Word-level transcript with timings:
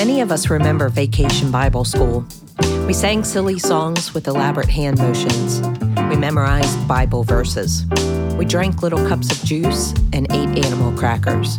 Many 0.00 0.22
of 0.22 0.32
us 0.32 0.48
remember 0.48 0.88
Vacation 0.88 1.50
Bible 1.50 1.84
School. 1.84 2.24
We 2.86 2.94
sang 2.94 3.22
silly 3.22 3.58
songs 3.58 4.14
with 4.14 4.28
elaborate 4.28 4.70
hand 4.70 4.96
motions. 4.96 5.60
We 6.08 6.16
memorized 6.16 6.88
Bible 6.88 7.22
verses. 7.22 7.84
We 8.38 8.46
drank 8.46 8.80
little 8.80 9.06
cups 9.06 9.30
of 9.30 9.46
juice 9.46 9.92
and 10.14 10.26
ate 10.32 10.64
animal 10.64 10.96
crackers. 10.96 11.58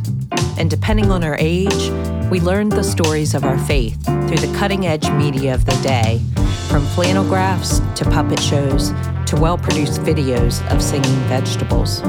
And 0.58 0.72
depending 0.72 1.12
on 1.12 1.24
our 1.24 1.38
age, 1.38 1.92
we 2.32 2.40
learned 2.40 2.72
the 2.72 2.84
stories 2.84 3.36
of 3.36 3.44
our 3.44 3.60
faith 3.60 4.04
through 4.06 4.40
the 4.40 4.52
cutting 4.58 4.88
edge 4.88 5.08
media 5.12 5.54
of 5.54 5.66
the 5.66 5.80
day, 5.84 6.20
from 6.68 6.84
flannel 6.96 7.24
graphs 7.24 7.80
to 7.94 8.06
puppet 8.06 8.40
shows 8.40 8.90
to 9.28 9.38
well 9.40 9.60
produced 9.60 10.02
videos 10.02 10.68
of 10.74 10.82
singing 10.82 11.20
vegetables. 11.30 12.02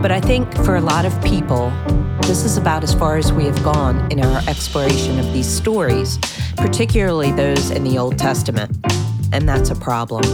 But 0.00 0.10
I 0.10 0.22
think 0.22 0.50
for 0.64 0.76
a 0.76 0.80
lot 0.80 1.04
of 1.04 1.22
people, 1.22 1.70
this 2.22 2.44
is 2.44 2.56
about 2.56 2.82
as 2.84 2.94
far 2.94 3.16
as 3.16 3.32
we 3.32 3.44
have 3.44 3.62
gone 3.62 4.10
in 4.10 4.24
our 4.24 4.42
exploration 4.48 5.18
of 5.18 5.32
these 5.32 5.48
stories, 5.48 6.18
particularly 6.56 7.32
those 7.32 7.70
in 7.70 7.84
the 7.84 7.98
Old 7.98 8.18
Testament. 8.18 8.76
And 9.32 9.48
that's 9.48 9.70
a 9.70 9.74
problem. 9.76 10.24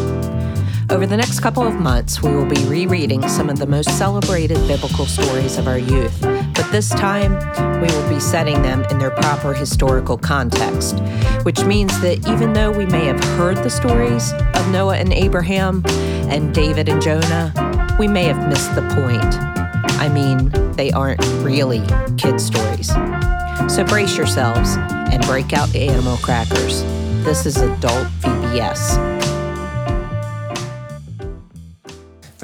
Over 0.88 1.04
the 1.04 1.16
next 1.16 1.40
couple 1.40 1.66
of 1.66 1.74
months, 1.74 2.22
we 2.22 2.34
will 2.34 2.46
be 2.46 2.64
rereading 2.66 3.26
some 3.28 3.50
of 3.50 3.58
the 3.58 3.66
most 3.66 3.90
celebrated 3.98 4.56
biblical 4.68 5.04
stories 5.04 5.58
of 5.58 5.66
our 5.66 5.78
youth, 5.78 6.16
but 6.22 6.70
this 6.70 6.90
time 6.90 7.32
we 7.80 7.88
will 7.88 8.08
be 8.08 8.20
setting 8.20 8.62
them 8.62 8.84
in 8.84 8.98
their 8.98 9.10
proper 9.10 9.52
historical 9.52 10.16
context, 10.16 11.00
which 11.42 11.64
means 11.64 12.00
that 12.02 12.26
even 12.28 12.52
though 12.52 12.70
we 12.70 12.86
may 12.86 13.04
have 13.06 13.22
heard 13.36 13.56
the 13.58 13.70
stories 13.70 14.32
of 14.32 14.68
Noah 14.70 14.96
and 14.96 15.12
Abraham 15.12 15.82
and 16.30 16.54
David 16.54 16.88
and 16.88 17.02
Jonah, 17.02 17.52
we 17.98 18.06
may 18.06 18.24
have 18.24 18.48
missed 18.48 18.74
the 18.74 18.82
point. 18.94 19.55
I 19.98 20.08
mean, 20.08 20.50
they 20.72 20.92
aren't 20.92 21.24
really 21.42 21.82
kid 22.16 22.40
stories. 22.40 22.88
So 23.68 23.84
brace 23.84 24.16
yourselves 24.16 24.76
and 24.76 25.24
break 25.26 25.52
out 25.52 25.68
the 25.70 25.88
animal 25.88 26.16
crackers. 26.18 26.82
This 27.24 27.46
is 27.46 27.56
adult 27.56 28.06
VBS. 28.20 29.15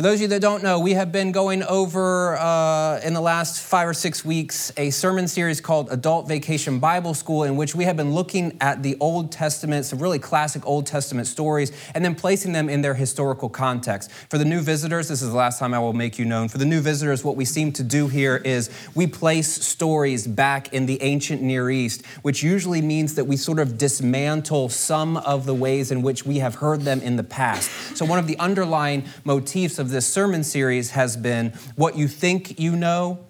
For 0.02 0.08
those 0.08 0.16
of 0.16 0.22
you 0.22 0.28
that 0.30 0.42
don't 0.42 0.64
know, 0.64 0.80
we 0.80 0.94
have 0.94 1.12
been 1.12 1.30
going 1.30 1.62
over 1.62 2.36
uh, 2.36 2.98
in 3.04 3.14
the 3.14 3.20
last 3.20 3.62
five 3.62 3.86
or 3.86 3.94
six 3.94 4.24
weeks 4.24 4.72
a 4.76 4.90
sermon 4.90 5.28
series 5.28 5.60
called 5.60 5.92
Adult 5.92 6.26
Vacation 6.26 6.80
Bible 6.80 7.14
School, 7.14 7.44
in 7.44 7.54
which 7.54 7.76
we 7.76 7.84
have 7.84 7.96
been 7.96 8.12
looking 8.12 8.56
at 8.60 8.82
the 8.82 8.96
Old 8.98 9.30
Testament, 9.30 9.86
some 9.86 10.00
really 10.00 10.18
classic 10.18 10.66
Old 10.66 10.86
Testament 10.86 11.28
stories, 11.28 11.70
and 11.94 12.04
then 12.04 12.16
placing 12.16 12.52
them 12.52 12.68
in 12.68 12.82
their 12.82 12.94
historical 12.94 13.48
context. 13.48 14.10
For 14.28 14.38
the 14.38 14.44
new 14.44 14.60
visitors, 14.60 15.06
this 15.06 15.22
is 15.22 15.30
the 15.30 15.36
last 15.36 15.60
time 15.60 15.72
I 15.72 15.78
will 15.78 15.92
make 15.92 16.18
you 16.18 16.24
known. 16.24 16.48
For 16.48 16.58
the 16.58 16.66
new 16.66 16.80
visitors, 16.80 17.22
what 17.22 17.36
we 17.36 17.44
seem 17.44 17.70
to 17.74 17.84
do 17.84 18.08
here 18.08 18.38
is 18.38 18.70
we 18.96 19.06
place 19.06 19.52
stories 19.52 20.26
back 20.26 20.72
in 20.72 20.86
the 20.86 21.00
ancient 21.00 21.42
Near 21.42 21.70
East, 21.70 22.04
which 22.22 22.42
usually 22.42 22.82
means 22.82 23.14
that 23.14 23.26
we 23.26 23.36
sort 23.36 23.60
of 23.60 23.78
dismantle 23.78 24.68
some 24.68 25.18
of 25.18 25.46
the 25.46 25.54
ways 25.54 25.92
in 25.92 26.02
which 26.02 26.26
we 26.26 26.38
have 26.38 26.56
heard 26.56 26.80
them 26.80 27.00
in 27.02 27.14
the 27.14 27.22
past. 27.22 27.70
So, 27.96 28.04
one 28.04 28.18
of 28.18 28.26
the 28.26 28.36
underlying 28.40 29.04
motifs 29.24 29.78
of 29.78 29.91
this 29.92 30.12
sermon 30.12 30.42
series 30.42 30.90
has 30.90 31.16
been 31.16 31.50
what 31.76 31.96
you 31.96 32.08
think 32.08 32.58
you 32.58 32.74
know, 32.74 33.20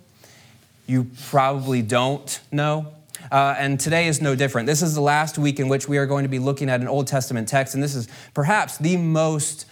you 0.86 1.10
probably 1.28 1.82
don't 1.82 2.40
know. 2.50 2.86
Uh, 3.30 3.54
and 3.58 3.78
today 3.78 4.06
is 4.06 4.20
no 4.20 4.34
different. 4.34 4.66
This 4.66 4.82
is 4.82 4.94
the 4.94 5.00
last 5.00 5.38
week 5.38 5.60
in 5.60 5.68
which 5.68 5.88
we 5.88 5.98
are 5.98 6.06
going 6.06 6.22
to 6.24 6.28
be 6.28 6.38
looking 6.38 6.68
at 6.68 6.80
an 6.80 6.88
Old 6.88 7.06
Testament 7.06 7.48
text, 7.48 7.74
and 7.74 7.82
this 7.82 7.94
is 7.94 8.08
perhaps 8.34 8.78
the 8.78 8.96
most 8.96 9.66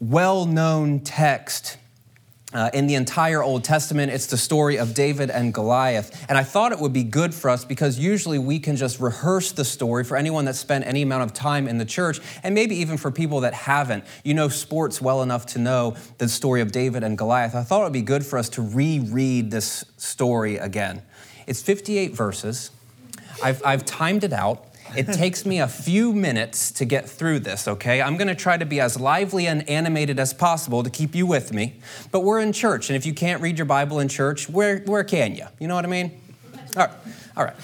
well 0.00 0.46
known 0.46 1.00
text 1.00 1.76
uh, 2.54 2.70
in 2.72 2.86
the 2.86 2.94
entire 2.94 3.42
Old 3.42 3.64
Testament, 3.64 4.12
it's 4.12 4.26
the 4.26 4.36
story 4.36 4.78
of 4.78 4.94
David 4.94 5.28
and 5.28 5.52
Goliath. 5.52 6.24
And 6.28 6.38
I 6.38 6.44
thought 6.44 6.70
it 6.70 6.78
would 6.78 6.92
be 6.92 7.02
good 7.02 7.34
for 7.34 7.50
us 7.50 7.64
because 7.64 7.98
usually 7.98 8.38
we 8.38 8.60
can 8.60 8.76
just 8.76 9.00
rehearse 9.00 9.50
the 9.50 9.64
story 9.64 10.04
for 10.04 10.16
anyone 10.16 10.44
that 10.44 10.54
spent 10.54 10.86
any 10.86 11.02
amount 11.02 11.24
of 11.24 11.32
time 11.32 11.66
in 11.66 11.78
the 11.78 11.84
church, 11.84 12.20
and 12.44 12.54
maybe 12.54 12.76
even 12.76 12.96
for 12.96 13.10
people 13.10 13.40
that 13.40 13.54
haven't. 13.54 14.04
You 14.22 14.34
know 14.34 14.48
sports 14.48 15.02
well 15.02 15.22
enough 15.22 15.46
to 15.46 15.58
know 15.58 15.96
the 16.18 16.28
story 16.28 16.60
of 16.60 16.70
David 16.70 17.02
and 17.02 17.18
Goliath. 17.18 17.56
I 17.56 17.64
thought 17.64 17.80
it 17.80 17.84
would 17.84 17.92
be 17.92 18.02
good 18.02 18.24
for 18.24 18.38
us 18.38 18.48
to 18.50 18.62
reread 18.62 19.50
this 19.50 19.84
story 19.96 20.56
again. 20.56 21.02
It's 21.48 21.60
58 21.60 22.12
verses. 22.12 22.70
I've, 23.42 23.62
I've 23.64 23.84
timed 23.84 24.22
it 24.22 24.32
out. 24.32 24.68
It 24.96 25.12
takes 25.12 25.44
me 25.44 25.60
a 25.60 25.68
few 25.68 26.12
minutes 26.12 26.70
to 26.72 26.84
get 26.84 27.08
through 27.08 27.40
this, 27.40 27.66
okay? 27.66 28.00
I'm 28.00 28.16
gonna 28.16 28.34
try 28.34 28.56
to 28.56 28.64
be 28.64 28.80
as 28.80 28.98
lively 28.98 29.46
and 29.46 29.68
animated 29.68 30.18
as 30.18 30.32
possible 30.32 30.82
to 30.82 30.90
keep 30.90 31.14
you 31.14 31.26
with 31.26 31.52
me. 31.52 31.74
But 32.10 32.20
we're 32.20 32.40
in 32.40 32.52
church, 32.52 32.90
and 32.90 32.96
if 32.96 33.04
you 33.04 33.12
can't 33.12 33.42
read 33.42 33.58
your 33.58 33.66
Bible 33.66 33.98
in 33.98 34.08
church, 34.08 34.48
where, 34.48 34.78
where 34.80 35.04
can 35.04 35.34
you? 35.34 35.46
You 35.58 35.68
know 35.68 35.74
what 35.74 35.84
I 35.84 35.88
mean? 35.88 36.12
All 36.76 36.86
right, 36.86 36.90
all 37.36 37.44
right. 37.44 37.54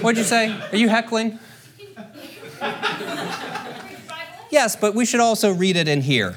What'd 0.00 0.18
you 0.18 0.24
say? 0.24 0.50
Are 0.72 0.76
you 0.76 0.88
heckling? 0.88 1.38
Yes, 4.50 4.76
but 4.76 4.94
we 4.94 5.04
should 5.04 5.20
also 5.20 5.52
read 5.52 5.76
it 5.76 5.88
in 5.88 6.00
here. 6.00 6.36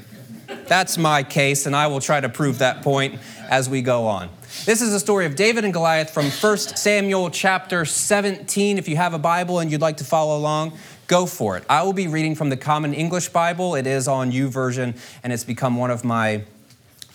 That's 0.66 0.98
my 0.98 1.22
case, 1.22 1.66
and 1.66 1.74
I 1.74 1.86
will 1.86 2.00
try 2.00 2.20
to 2.20 2.28
prove 2.28 2.58
that 2.58 2.82
point 2.82 3.18
as 3.48 3.68
we 3.68 3.82
go 3.82 4.06
on. 4.06 4.28
This 4.64 4.80
is 4.80 4.92
the 4.92 5.00
story 5.00 5.26
of 5.26 5.34
David 5.34 5.64
and 5.64 5.72
Goliath 5.72 6.10
from 6.10 6.26
1 6.26 6.58
Samuel 6.58 7.30
chapter 7.30 7.84
17. 7.84 8.78
If 8.78 8.86
you 8.86 8.94
have 8.94 9.12
a 9.12 9.18
Bible 9.18 9.58
and 9.58 9.72
you'd 9.72 9.80
like 9.80 9.96
to 9.96 10.04
follow 10.04 10.38
along, 10.38 10.78
go 11.08 11.26
for 11.26 11.56
it. 11.56 11.64
I 11.68 11.82
will 11.82 11.94
be 11.94 12.06
reading 12.06 12.36
from 12.36 12.48
the 12.48 12.56
Common 12.56 12.94
English 12.94 13.30
Bible. 13.30 13.74
It 13.74 13.88
is 13.88 14.06
on 14.06 14.30
U 14.30 14.48
YouVersion, 14.48 14.96
and 15.24 15.32
it's 15.32 15.42
become 15.42 15.76
one 15.78 15.90
of 15.90 16.04
my 16.04 16.44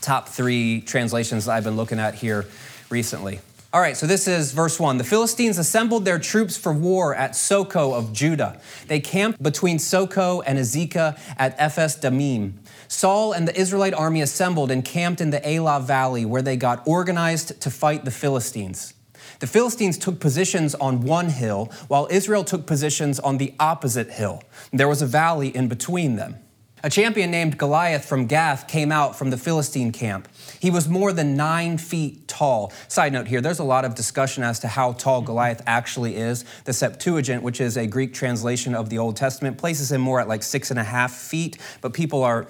top 0.02 0.28
three 0.28 0.81
translations 0.81 1.47
I've 1.47 1.64
been 1.64 1.78
looking 1.78 2.00
at 2.00 2.16
here 2.16 2.46
recently. 2.90 3.40
All 3.78 3.84
right, 3.84 3.96
so 3.96 4.08
this 4.08 4.28
is 4.28 4.54
verse 4.54 4.80
1. 4.80 4.98
The 4.98 5.04
Philistines 5.04 5.60
assembled 5.60 6.04
their 6.04 6.18
troops 6.18 6.58
for 6.58 6.74
war 6.74 7.14
at 7.14 7.36
Socoh 7.36 7.94
of 7.94 8.12
Judah. 8.12 8.60
They 8.88 9.00
camped 9.00 9.44
between 9.44 9.78
Socoh 9.78 10.42
and 10.48 10.58
Azekah 10.58 11.20
at 11.38 11.56
Ephes 11.60 11.94
Dammim. 11.94 12.58
Saul 12.88 13.34
and 13.34 13.48
the 13.48 13.56
Israelite 13.56 13.94
army 13.94 14.22
assembled 14.22 14.72
and 14.72 14.84
camped 14.84 15.22
in 15.22 15.30
the 15.30 15.48
Elah 15.48 15.80
Valley, 15.80 16.26
where 16.26 16.42
they 16.42 16.58
got 16.58 16.88
organized 16.88 17.62
to 17.62 17.70
fight 17.70 18.04
the 18.04 18.10
Philistines. 18.10 18.96
The 19.42 19.48
Philistines 19.48 20.00
took 20.00 20.20
positions 20.20 20.74
on 20.74 21.02
one 21.02 21.30
hill, 21.30 21.72
while 21.88 22.08
Israel 22.09 22.44
took 22.44 22.66
positions 22.66 23.20
on 23.20 23.38
the 23.38 23.54
opposite 23.59 24.09
hill. 24.09 24.42
There 24.74 24.88
was 24.88 25.04
a 25.04 25.06
valley 25.06 25.56
in 25.56 25.68
between 25.68 26.16
them. 26.16 26.38
A 26.84 26.92
champion 26.92 27.32
named 27.32 27.58
Goliath 27.58 28.06
from 28.06 28.28
Gath 28.28 28.68
came 28.68 28.92
out 28.92 29.18
from 29.18 29.32
the 29.32 29.38
Philistine 29.38 29.92
camp. 29.92 30.28
He 30.60 30.70
was 30.70 30.88
more 30.88 31.12
than 31.12 31.36
nine 31.36 31.80
feet 31.80 32.28
tall. 32.28 32.72
Side 32.88 33.14
note 33.14 33.28
here, 33.28 33.42
there's 33.42 33.58
a 33.58 33.64
lot 33.64 33.84
of 33.84 33.96
discussion 33.96 34.44
as 34.44 34.60
to 34.60 34.68
how 34.68 34.94
tall 34.94 35.24
Goliath 35.24 35.64
actually 35.66 36.16
is. 36.16 36.46
The 36.66 36.74
Septuagint, 36.74 37.42
which 37.42 37.60
is 37.60 37.78
a 37.78 37.88
Greek 37.88 38.14
translation 38.14 38.76
of 38.76 38.90
the 38.90 39.00
Old 39.00 39.16
Testament, 39.16 39.58
places 39.58 39.92
him 39.92 40.02
more 40.02 40.20
at 40.20 40.28
like 40.28 40.44
six 40.44 40.70
and 40.70 40.80
a 40.80 40.84
half 40.84 41.16
feet, 41.16 41.58
but 41.82 41.94
people 41.94 42.24
are 42.24 42.46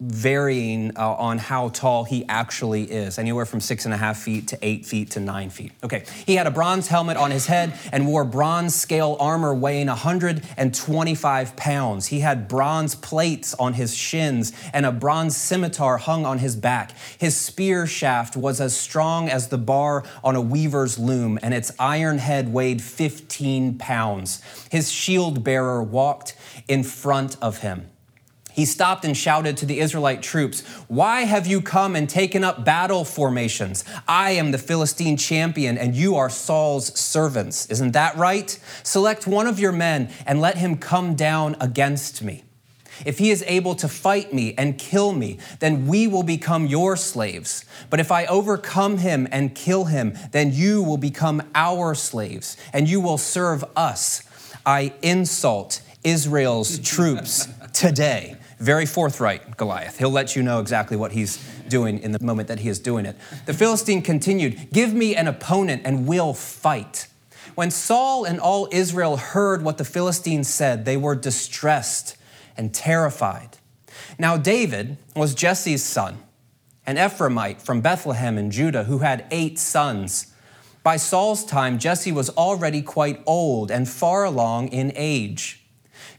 varying 0.00 0.96
uh, 0.96 1.14
on 1.14 1.38
how 1.38 1.68
tall 1.68 2.04
he 2.04 2.24
actually 2.28 2.84
is, 2.84 3.18
anywhere 3.18 3.46
from 3.46 3.60
six 3.60 3.84
and 3.84 3.94
a 3.94 3.96
half 3.96 4.18
feet 4.18 4.48
to 4.48 4.58
eight 4.60 4.84
feet 4.84 5.10
to 5.12 5.20
nine 5.20 5.50
feet. 5.50 5.72
Okay, 5.82 6.04
he 6.26 6.34
had 6.34 6.46
a 6.46 6.50
bronze 6.50 6.88
helmet 6.88 7.16
on 7.16 7.30
his 7.30 7.46
head 7.46 7.78
and 7.92 8.06
wore 8.06 8.24
bronze 8.24 8.74
scale 8.74 9.16
armor 9.20 9.54
weighing 9.54 9.86
125 9.86 11.56
pounds. 11.56 12.06
He 12.06 12.20
had 12.20 12.48
bronze 12.48 12.94
plates 12.94 13.54
on 13.54 13.74
his 13.74 13.94
shins 13.94 14.52
and 14.72 14.84
a 14.84 14.92
bronze 14.92 15.36
scimitar 15.36 15.98
hung 15.98 16.26
on 16.26 16.38
his 16.38 16.56
back. 16.56 16.92
His 17.18 17.36
spear 17.36 17.86
shaft 17.86 18.36
was 18.36 18.60
as 18.60 18.76
strong 18.76 19.28
as 19.28 19.48
the 19.48 19.58
bar 19.58 20.04
on 20.22 20.34
a 20.36 20.40
weaver's 20.40 20.98
loom, 20.98 21.38
and 21.42 21.54
its 21.54 21.72
iron 21.78 22.18
head 22.18 22.52
weighed 22.52 22.82
15 22.82 23.78
pounds. 23.78 24.42
His 24.70 24.90
shield 24.90 25.44
bearer 25.44 25.82
walked 25.82 26.36
in 26.68 26.82
front 26.82 27.36
of 27.40 27.58
him. 27.58 27.90
He 28.54 28.64
stopped 28.66 29.04
and 29.04 29.16
shouted 29.16 29.56
to 29.56 29.66
the 29.66 29.80
Israelite 29.80 30.22
troops, 30.22 30.60
Why 30.86 31.22
have 31.22 31.44
you 31.44 31.60
come 31.60 31.96
and 31.96 32.08
taken 32.08 32.44
up 32.44 32.64
battle 32.64 33.04
formations? 33.04 33.84
I 34.06 34.30
am 34.30 34.52
the 34.52 34.58
Philistine 34.58 35.16
champion, 35.16 35.76
and 35.76 35.96
you 35.96 36.14
are 36.14 36.30
Saul's 36.30 36.96
servants. 36.96 37.66
Isn't 37.66 37.92
that 37.92 38.16
right? 38.16 38.56
Select 38.84 39.26
one 39.26 39.48
of 39.48 39.58
your 39.58 39.72
men 39.72 40.08
and 40.24 40.40
let 40.40 40.56
him 40.56 40.76
come 40.76 41.16
down 41.16 41.56
against 41.60 42.22
me. 42.22 42.44
If 43.04 43.18
he 43.18 43.32
is 43.32 43.42
able 43.48 43.74
to 43.74 43.88
fight 43.88 44.32
me 44.32 44.54
and 44.56 44.78
kill 44.78 45.12
me, 45.12 45.38
then 45.58 45.88
we 45.88 46.06
will 46.06 46.22
become 46.22 46.68
your 46.68 46.96
slaves. 46.96 47.64
But 47.90 47.98
if 47.98 48.12
I 48.12 48.24
overcome 48.26 48.98
him 48.98 49.26
and 49.32 49.52
kill 49.52 49.86
him, 49.86 50.16
then 50.30 50.52
you 50.52 50.80
will 50.80 50.96
become 50.96 51.42
our 51.56 51.96
slaves, 51.96 52.56
and 52.72 52.88
you 52.88 53.00
will 53.00 53.18
serve 53.18 53.64
us. 53.74 54.22
I 54.64 54.92
insult 55.02 55.82
Israel's 56.04 56.78
troops 56.78 57.48
today. 57.72 58.36
Very 58.58 58.86
forthright, 58.86 59.56
Goliath. 59.56 59.98
He'll 59.98 60.10
let 60.10 60.36
you 60.36 60.42
know 60.42 60.60
exactly 60.60 60.96
what 60.96 61.12
he's 61.12 61.38
doing 61.68 61.98
in 61.98 62.12
the 62.12 62.22
moment 62.22 62.48
that 62.48 62.60
he 62.60 62.68
is 62.68 62.78
doing 62.78 63.06
it. 63.06 63.16
The 63.46 63.54
Philistine 63.54 64.02
continued, 64.02 64.70
Give 64.72 64.94
me 64.94 65.16
an 65.16 65.26
opponent 65.26 65.82
and 65.84 66.06
we'll 66.06 66.34
fight. 66.34 67.08
When 67.54 67.70
Saul 67.70 68.24
and 68.24 68.40
all 68.40 68.68
Israel 68.72 69.16
heard 69.16 69.62
what 69.62 69.78
the 69.78 69.84
Philistines 69.84 70.48
said, 70.48 70.84
they 70.84 70.96
were 70.96 71.14
distressed 71.14 72.16
and 72.56 72.74
terrified. 72.74 73.58
Now, 74.18 74.36
David 74.36 74.96
was 75.14 75.34
Jesse's 75.34 75.84
son, 75.84 76.18
an 76.86 76.96
Ephraimite 76.96 77.60
from 77.60 77.80
Bethlehem 77.80 78.38
in 78.38 78.50
Judah, 78.50 78.84
who 78.84 78.98
had 78.98 79.26
eight 79.30 79.58
sons. 79.58 80.32
By 80.82 80.96
Saul's 80.96 81.44
time, 81.44 81.78
Jesse 81.78 82.12
was 82.12 82.30
already 82.30 82.82
quite 82.82 83.22
old 83.26 83.70
and 83.70 83.88
far 83.88 84.24
along 84.24 84.68
in 84.68 84.92
age. 84.94 85.63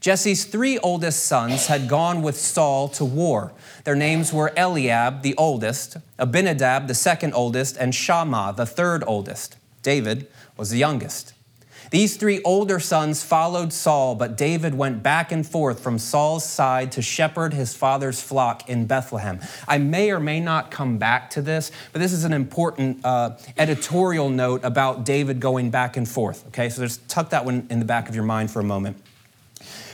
Jesse's 0.05 0.45
three 0.45 0.77
oldest 0.77 1.25
sons 1.25 1.65
had 1.65 1.89
gone 1.89 2.21
with 2.21 2.37
Saul 2.37 2.87
to 2.89 3.03
war. 3.03 3.53
Their 3.85 3.95
names 3.95 4.31
were 4.31 4.53
Eliab, 4.55 5.23
the 5.23 5.33
oldest, 5.35 5.97
Abinadab, 6.19 6.87
the 6.87 6.93
second 6.93 7.33
oldest, 7.33 7.75
and 7.75 7.95
Shammah, 7.95 8.53
the 8.55 8.67
third 8.67 9.03
oldest. 9.07 9.57
David 9.81 10.27
was 10.57 10.69
the 10.69 10.77
youngest. 10.77 11.33
These 11.89 12.17
three 12.17 12.39
older 12.43 12.79
sons 12.79 13.23
followed 13.23 13.73
Saul, 13.73 14.13
but 14.13 14.37
David 14.37 14.75
went 14.75 15.01
back 15.01 15.31
and 15.31 15.43
forth 15.43 15.79
from 15.79 15.97
Saul's 15.97 16.47
side 16.47 16.91
to 16.91 17.01
shepherd 17.01 17.55
his 17.55 17.75
father's 17.75 18.21
flock 18.21 18.69
in 18.69 18.85
Bethlehem. 18.85 19.39
I 19.67 19.79
may 19.79 20.11
or 20.11 20.19
may 20.19 20.39
not 20.39 20.69
come 20.69 20.99
back 20.99 21.31
to 21.31 21.41
this, 21.41 21.71
but 21.93 21.99
this 21.99 22.13
is 22.13 22.25
an 22.25 22.33
important 22.33 23.03
uh, 23.03 23.37
editorial 23.57 24.29
note 24.29 24.63
about 24.63 25.03
David 25.03 25.39
going 25.39 25.71
back 25.71 25.97
and 25.97 26.07
forth. 26.07 26.45
Okay, 26.49 26.69
so 26.69 26.83
just 26.83 27.09
tuck 27.09 27.31
that 27.31 27.43
one 27.43 27.65
in 27.71 27.79
the 27.79 27.85
back 27.85 28.07
of 28.07 28.13
your 28.13 28.23
mind 28.23 28.51
for 28.51 28.59
a 28.59 28.63
moment. 28.63 29.01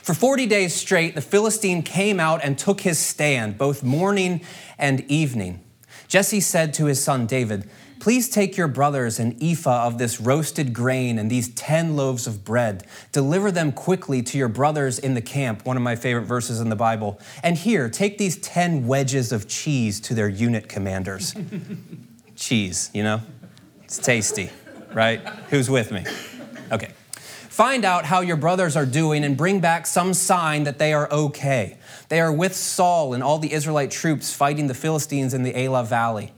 For 0.02 0.14
40 0.14 0.48
days 0.48 0.74
straight, 0.74 1.14
the 1.14 1.22
Philistine 1.22 1.84
came 1.84 2.20
out 2.20 2.42
and 2.44 2.58
took 2.58 2.82
his 2.82 2.98
stand, 2.98 3.58
both 3.58 3.84
morning 3.84 4.42
and 4.80 5.02
evening. 5.02 5.62
Jesse 6.08 6.40
said 6.40 6.74
to 6.76 6.86
his 6.86 7.02
son 7.02 7.28
David, 7.28 7.70
Please 8.00 8.28
take 8.30 8.58
your 8.58 8.68
brothers 8.68 9.20
an 9.20 9.38
ephah 9.40 9.86
of 9.86 10.00
this 10.00 10.20
roasted 10.20 10.74
grain 10.74 11.20
and 11.20 11.30
these 11.30 11.50
10 11.54 11.96
loaves 11.96 12.26
of 12.26 12.44
bread. 12.44 12.84
Deliver 13.12 13.52
them 13.52 13.72
quickly 13.72 14.24
to 14.24 14.40
your 14.40 14.48
brothers 14.48 14.98
in 14.98 15.14
the 15.14 15.22
camp, 15.22 15.68
one 15.68 15.78
of 15.78 15.84
my 15.84 15.96
favorite 15.96 16.24
verses 16.24 16.60
in 16.60 16.70
the 16.70 16.76
Bible. 16.76 17.20
And 17.44 17.56
here, 17.56 17.90
take 17.90 18.18
these 18.18 18.38
10 18.38 18.88
wedges 18.88 19.32
of 19.32 19.48
cheese 19.48 20.00
to 20.02 20.16
their 20.16 20.28
unit 20.28 20.68
commanders. 20.68 21.36
cheese, 22.36 22.90
you 22.92 23.04
know? 23.04 23.22
It's 23.84 24.00
tasty, 24.00 24.50
right? 24.94 25.20
Who's 25.52 25.70
with 25.70 25.92
me? 25.92 26.04
Okay. 26.72 26.90
Find 27.62 27.86
out 27.86 28.06
how 28.06 28.22
your 28.22 28.38
brothers 28.38 28.76
are 28.76 28.88
doing 28.88 29.24
and 29.24 29.38
bring 29.38 29.60
back 29.60 29.86
some 29.86 30.16
sign 30.16 30.64
that 30.64 30.80
they 30.80 30.94
are 30.94 31.08
okay. 31.12 31.78
They 32.10 32.20
are 32.20 32.34
with 32.34 32.56
Saul 32.56 33.14
and 33.14 33.22
all 33.22 33.38
the 33.38 33.54
Israelite 33.54 33.92
troops 33.92 34.34
fighting 34.34 34.66
the 34.66 34.74
Philistines 34.74 35.36
in 35.36 35.44
the 35.44 35.56
Elah 35.56 35.84
Valley. 35.84 36.32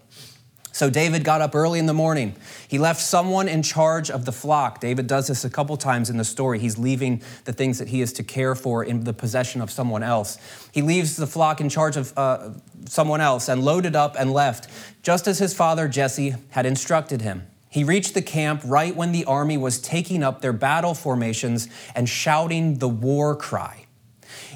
So 0.74 0.90
David 0.90 1.24
got 1.24 1.40
up 1.40 1.56
early 1.56 1.80
in 1.80 1.86
the 1.86 1.94
morning. 1.94 2.36
He 2.68 2.78
left 2.78 3.00
someone 3.00 3.48
in 3.48 3.64
charge 3.64 4.12
of 4.12 4.26
the 4.26 4.34
flock. 4.34 4.82
David 4.82 5.08
does 5.08 5.28
this 5.28 5.46
a 5.46 5.50
couple 5.50 5.78
times 5.78 6.10
in 6.10 6.18
the 6.18 6.26
story. 6.26 6.60
He's 6.60 6.78
leaving 6.78 7.22
the 7.46 7.54
things 7.54 7.80
that 7.80 7.88
he 7.88 8.02
is 8.02 8.12
to 8.14 8.24
care 8.24 8.54
for 8.54 8.84
in 8.84 9.06
the 9.06 9.14
possession 9.14 9.62
of 9.62 9.72
someone 9.72 10.04
else. 10.04 10.38
He 10.74 10.82
leaves 10.82 11.16
the 11.16 11.26
flock 11.26 11.62
in 11.62 11.70
charge 11.70 11.96
of 11.96 12.12
uh, 12.18 12.50
someone 12.84 13.22
else 13.22 13.48
and 13.48 13.64
loaded 13.64 13.96
up 13.96 14.18
and 14.20 14.34
left, 14.34 14.68
just 15.04 15.30
as 15.30 15.40
his 15.40 15.54
father 15.54 15.88
Jesse 15.88 16.36
had 16.50 16.66
instructed 16.66 17.22
him. 17.22 17.48
He 17.74 17.84
reached 17.84 18.14
the 18.14 18.22
camp 18.22 18.62
right 18.66 18.96
when 18.96 19.14
the 19.14 19.26
army 19.26 19.58
was 19.58 19.80
taking 19.80 20.22
up 20.22 20.42
their 20.42 20.54
battle 20.54 20.94
formations 20.94 21.68
and 21.96 22.08
shouting 22.08 22.78
the 22.78 22.88
war 22.88 23.36
cry. 23.36 23.88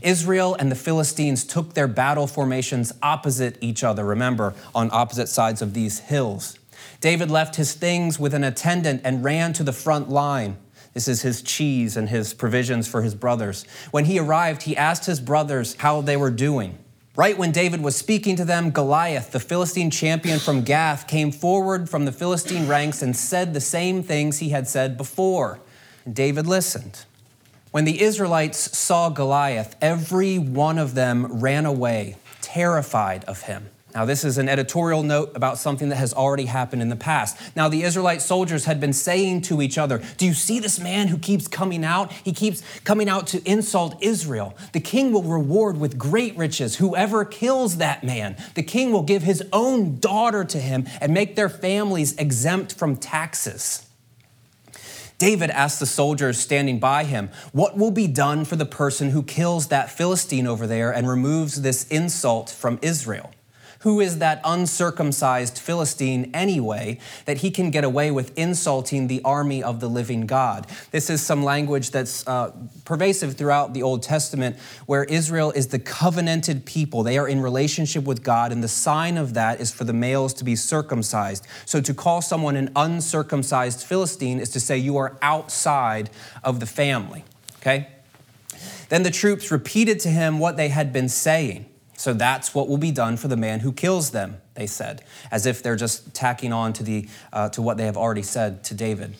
Israel 0.04 0.56
and 0.60 0.72
the 0.72 0.76
Philistines 0.76 1.44
took 1.44 1.74
their 1.74 1.88
battle 1.88 2.28
formations 2.28 2.94
opposite 3.02 3.58
each 3.60 3.84
other, 3.84 4.06
remember, 4.06 4.54
on 4.76 4.92
opposite 4.94 5.30
sides 5.30 5.64
of 5.64 5.74
these 5.74 5.98
hills. 5.98 6.60
David 7.02 7.32
left 7.32 7.56
his 7.56 7.74
things 7.74 8.20
with 8.20 8.36
an 8.36 8.44
attendant 8.44 9.02
and 9.04 9.24
ran 9.24 9.52
to 9.54 9.64
the 9.64 9.74
front 9.74 10.10
line. 10.10 10.58
This 10.94 11.08
is 11.08 11.24
his 11.24 11.42
cheese 11.42 11.98
and 11.98 12.10
his 12.10 12.36
provisions 12.36 12.88
for 12.88 13.02
his 13.02 13.16
brothers. 13.16 13.64
When 13.90 14.06
he 14.06 14.20
arrived, 14.20 14.62
he 14.62 14.78
asked 14.78 15.08
his 15.08 15.20
brothers 15.20 15.76
how 15.80 16.02
they 16.02 16.18
were 16.18 16.30
doing. 16.30 16.78
Right 17.18 17.36
when 17.36 17.52
David 17.52 17.82
was 17.82 17.96
speaking 17.96 18.36
to 18.36 18.46
them, 18.46 18.70
Goliath, 18.70 19.32
the 19.32 19.40
Philistine 19.40 19.90
champion 19.90 20.38
from 20.38 20.62
Gath, 20.62 21.08
came 21.08 21.32
forward 21.32 21.90
from 21.90 22.06
the 22.06 22.12
Philistine 22.12 22.68
ranks 22.68 23.02
and 23.02 23.18
said 23.18 23.56
the 23.56 23.60
same 23.60 24.04
things 24.04 24.38
he 24.38 24.50
had 24.50 24.68
said 24.68 24.98
before. 24.98 25.60
And 26.06 26.14
David 26.14 26.46
listened. 26.46 27.06
When 27.72 27.86
the 27.86 28.04
Israelites 28.04 28.78
saw 28.78 29.10
Goliath, 29.10 29.76
every 29.82 30.38
one 30.38 30.78
of 30.78 30.94
them 30.94 31.40
ran 31.42 31.66
away, 31.66 32.18
terrified 32.42 33.26
of 33.26 33.42
him. 33.42 33.72
Now, 33.98 34.06
this 34.06 34.24
is 34.24 34.38
an 34.38 34.48
editorial 34.48 35.02
note 35.02 35.32
about 35.34 35.58
something 35.58 35.90
that 35.90 35.96
has 35.96 36.14
already 36.14 36.46
happened 36.46 36.84
in 36.84 36.90
the 36.90 36.96
past. 36.96 37.36
Now, 37.56 37.68
the 37.68 37.82
Israelite 37.82 38.22
soldiers 38.22 38.66
had 38.66 38.80
been 38.80 38.94
saying 38.94 39.42
to 39.50 39.60
each 39.60 39.80
other, 39.80 40.04
Do 40.18 40.28
you 40.28 40.36
see 40.36 40.60
this 40.60 40.80
man 40.80 41.08
who 41.08 41.18
keeps 41.18 41.48
coming 41.48 41.84
out? 41.84 42.12
He 42.12 42.32
keeps 42.32 42.62
coming 42.84 43.10
out 43.10 43.26
to 43.30 43.42
insult 43.50 43.98
Israel. 44.00 44.56
The 44.72 44.82
king 44.82 45.12
will 45.12 45.24
reward 45.24 45.80
with 45.80 45.98
great 45.98 46.38
riches 46.38 46.76
whoever 46.76 47.26
kills 47.26 47.78
that 47.78 48.04
man. 48.04 48.38
The 48.54 48.62
king 48.62 48.92
will 48.92 49.02
give 49.02 49.24
his 49.24 49.42
own 49.52 49.98
daughter 49.98 50.46
to 50.46 50.60
him 50.60 50.86
and 51.02 51.12
make 51.12 51.36
their 51.36 51.50
families 51.50 52.16
exempt 52.18 52.76
from 52.76 52.98
taxes. 52.98 53.84
David 55.18 55.50
asked 55.50 55.80
the 55.80 55.88
soldiers 55.88 56.38
standing 56.38 56.78
by 56.78 57.04
him, 57.04 57.32
What 57.52 57.76
will 57.76 57.90
be 57.90 58.06
done 58.06 58.46
for 58.46 58.58
the 58.58 58.64
person 58.64 59.10
who 59.10 59.24
kills 59.24 59.70
that 59.70 59.90
Philistine 59.90 60.46
over 60.46 60.68
there 60.68 60.92
and 60.92 61.10
removes 61.10 61.64
this 61.64 61.88
insult 61.88 62.52
from 62.52 62.78
Israel? 62.84 63.32
Who 63.80 64.00
is 64.00 64.20
that 64.20 64.42
uncircumcised 64.44 65.60
Philistine 65.60 66.32
anyway 66.34 67.00
that 67.26 67.38
he 67.38 67.52
can 67.52 67.70
get 67.70 67.84
away 67.84 68.12
with 68.12 68.38
insulting 68.38 69.08
the 69.08 69.22
army 69.24 69.62
of 69.62 69.80
the 69.80 69.88
living 69.88 70.26
God? 70.26 70.68
This 70.92 71.10
is 71.10 71.22
some 71.22 71.44
language 71.44 71.92
that's 71.92 72.28
uh, 72.28 72.52
pervasive 72.86 73.36
throughout 73.36 73.74
the 73.74 73.84
Old 73.84 74.02
Testament 74.02 74.58
where 74.88 75.04
Israel 75.04 75.52
is 75.52 75.68
the 75.68 75.80
covenanted 75.80 76.66
people. 76.66 77.04
They 77.04 77.18
are 77.18 77.28
in 77.28 77.42
relationship 77.42 78.04
with 78.06 78.24
God, 78.24 78.52
and 78.52 78.64
the 78.64 78.68
sign 78.68 79.18
of 79.18 79.36
that 79.36 79.62
is 79.62 79.72
for 79.72 79.84
the 79.84 79.94
males 79.94 80.34
to 80.36 80.44
be 80.44 80.56
circumcised. 80.56 81.46
So 81.66 81.80
to 81.82 81.94
call 81.94 82.22
someone 82.22 82.56
an 82.56 82.72
uncircumcised 82.76 83.84
Philistine 83.84 84.40
is 84.40 84.50
to 84.50 84.60
say 84.60 84.78
you 84.78 84.98
are 84.98 85.18
outside 85.22 86.10
of 86.44 86.60
the 86.60 86.66
family, 86.66 87.24
okay? 87.62 87.90
Then 88.90 89.04
the 89.04 89.12
troops 89.12 89.52
repeated 89.52 90.00
to 90.02 90.10
him 90.10 90.40
what 90.40 90.58
they 90.58 90.70
had 90.70 90.92
been 90.92 91.10
saying. 91.10 91.66
So 91.98 92.14
that's 92.14 92.54
what 92.54 92.70
will 92.70 92.78
be 92.78 92.92
done 92.92 93.18
for 93.18 93.28
the 93.28 93.36
man 93.36 93.62
who 93.62 93.74
kills 93.74 94.12
them, 94.12 94.38
they 94.54 94.68
said, 94.68 95.04
as 95.32 95.48
if 95.48 95.64
they're 95.64 95.76
just 95.76 96.14
tacking 96.14 96.54
on 96.54 96.72
to, 96.74 96.84
the, 96.84 97.10
uh, 97.34 97.50
to 97.50 97.62
what 97.62 97.78
they 97.78 97.86
have 97.86 97.98
already 97.98 98.22
said 98.22 98.64
to 98.66 98.76
David. 98.76 99.16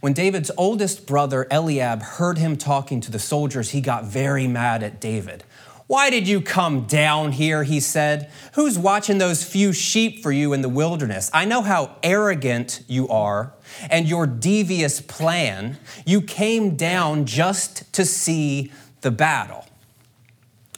When 0.00 0.14
David's 0.14 0.50
oldest 0.56 1.06
brother, 1.06 1.46
Eliab, 1.50 2.02
heard 2.02 2.38
him 2.38 2.56
talking 2.56 3.02
to 3.02 3.10
the 3.10 3.18
soldiers, 3.18 3.70
he 3.70 3.82
got 3.82 4.04
very 4.04 4.46
mad 4.46 4.82
at 4.82 5.00
David. 5.00 5.44
Why 5.86 6.08
did 6.08 6.26
you 6.26 6.40
come 6.40 6.86
down 6.86 7.32
here? 7.32 7.62
He 7.62 7.78
said. 7.78 8.30
Who's 8.54 8.78
watching 8.78 9.18
those 9.18 9.44
few 9.44 9.74
sheep 9.74 10.22
for 10.22 10.32
you 10.32 10.54
in 10.54 10.62
the 10.62 10.68
wilderness? 10.68 11.30
I 11.34 11.44
know 11.44 11.60
how 11.60 11.96
arrogant 12.02 12.82
you 12.88 13.06
are 13.08 13.52
and 13.90 14.08
your 14.08 14.26
devious 14.26 15.02
plan. 15.02 15.78
You 16.06 16.22
came 16.22 16.74
down 16.74 17.26
just 17.26 17.92
to 17.92 18.06
see 18.06 18.72
the 19.02 19.10
battle. 19.10 19.66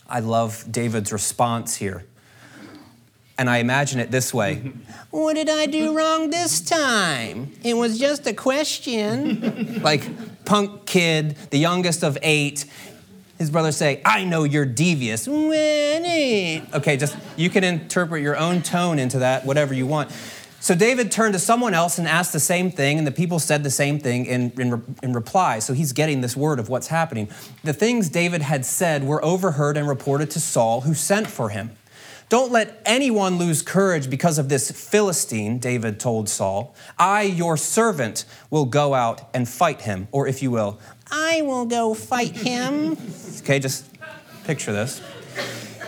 I 0.08 0.20
love 0.20 0.64
David's 0.70 1.12
response 1.12 1.76
here. 1.76 2.04
And 3.38 3.50
I 3.50 3.58
imagine 3.58 4.00
it 4.00 4.10
this 4.10 4.32
way 4.32 4.72
What 5.10 5.34
did 5.34 5.48
I 5.48 5.66
do 5.66 5.96
wrong 5.96 6.30
this 6.30 6.60
time? 6.60 7.52
It 7.62 7.74
was 7.74 7.98
just 7.98 8.26
a 8.26 8.32
question. 8.32 9.80
like, 9.82 10.44
punk 10.44 10.86
kid, 10.86 11.36
the 11.50 11.58
youngest 11.58 12.02
of 12.02 12.16
eight, 12.22 12.64
his 13.38 13.50
brothers 13.50 13.76
say, 13.76 14.00
I 14.04 14.24
know 14.24 14.44
you're 14.44 14.64
devious. 14.64 15.28
Okay, 16.74 16.96
just 16.96 17.16
you 17.36 17.50
can 17.50 17.64
interpret 17.64 18.22
your 18.22 18.36
own 18.36 18.62
tone 18.62 18.98
into 18.98 19.18
that, 19.18 19.44
whatever 19.44 19.74
you 19.74 19.86
want. 19.86 20.10
So 20.66 20.74
David 20.74 21.12
turned 21.12 21.34
to 21.34 21.38
someone 21.38 21.74
else 21.74 21.96
and 21.96 22.08
asked 22.08 22.32
the 22.32 22.40
same 22.40 22.72
thing, 22.72 22.98
and 22.98 23.06
the 23.06 23.12
people 23.12 23.38
said 23.38 23.62
the 23.62 23.70
same 23.70 24.00
thing 24.00 24.26
in, 24.26 24.50
in, 24.58 24.96
in, 25.00 25.12
reply. 25.12 25.60
So 25.60 25.74
he's 25.74 25.92
getting 25.92 26.22
this 26.22 26.36
word 26.36 26.58
of 26.58 26.68
what's 26.68 26.88
happening. 26.88 27.28
The 27.62 27.72
things 27.72 28.08
David 28.08 28.42
had 28.42 28.66
said 28.66 29.04
were 29.04 29.24
overheard 29.24 29.76
and 29.76 29.86
reported 29.86 30.28
to 30.32 30.40
Saul, 30.40 30.80
who 30.80 30.92
sent 30.92 31.28
for 31.28 31.50
him. 31.50 31.70
Don't 32.28 32.50
let 32.50 32.82
anyone 32.84 33.38
lose 33.38 33.62
courage 33.62 34.10
because 34.10 34.38
of 34.38 34.48
this 34.48 34.72
Philistine, 34.72 35.60
David 35.60 36.00
told 36.00 36.28
Saul. 36.28 36.74
I, 36.98 37.22
your 37.22 37.56
servant, 37.56 38.24
will 38.50 38.64
go 38.64 38.92
out 38.92 39.30
and 39.32 39.48
fight 39.48 39.82
him, 39.82 40.08
or 40.10 40.26
if 40.26 40.42
you 40.42 40.50
will, 40.50 40.80
I 41.08 41.42
will 41.42 41.66
go 41.66 41.94
fight 41.94 42.38
him. 42.38 42.96
okay, 43.38 43.60
just 43.60 43.86
picture 44.42 44.72
this. 44.72 45.00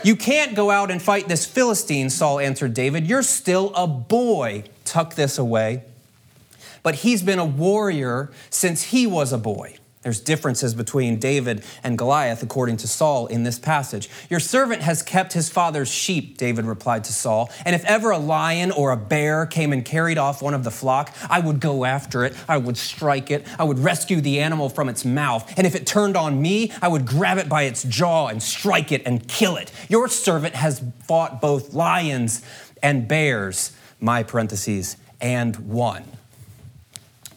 You 0.05 0.17
can't 0.17 0.55
go 0.55 0.71
out 0.71 0.91
and 0.91 1.03
fight 1.03 1.29
this 1.29 1.45
Philistine, 1.45 2.11
Saul 2.11 2.39
answered 2.39 2.75
David. 2.75 3.07
You're 3.07 3.23
still 3.23 3.73
a 3.75 3.87
boy. 3.87 4.65
Tuck 4.85 5.15
this 5.15 5.39
away. 5.39 5.83
But 6.83 6.97
he's 6.97 7.23
been 7.23 7.39
a 7.39 7.45
warrior 7.45 8.31
since 8.51 8.85
he 8.85 9.07
was 9.07 9.33
a 9.33 9.39
boy. 9.39 9.77
There's 10.03 10.21
differences 10.21 10.75
between 10.75 11.19
David 11.19 11.65
and 11.83 11.99
Goliath, 11.99 12.43
according 12.43 12.77
to 12.79 12.89
Saul, 12.89 13.27
in 13.27 13.43
this 13.43 13.59
passage. 13.59 14.09
Your 14.31 14.39
servant 14.39 14.83
has 14.83 15.03
kept 15.03 15.33
his 15.33 15.49
father's 15.49 15.89
sheep, 15.89 16.39
David 16.39 16.67
replied 16.67 17.05
to 17.05 17.13
Saul. 17.13 17.51
And 17.65 17.75
if 17.75 17.85
ever 17.85 18.11
a 18.11 18.19
lion 18.19 18.71
or 18.71 18.93
a 18.93 18.97
bear 18.97 19.45
came 19.45 19.73
and 19.73 19.85
carried 19.85 20.17
off 20.17 20.41
one 20.41 20.55
of 20.55 20.63
the 20.63 20.71
flock, 20.71 21.15
I 21.29 21.41
would 21.41 21.59
go 21.59 21.85
after 21.85 22.25
it. 22.25 22.37
I 22.49 22.59
would 22.59 22.77
strike 22.77 23.31
it. 23.31 23.47
I 23.59 23.65
would 23.65 23.81
rescue 23.81 24.21
the 24.21 24.39
animal 24.41 24.69
from 24.69 24.89
its 24.89 25.05
mouth. 25.05 25.53
And 25.57 25.67
if 25.67 25.75
it 25.75 25.87
turned 25.87 26.17
on 26.17 26.41
me, 26.41 26.73
I 26.81 26.89
would 26.89 27.05
grab 27.05 27.39
it 27.39 27.49
by 27.49 27.65
its 27.65 27.83
jaw 27.83 28.29
and 28.29 28.43
strike 28.43 28.93
it 28.93 29.03
and 29.05 29.27
kill 29.27 29.57
it. 29.57 29.73
Your 29.89 30.09
servant 30.09 30.55
has 30.55 30.83
fought 31.07 31.41
both 31.41 31.75
lions 31.75 32.43
and 32.83 33.09
bears, 33.09 33.73
my 34.01 34.23
parentheses, 34.23 34.97
and 35.21 35.57
won. 35.57 36.18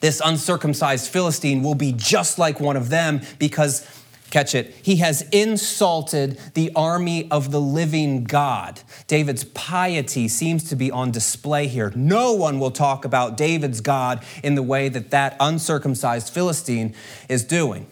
This 0.01 0.21
uncircumcised 0.23 1.09
Philistine 1.09 1.63
will 1.63 1.75
be 1.75 1.93
just 1.93 2.37
like 2.37 2.59
one 2.59 2.75
of 2.75 2.89
them 2.89 3.21
because, 3.37 3.87
catch 4.31 4.55
it, 4.55 4.75
he 4.81 4.97
has 4.97 5.21
insulted 5.31 6.39
the 6.55 6.71
army 6.75 7.29
of 7.29 7.51
the 7.51 7.61
living 7.61 8.23
God. 8.23 8.81
David's 9.05 9.43
piety 9.43 10.27
seems 10.27 10.67
to 10.69 10.75
be 10.75 10.91
on 10.91 11.11
display 11.11 11.67
here. 11.67 11.93
No 11.95 12.33
one 12.33 12.59
will 12.59 12.71
talk 12.71 13.05
about 13.05 13.37
David's 13.37 13.79
God 13.79 14.23
in 14.43 14.55
the 14.55 14.63
way 14.63 14.89
that 14.89 15.11
that 15.11 15.37
uncircumcised 15.39 16.33
Philistine 16.33 16.95
is 17.29 17.43
doing. 17.43 17.85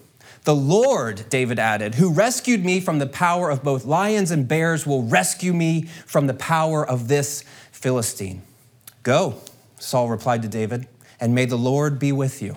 The 0.44 0.54
Lord, 0.54 1.28
David 1.28 1.58
added, 1.58 1.96
who 1.96 2.12
rescued 2.12 2.64
me 2.64 2.80
from 2.80 2.98
the 2.98 3.06
power 3.06 3.50
of 3.50 3.62
both 3.62 3.84
lions 3.84 4.32
and 4.32 4.48
bears, 4.48 4.84
will 4.84 5.02
rescue 5.04 5.52
me 5.52 5.82
from 6.06 6.26
the 6.26 6.34
power 6.34 6.84
of 6.84 7.06
this 7.06 7.44
Philistine. 7.70 8.42
Go, 9.04 9.36
Saul 9.78 10.08
replied 10.08 10.42
to 10.42 10.48
David 10.48 10.88
and 11.20 11.34
may 11.34 11.44
the 11.44 11.58
Lord 11.58 11.98
be 11.98 12.12
with 12.12 12.42
you. 12.42 12.56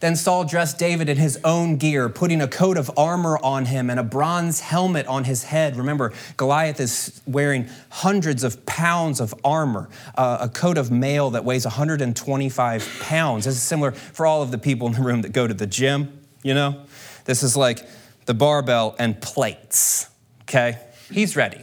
Then 0.00 0.14
Saul 0.14 0.44
dressed 0.44 0.78
David 0.78 1.08
in 1.08 1.16
his 1.16 1.40
own 1.42 1.76
gear, 1.76 2.08
putting 2.08 2.40
a 2.40 2.46
coat 2.46 2.76
of 2.76 2.90
armor 2.96 3.38
on 3.42 3.64
him 3.64 3.90
and 3.90 3.98
a 3.98 4.04
bronze 4.04 4.60
helmet 4.60 5.06
on 5.06 5.24
his 5.24 5.44
head. 5.44 5.76
Remember, 5.76 6.12
Goliath 6.36 6.78
is 6.78 7.20
wearing 7.26 7.68
hundreds 7.90 8.44
of 8.44 8.64
pounds 8.64 9.20
of 9.20 9.34
armor, 9.42 9.88
uh, 10.14 10.38
a 10.40 10.48
coat 10.48 10.78
of 10.78 10.92
mail 10.92 11.30
that 11.30 11.44
weighs 11.44 11.64
125 11.64 12.98
pounds. 13.00 13.44
This 13.44 13.56
is 13.56 13.62
similar 13.62 13.90
for 13.90 14.24
all 14.24 14.40
of 14.40 14.52
the 14.52 14.58
people 14.58 14.86
in 14.86 14.92
the 14.92 15.02
room 15.02 15.22
that 15.22 15.32
go 15.32 15.48
to 15.48 15.54
the 15.54 15.66
gym, 15.66 16.20
you 16.44 16.54
know? 16.54 16.84
This 17.24 17.42
is 17.42 17.56
like 17.56 17.84
the 18.26 18.34
barbell 18.34 18.94
and 18.98 19.20
plates, 19.20 20.08
okay? 20.42 20.78
He's 21.10 21.34
ready. 21.34 21.62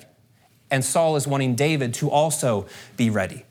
And 0.70 0.84
Saul 0.84 1.16
is 1.16 1.26
wanting 1.26 1.56
David 1.56 1.94
to 1.96 2.10
also 2.10 2.68
be 2.98 3.10
ready. 3.10 3.46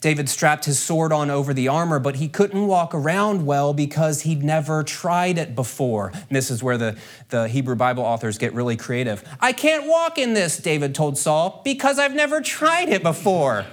David 0.00 0.30
strapped 0.30 0.64
his 0.64 0.78
sword 0.78 1.12
on 1.12 1.30
over 1.30 1.52
the 1.52 1.68
armor, 1.68 1.98
but 1.98 2.16
he 2.16 2.28
couldn't 2.28 2.66
walk 2.66 2.94
around 2.94 3.44
well 3.44 3.74
because 3.74 4.22
he'd 4.22 4.42
never 4.42 4.82
tried 4.82 5.36
it 5.36 5.54
before. 5.54 6.08
And 6.14 6.30
this 6.30 6.50
is 6.50 6.62
where 6.62 6.78
the, 6.78 6.96
the 7.28 7.48
Hebrew 7.48 7.76
Bible 7.76 8.02
authors 8.02 8.38
get 8.38 8.54
really 8.54 8.76
creative. 8.76 9.22
I 9.40 9.52
can't 9.52 9.86
walk 9.86 10.16
in 10.16 10.32
this, 10.32 10.56
David 10.56 10.94
told 10.94 11.18
Saul, 11.18 11.60
because 11.64 11.98
I've 11.98 12.14
never 12.14 12.40
tried 12.40 12.88
it 12.88 13.02
before. 13.02 13.66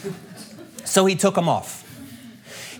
so 0.84 1.04
he 1.04 1.16
took 1.16 1.34
them 1.34 1.50
off. 1.50 1.82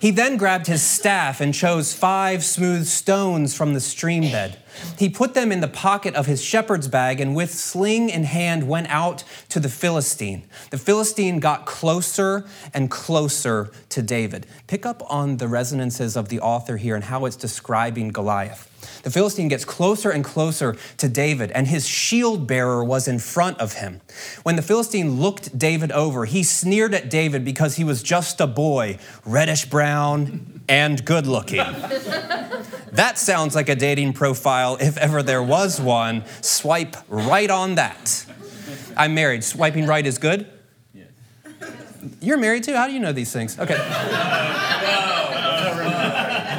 He 0.03 0.11
then 0.11 0.37
grabbed 0.37 0.67
his 0.67 0.83
staff 0.83 1.41
and 1.41 1.55
chose 1.55 1.95
five 1.95 2.43
smooth 2.43 2.89
stones 2.89 3.55
from 3.55 3.73
the 3.73 3.79
stream 3.79 4.33
bed. 4.33 4.59
He 4.99 5.09
put 5.09 5.35
them 5.35 5.53
in 5.53 5.61
the 5.61 5.69
pocket 5.69 6.17
of 6.17 6.27
his 6.27 6.43
shepherd's 6.43 6.89
bag 6.89 7.21
and, 7.21 7.37
with 7.37 7.55
sling 7.55 8.11
in 8.11 8.25
hand, 8.25 8.67
went 8.67 8.89
out 8.91 9.23
to 9.51 9.61
the 9.61 9.69
Philistine. 9.69 10.43
The 10.71 10.79
Philistine 10.79 11.39
got 11.39 11.67
closer 11.67 12.45
and 12.75 12.91
closer 12.91 13.71
to 13.91 14.03
David. 14.03 14.49
Pick 14.67 14.85
up 14.85 15.09
on 15.09 15.37
the 15.37 15.47
resonances 15.47 16.17
of 16.17 16.31
the 16.31 16.41
author 16.41 16.79
here 16.79 16.97
and 16.97 17.05
how 17.05 17.25
it's 17.25 17.37
describing 17.37 18.09
Goliath. 18.09 18.72
The 19.03 19.11
Philistine 19.11 19.49
gets 19.49 19.65
closer 19.65 20.11
and 20.11 20.25
closer 20.25 20.77
to 20.99 21.09
David, 21.09 21.51
and 21.53 21.67
his 21.67 21.87
shield 21.87 22.47
bearer 22.47 22.85
was 22.85 23.09
in 23.09 23.19
front 23.19 23.59
of 23.59 23.75
him. 23.75 24.01
When 24.43 24.57
the 24.57 24.63
Philistine 24.63 25.21
looked 25.21 25.59
David 25.59 25.93
over, 25.93 26.25
he 26.25 26.43
sneered 26.43 26.95
at 26.95 27.11
David 27.11 27.45
because 27.45 27.77
he 27.77 27.85
was 27.85 28.03
just 28.03 28.41
a 28.41 28.47
boy, 28.47 28.99
reddish 29.25 29.67
brown 29.67 30.61
and 30.69 31.05
good 31.05 31.27
looking. 31.27 31.57
that 32.93 33.15
sounds 33.17 33.55
like 33.55 33.69
a 33.69 33.75
dating 33.75 34.13
profile 34.13 34.77
if 34.81 34.97
ever 34.99 35.23
there 35.23 35.43
was 35.43 35.81
one. 35.81 36.25
Swipe 36.41 36.97
right 37.09 37.51
on 37.51 37.77
that. 37.77 38.27
I'm 38.97 39.15
married. 39.15 39.45
Swiping 39.45 39.87
right 39.87 40.07
is 40.07 40.19
good? 40.19 40.47
Yes. 40.95 41.09
You're 42.21 42.39
married 42.39 42.65
too? 42.65 42.75
How 42.75 42.87
do 42.87 42.93
you 42.93 43.01
know 43.01 43.13
these 43.13 43.33
things? 43.33 43.59
Okay. 43.59 45.09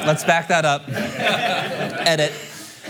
Let's 0.06 0.26
back 0.26 0.50
that 0.50 0.66
up 0.66 0.84
edit. 0.88 2.34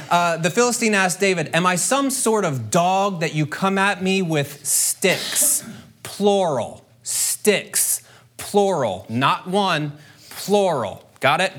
Uh, 0.09 0.37
the 0.37 0.49
Philistine 0.49 0.95
asked 0.95 1.19
David, 1.19 1.49
Am 1.53 1.65
I 1.65 1.75
some 1.75 2.09
sort 2.09 2.45
of 2.45 2.69
dog 2.69 3.19
that 3.21 3.33
you 3.33 3.45
come 3.45 3.77
at 3.77 4.01
me 4.03 4.21
with 4.21 4.65
sticks? 4.65 5.63
Plural. 6.01 6.83
Sticks. 7.03 8.01
Plural. 8.37 9.05
Not 9.09 9.47
one, 9.47 9.93
plural. 10.29 11.07
Got 11.19 11.41
it? 11.41 11.53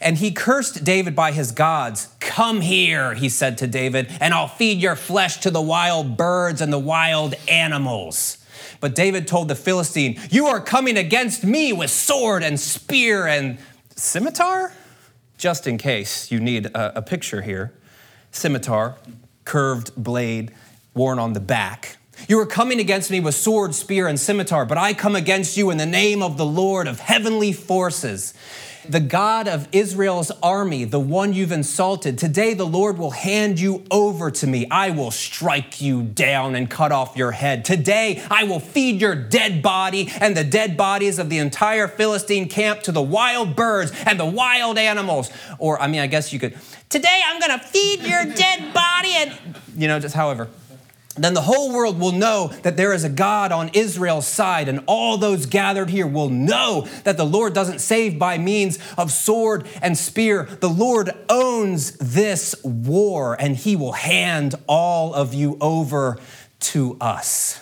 And 0.00 0.18
he 0.18 0.32
cursed 0.32 0.84
David 0.84 1.14
by 1.14 1.32
his 1.32 1.52
gods. 1.52 2.08
Come 2.20 2.60
here, 2.60 3.14
he 3.14 3.28
said 3.28 3.58
to 3.58 3.66
David, 3.66 4.10
and 4.20 4.34
I'll 4.34 4.48
feed 4.48 4.78
your 4.78 4.96
flesh 4.96 5.38
to 5.38 5.50
the 5.50 5.60
wild 5.60 6.16
birds 6.16 6.60
and 6.60 6.72
the 6.72 6.78
wild 6.78 7.34
animals. 7.48 8.38
But 8.80 8.96
David 8.96 9.28
told 9.28 9.46
the 9.48 9.54
Philistine, 9.54 10.18
You 10.30 10.46
are 10.46 10.60
coming 10.60 10.96
against 10.96 11.44
me 11.44 11.72
with 11.72 11.90
sword 11.90 12.42
and 12.42 12.58
spear 12.58 13.28
and 13.28 13.58
scimitar? 14.02 14.72
just 15.42 15.66
in 15.66 15.76
case 15.76 16.30
you 16.30 16.38
need 16.38 16.66
a, 16.66 16.98
a 16.98 17.02
picture 17.02 17.42
here 17.42 17.72
scimitar, 18.30 18.94
curved 19.44 19.94
blade 19.96 20.52
worn 20.94 21.18
on 21.18 21.32
the 21.32 21.40
back. 21.40 21.96
You 22.28 22.38
are 22.38 22.46
coming 22.46 22.78
against 22.78 23.10
me 23.10 23.18
with 23.18 23.34
sword, 23.34 23.74
spear, 23.74 24.06
and 24.06 24.18
scimitar, 24.18 24.64
but 24.64 24.78
I 24.78 24.94
come 24.94 25.16
against 25.16 25.56
you 25.56 25.70
in 25.70 25.78
the 25.78 25.84
name 25.84 26.22
of 26.22 26.38
the 26.38 26.46
Lord 26.46 26.86
of 26.86 27.00
heavenly 27.00 27.52
forces 27.52 28.32
the 28.88 29.00
God 29.00 29.48
of 29.48 29.68
Israel's 29.72 30.30
army, 30.42 30.84
the 30.84 31.00
one 31.00 31.32
you've 31.32 31.52
insulted. 31.52 32.18
Today 32.18 32.54
the 32.54 32.66
Lord 32.66 32.98
will 32.98 33.12
hand 33.12 33.60
you 33.60 33.84
over 33.90 34.30
to 34.30 34.46
me. 34.46 34.66
I 34.70 34.90
will 34.90 35.10
strike 35.10 35.80
you 35.80 36.02
down 36.02 36.54
and 36.54 36.68
cut 36.68 36.92
off 36.92 37.16
your 37.16 37.32
head. 37.32 37.64
Today 37.64 38.22
I 38.30 38.44
will 38.44 38.60
feed 38.60 39.00
your 39.00 39.14
dead 39.14 39.62
body 39.62 40.10
and 40.20 40.36
the 40.36 40.44
dead 40.44 40.76
bodies 40.76 41.18
of 41.18 41.30
the 41.30 41.38
entire 41.38 41.86
Philistine 41.86 42.48
camp 42.48 42.82
to 42.82 42.92
the 42.92 43.02
wild 43.02 43.54
birds 43.54 43.92
and 44.06 44.18
the 44.18 44.26
wild 44.26 44.78
animals. 44.78 45.30
Or, 45.58 45.80
I 45.80 45.86
mean, 45.86 46.00
I 46.00 46.06
guess 46.06 46.32
you 46.32 46.38
could, 46.38 46.56
today 46.88 47.20
I'm 47.26 47.40
to 47.58 47.66
feed 47.66 48.00
your 48.00 48.24
dead 48.24 48.72
body 48.72 49.12
and, 49.14 49.38
you 49.76 49.88
know, 49.88 49.98
just 49.98 50.14
however 50.14 50.48
then 51.16 51.34
the 51.34 51.42
whole 51.42 51.72
world 51.72 52.00
will 52.00 52.12
know 52.12 52.48
that 52.62 52.76
there 52.76 52.92
is 52.92 53.04
a 53.04 53.08
God 53.08 53.52
on 53.52 53.70
Israel's 53.74 54.26
side, 54.26 54.68
and 54.68 54.82
all 54.86 55.18
those 55.18 55.46
gathered 55.46 55.90
here 55.90 56.06
will 56.06 56.28
know 56.28 56.88
that 57.04 57.16
the 57.16 57.26
Lord 57.26 57.52
doesn't 57.52 57.80
save 57.80 58.18
by 58.18 58.38
means 58.38 58.78
of 58.96 59.12
sword 59.12 59.66
and 59.80 59.96
spear. 59.96 60.44
The 60.44 60.68
Lord 60.68 61.10
owns 61.28 61.92
this 61.98 62.54
war, 62.64 63.36
and 63.38 63.56
he 63.56 63.76
will 63.76 63.92
hand 63.92 64.54
all 64.66 65.14
of 65.14 65.34
you 65.34 65.58
over 65.60 66.18
to 66.60 66.96
us 67.00 67.61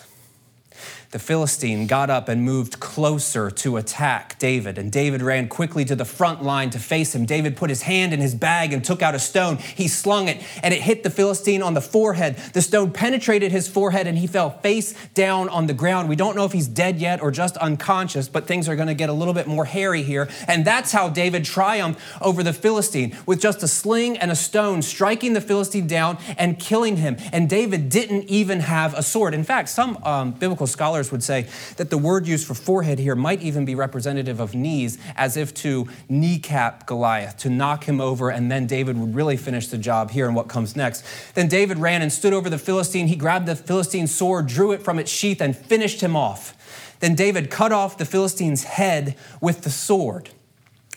the 1.11 1.19
Philistine 1.19 1.87
got 1.87 2.09
up 2.09 2.29
and 2.29 2.43
moved 2.43 2.79
closer 2.79 3.51
to 3.51 3.75
attack 3.75 4.39
David, 4.39 4.77
and 4.77 4.89
David 4.89 5.21
ran 5.21 5.49
quickly 5.49 5.83
to 5.85 5.95
the 5.95 6.05
front 6.05 6.41
line 6.41 6.69
to 6.69 6.79
face 6.79 7.13
him. 7.13 7.25
David 7.25 7.57
put 7.57 7.69
his 7.69 7.81
hand 7.81 8.13
in 8.13 8.21
his 8.21 8.33
bag 8.33 8.71
and 8.71 8.81
took 8.83 9.01
out 9.01 9.13
a 9.13 9.19
stone. 9.19 9.57
He 9.57 9.89
slung 9.89 10.29
it, 10.29 10.41
and 10.63 10.73
it 10.73 10.81
hit 10.81 11.03
the 11.03 11.09
Philistine 11.09 11.61
on 11.61 11.73
the 11.73 11.81
forehead. 11.81 12.37
The 12.53 12.61
stone 12.61 12.91
penetrated 12.91 13.51
his 13.51 13.67
forehead, 13.67 14.07
and 14.07 14.17
he 14.17 14.25
fell 14.25 14.51
face 14.59 14.93
down 15.13 15.49
on 15.49 15.67
the 15.67 15.73
ground. 15.73 16.07
We 16.07 16.15
don't 16.15 16.35
know 16.35 16.45
if 16.45 16.53
he's 16.53 16.69
dead 16.69 16.99
yet 16.99 17.21
or 17.21 17.29
just 17.29 17.57
unconscious, 17.57 18.29
but 18.29 18.47
things 18.47 18.69
are 18.69 18.77
going 18.77 18.87
to 18.87 18.93
get 18.93 19.09
a 19.09 19.13
little 19.13 19.33
bit 19.33 19.47
more 19.47 19.65
hairy 19.65 20.03
here. 20.03 20.29
And 20.47 20.63
that's 20.63 20.93
how 20.93 21.09
David 21.09 21.43
triumphed 21.43 21.99
over 22.21 22.41
the 22.41 22.53
Philistine 22.53 23.17
with 23.25 23.41
just 23.41 23.63
a 23.63 23.67
sling 23.67 24.17
and 24.17 24.31
a 24.31 24.35
stone, 24.35 24.81
striking 24.81 25.33
the 25.33 25.41
Philistine 25.41 25.87
down 25.87 26.17
and 26.37 26.57
killing 26.57 26.95
him. 26.97 27.17
And 27.33 27.49
David 27.49 27.89
didn't 27.89 28.29
even 28.29 28.61
have 28.61 28.93
a 28.93 29.03
sword. 29.03 29.33
In 29.33 29.43
fact, 29.43 29.67
some 29.67 30.01
um, 30.03 30.31
biblical 30.31 30.67
scholars 30.67 31.00
scholars 31.03 31.11
would 31.11 31.23
say 31.23 31.47
that 31.77 31.89
the 31.89 31.97
word 31.97 32.27
used 32.27 32.47
for 32.47 32.53
forehead 32.53 32.99
here 32.99 33.15
might 33.15 33.41
even 33.41 33.65
be 33.65 33.75
representative 33.75 34.39
of 34.39 34.53
knees, 34.53 34.97
as 35.15 35.37
if 35.37 35.53
to 35.53 35.87
kneecap 36.09 36.85
Goliath, 36.85 37.37
to 37.37 37.49
knock 37.49 37.85
him 37.85 37.99
over, 37.99 38.29
and 38.29 38.51
then 38.51 38.67
David 38.67 38.97
would 38.97 39.15
really 39.15 39.37
finish 39.37 39.67
the 39.67 39.77
job 39.77 40.11
here 40.11 40.27
and 40.27 40.35
what 40.35 40.47
comes 40.47 40.75
next. 40.75 41.03
Then 41.33 41.47
David 41.47 41.77
ran 41.77 42.01
and 42.01 42.11
stood 42.11 42.33
over 42.33 42.49
the 42.49 42.57
Philistine. 42.57 43.07
He 43.07 43.15
grabbed 43.15 43.47
the 43.47 43.55
Philistine's 43.55 44.13
sword, 44.13 44.47
drew 44.47 44.71
it 44.71 44.83
from 44.83 44.99
its 44.99 45.11
sheath, 45.11 45.41
and 45.41 45.55
finished 45.55 46.01
him 46.01 46.15
off. 46.15 46.55
Then 46.99 47.15
David 47.15 47.49
cut 47.49 47.71
off 47.71 47.97
the 47.97 48.05
Philistine's 48.05 48.63
head 48.63 49.15
with 49.39 49.61
the 49.61 49.71
sword. 49.71 50.29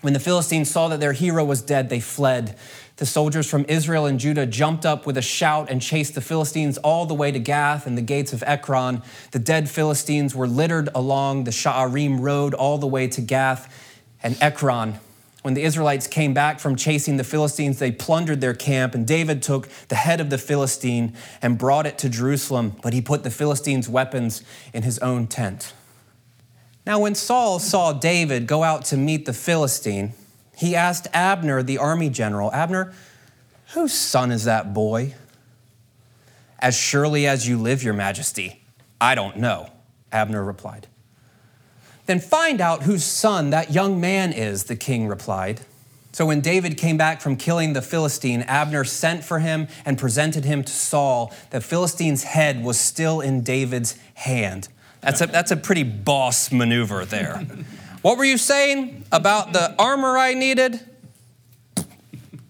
When 0.02 0.12
the 0.12 0.20
Philistines 0.20 0.70
saw 0.70 0.88
that 0.88 1.00
their 1.00 1.14
hero 1.14 1.44
was 1.44 1.62
dead, 1.62 1.88
they 1.88 2.00
fled. 2.00 2.58
The 2.96 3.06
soldiers 3.06 3.50
from 3.50 3.64
Israel 3.68 4.06
and 4.06 4.20
Judah 4.20 4.46
jumped 4.46 4.86
up 4.86 5.04
with 5.04 5.16
a 5.16 5.22
shout 5.22 5.68
and 5.68 5.82
chased 5.82 6.14
the 6.14 6.20
Philistines 6.20 6.78
all 6.78 7.06
the 7.06 7.14
way 7.14 7.32
to 7.32 7.40
Gath 7.40 7.86
and 7.86 7.98
the 7.98 8.02
gates 8.02 8.32
of 8.32 8.44
Ekron. 8.46 9.02
The 9.32 9.40
dead 9.40 9.68
Philistines 9.68 10.34
were 10.34 10.46
littered 10.46 10.88
along 10.94 11.44
the 11.44 11.50
Sha'arim 11.50 12.20
road 12.20 12.54
all 12.54 12.78
the 12.78 12.86
way 12.86 13.08
to 13.08 13.20
Gath 13.20 13.68
and 14.22 14.36
Ekron. 14.40 15.00
When 15.42 15.54
the 15.54 15.62
Israelites 15.62 16.06
came 16.06 16.32
back 16.32 16.60
from 16.60 16.76
chasing 16.76 17.16
the 17.16 17.24
Philistines, 17.24 17.78
they 17.78 17.92
plundered 17.92 18.40
their 18.40 18.54
camp, 18.54 18.94
and 18.94 19.06
David 19.06 19.42
took 19.42 19.68
the 19.88 19.96
head 19.96 20.20
of 20.20 20.30
the 20.30 20.38
Philistine 20.38 21.14
and 21.42 21.58
brought 21.58 21.86
it 21.86 21.98
to 21.98 22.08
Jerusalem, 22.08 22.76
but 22.80 22.94
he 22.94 23.02
put 23.02 23.24
the 23.24 23.30
Philistines' 23.30 23.86
weapons 23.88 24.42
in 24.72 24.84
his 24.84 24.98
own 25.00 25.26
tent. 25.26 25.74
Now, 26.86 27.00
when 27.00 27.14
Saul 27.14 27.58
saw 27.58 27.92
David 27.92 28.46
go 28.46 28.62
out 28.62 28.86
to 28.86 28.96
meet 28.96 29.26
the 29.26 29.34
Philistine, 29.34 30.14
he 30.56 30.76
asked 30.76 31.06
Abner, 31.12 31.62
the 31.62 31.78
army 31.78 32.11
general, 32.11 32.52
Abner, 32.52 32.92
whose 33.73 33.92
son 33.92 34.30
is 34.30 34.44
that 34.44 34.73
boy? 34.73 35.14
As 36.58 36.76
surely 36.76 37.26
as 37.26 37.49
you 37.49 37.58
live, 37.58 37.82
your 37.82 37.94
majesty, 37.94 38.62
I 39.00 39.14
don't 39.14 39.37
know, 39.37 39.70
Abner 40.12 40.42
replied. 40.42 40.87
Then 42.06 42.20
find 42.20 42.61
out 42.61 42.82
whose 42.82 43.04
son 43.04 43.50
that 43.50 43.73
young 43.73 44.00
man 44.00 44.32
is, 44.32 44.64
the 44.64 44.76
king 44.76 45.08
replied. 45.08 45.61
So 46.12 46.26
when 46.26 46.40
David 46.40 46.76
came 46.76 46.96
back 46.96 47.20
from 47.20 47.34
killing 47.34 47.73
the 47.73 47.82
Philistine, 47.82 48.42
Abner 48.42 48.84
sent 48.84 49.25
for 49.25 49.40
him 49.40 49.66
and 49.84 49.99
presented 49.99 50.44
him 50.44 50.62
to 50.62 50.73
Saul. 50.73 51.32
The 51.50 51.61
Philistine's 51.61 52.23
head 52.23 52.62
was 52.62 52.78
still 52.78 53.20
in 53.20 53.42
David's 53.42 53.99
hand. 54.14 54.68
That's 55.00 55.20
a, 55.20 55.26
that's 55.26 55.50
a 55.50 55.56
pretty 55.56 55.82
boss 55.82 56.52
maneuver 56.52 57.04
there. 57.04 57.44
what 58.04 58.18
were 58.18 58.25
you 58.26 58.37
saying 58.37 59.02
about 59.11 59.54
the 59.54 59.75
armor 59.78 60.18
I 60.18 60.34
needed? 60.34 60.78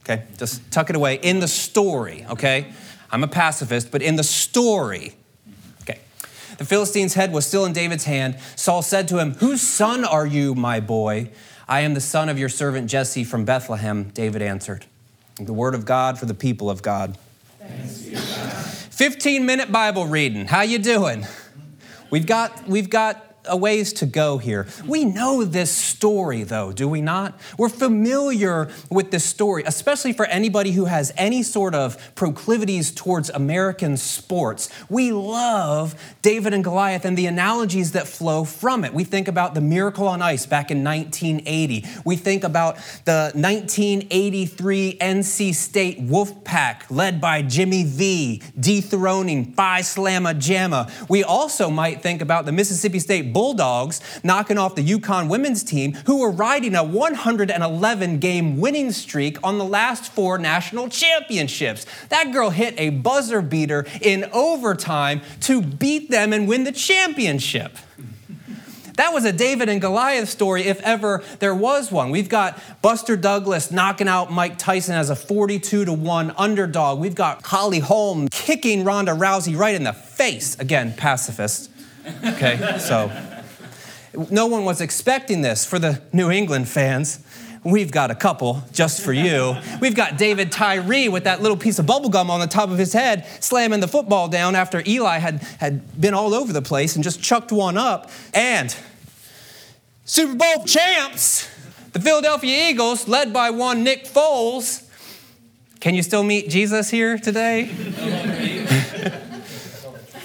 Okay, 0.00 0.24
just 0.36 0.68
tuck 0.72 0.90
it 0.90 0.96
away. 0.96 1.14
In 1.22 1.38
the 1.38 1.46
story, 1.46 2.26
okay? 2.28 2.72
I'm 3.08 3.22
a 3.22 3.28
pacifist, 3.28 3.92
but 3.92 4.02
in 4.02 4.16
the 4.16 4.24
story, 4.24 5.14
okay. 5.82 6.00
The 6.58 6.64
Philistine's 6.64 7.14
head 7.14 7.32
was 7.32 7.46
still 7.46 7.64
in 7.66 7.72
David's 7.72 8.02
hand. 8.02 8.36
Saul 8.56 8.82
said 8.82 9.06
to 9.06 9.20
him, 9.20 9.34
Whose 9.34 9.60
son 9.60 10.04
are 10.04 10.26
you, 10.26 10.56
my 10.56 10.80
boy? 10.80 11.30
I 11.68 11.82
am 11.82 11.94
the 11.94 12.00
son 12.00 12.28
of 12.28 12.36
your 12.36 12.48
servant 12.48 12.90
Jesse 12.90 13.22
from 13.22 13.44
Bethlehem, 13.44 14.10
David 14.12 14.42
answered. 14.42 14.86
The 15.36 15.52
word 15.52 15.76
of 15.76 15.84
God 15.84 16.18
for 16.18 16.26
the 16.26 16.34
people 16.34 16.68
of 16.68 16.82
God. 16.82 17.16
15 17.60 19.46
minute 19.46 19.70
Bible 19.70 20.08
reading. 20.08 20.46
How 20.46 20.62
you 20.62 20.80
doing? 20.80 21.24
We've 22.10 22.26
got, 22.26 22.66
we've 22.66 22.90
got 22.90 23.23
a 23.46 23.56
ways 23.56 23.92
to 23.94 24.06
go 24.06 24.38
here. 24.38 24.66
We 24.86 25.04
know 25.04 25.44
this 25.44 25.70
story, 25.70 26.42
though, 26.42 26.72
do 26.72 26.88
we 26.88 27.00
not? 27.00 27.38
We're 27.58 27.68
familiar 27.68 28.70
with 28.90 29.10
this 29.10 29.24
story, 29.24 29.62
especially 29.66 30.12
for 30.12 30.26
anybody 30.26 30.72
who 30.72 30.86
has 30.86 31.12
any 31.16 31.42
sort 31.42 31.74
of 31.74 32.14
proclivities 32.14 32.90
towards 32.92 33.30
American 33.30 33.96
sports. 33.96 34.68
We 34.88 35.12
love 35.12 35.94
David 36.22 36.54
and 36.54 36.64
Goliath 36.64 37.04
and 37.04 37.16
the 37.16 37.26
analogies 37.26 37.92
that 37.92 38.06
flow 38.06 38.44
from 38.44 38.84
it. 38.84 38.94
We 38.94 39.04
think 39.04 39.28
about 39.28 39.54
the 39.54 39.60
miracle 39.60 40.08
on 40.08 40.22
ice 40.22 40.46
back 40.46 40.70
in 40.70 40.82
1980. 40.82 41.84
We 42.04 42.16
think 42.16 42.44
about 42.44 42.76
the 43.04 43.32
1983 43.34 44.98
NC 45.00 45.54
State 45.54 46.00
Wolfpack 46.00 46.90
led 46.90 47.20
by 47.20 47.42
Jimmy 47.42 47.84
V 47.84 48.42
dethroning 48.58 49.52
Phi 49.52 49.80
Slamma 49.80 50.34
Jamma. 50.34 50.90
We 51.08 51.24
also 51.24 51.70
might 51.70 52.02
think 52.02 52.22
about 52.22 52.46
the 52.46 52.52
Mississippi 52.52 52.98
State 52.98 53.33
Bulldogs 53.34 54.00
knocking 54.22 54.56
off 54.56 54.74
the 54.74 54.82
UConn 54.82 55.28
women's 55.28 55.62
team, 55.62 55.92
who 56.06 56.20
were 56.20 56.30
riding 56.30 56.74
a 56.74 56.82
111 56.82 58.18
game 58.18 58.58
winning 58.58 58.92
streak 58.92 59.36
on 59.44 59.58
the 59.58 59.64
last 59.66 60.10
four 60.12 60.38
national 60.38 60.88
championships. 60.88 61.84
That 62.08 62.32
girl 62.32 62.48
hit 62.48 62.74
a 62.78 62.88
buzzer 62.88 63.42
beater 63.42 63.86
in 64.00 64.24
overtime 64.32 65.20
to 65.40 65.60
beat 65.60 66.10
them 66.10 66.32
and 66.32 66.48
win 66.48 66.64
the 66.64 66.72
championship. 66.72 67.76
That 68.96 69.12
was 69.12 69.24
a 69.24 69.32
David 69.32 69.68
and 69.68 69.80
Goliath 69.80 70.28
story, 70.28 70.62
if 70.62 70.80
ever 70.82 71.22
there 71.40 71.54
was 71.54 71.90
one. 71.90 72.10
We've 72.10 72.28
got 72.28 72.60
Buster 72.80 73.16
Douglas 73.16 73.72
knocking 73.72 74.06
out 74.06 74.30
Mike 74.30 74.56
Tyson 74.56 74.94
as 74.94 75.10
a 75.10 75.16
42 75.16 75.86
to 75.86 75.92
1 75.92 76.32
underdog. 76.36 77.00
We've 77.00 77.14
got 77.14 77.44
Holly 77.44 77.80
Holm 77.80 78.28
kicking 78.28 78.84
Ronda 78.84 79.12
Rousey 79.12 79.58
right 79.58 79.74
in 79.74 79.82
the 79.82 79.92
face. 79.92 80.56
Again, 80.60 80.94
pacifist. 80.96 81.70
Okay, 82.24 82.78
so 82.78 83.10
no 84.30 84.46
one 84.46 84.64
was 84.64 84.80
expecting 84.80 85.42
this 85.42 85.64
for 85.64 85.78
the 85.78 86.02
New 86.12 86.30
England 86.30 86.68
fans. 86.68 87.20
We've 87.64 87.90
got 87.90 88.10
a 88.10 88.14
couple 88.14 88.62
just 88.72 89.00
for 89.00 89.12
you. 89.12 89.56
We've 89.80 89.94
got 89.94 90.18
David 90.18 90.52
Tyree 90.52 91.08
with 91.08 91.24
that 91.24 91.40
little 91.40 91.56
piece 91.56 91.78
of 91.78 91.86
bubble 91.86 92.10
gum 92.10 92.30
on 92.30 92.40
the 92.40 92.46
top 92.46 92.68
of 92.68 92.76
his 92.76 92.92
head, 92.92 93.26
slamming 93.40 93.80
the 93.80 93.88
football 93.88 94.28
down 94.28 94.54
after 94.54 94.82
Eli 94.86 95.16
had, 95.16 95.42
had 95.58 95.98
been 95.98 96.12
all 96.12 96.34
over 96.34 96.52
the 96.52 96.60
place 96.60 96.94
and 96.94 97.02
just 97.02 97.22
chucked 97.22 97.50
one 97.50 97.78
up. 97.78 98.10
And 98.34 98.76
Super 100.04 100.34
Bowl 100.34 100.66
champs, 100.66 101.48
the 101.92 102.00
Philadelphia 102.00 102.68
Eagles, 102.68 103.08
led 103.08 103.32
by 103.32 103.48
one 103.48 103.82
Nick 103.82 104.04
Foles. 104.04 104.86
Can 105.80 105.94
you 105.94 106.02
still 106.02 106.22
meet 106.22 106.50
Jesus 106.50 106.90
here 106.90 107.16
today? 107.16 107.70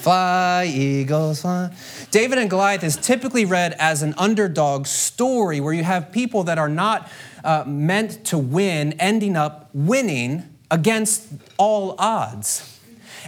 Fly, 0.10 0.66
Eagles, 0.66 1.42
fly. 1.42 1.70
David 2.10 2.40
and 2.40 2.50
Goliath 2.50 2.84
is 2.84 2.98
typically 2.98 3.46
read 3.46 3.76
as 3.78 4.02
an 4.02 4.16
underdog 4.18 4.88
story 4.88 5.60
where 5.60 5.72
you 5.72 5.84
have 5.84 6.12
people 6.12 6.46
that 6.46 6.58
are 6.58 6.68
not 6.68 7.12
uh, 7.44 7.64
meant 7.68 8.26
to 8.26 8.36
win 8.36 8.94
ending 8.94 9.36
up 9.36 9.70
winning 9.72 10.50
against 10.72 11.28
all 11.60 11.94
odds. 12.00 12.80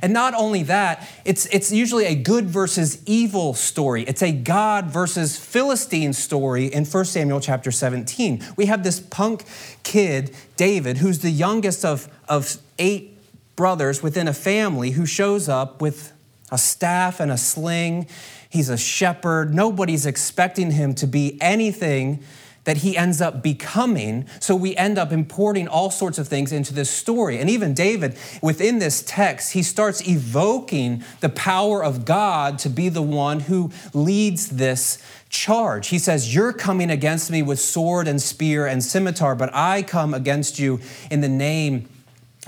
And 0.01 0.11
not 0.11 0.33
only 0.33 0.63
that, 0.63 1.07
it's, 1.23 1.45
it's 1.47 1.71
usually 1.71 2.05
a 2.05 2.15
good 2.15 2.49
versus 2.49 3.03
evil 3.05 3.53
story. 3.53 4.01
It's 4.05 4.23
a 4.23 4.31
God 4.31 4.85
versus 4.89 5.37
Philistine 5.37 6.13
story 6.13 6.65
in 6.65 6.85
1 6.85 7.05
Samuel 7.05 7.41
chapter 7.41 7.69
17. 7.69 8.43
We 8.57 8.65
have 8.65 8.83
this 8.83 8.99
punk 8.99 9.43
kid, 9.83 10.35
David, 10.55 10.97
who's 10.97 11.19
the 11.19 11.29
youngest 11.29 11.85
of, 11.85 12.09
of 12.27 12.57
eight 12.79 13.19
brothers 13.55 14.01
within 14.01 14.27
a 14.27 14.33
family, 14.33 14.91
who 14.91 15.05
shows 15.05 15.47
up 15.47 15.79
with 15.79 16.13
a 16.51 16.57
staff 16.57 17.19
and 17.19 17.31
a 17.31 17.37
sling 17.37 18.07
He's 18.51 18.67
a 18.67 18.77
shepherd. 18.77 19.55
Nobody's 19.55 20.05
expecting 20.05 20.71
him 20.71 20.93
to 20.95 21.07
be 21.07 21.37
anything 21.39 22.21
that 22.65 22.77
he 22.77 22.97
ends 22.97 23.21
up 23.21 23.41
becoming. 23.41 24.27
So 24.41 24.57
we 24.57 24.75
end 24.75 24.97
up 24.97 25.13
importing 25.13 25.69
all 25.69 25.89
sorts 25.89 26.19
of 26.19 26.27
things 26.27 26.51
into 26.51 26.73
this 26.73 26.89
story. 26.89 27.39
And 27.39 27.49
even 27.49 27.73
David, 27.73 28.17
within 28.41 28.79
this 28.79 29.03
text, 29.03 29.53
he 29.53 29.63
starts 29.63 30.05
evoking 30.05 31.01
the 31.21 31.29
power 31.29 31.81
of 31.81 32.03
God 32.03 32.59
to 32.59 32.69
be 32.69 32.89
the 32.89 33.01
one 33.01 33.39
who 33.39 33.71
leads 33.93 34.49
this 34.49 35.01
charge. 35.29 35.87
He 35.87 35.97
says, 35.97 36.35
You're 36.35 36.53
coming 36.53 36.91
against 36.91 37.31
me 37.31 37.41
with 37.41 37.59
sword 37.59 38.05
and 38.05 38.21
spear 38.21 38.67
and 38.67 38.83
scimitar, 38.83 39.33
but 39.33 39.49
I 39.53 39.81
come 39.81 40.13
against 40.13 40.59
you 40.59 40.81
in 41.09 41.21
the 41.21 41.29
name 41.29 41.87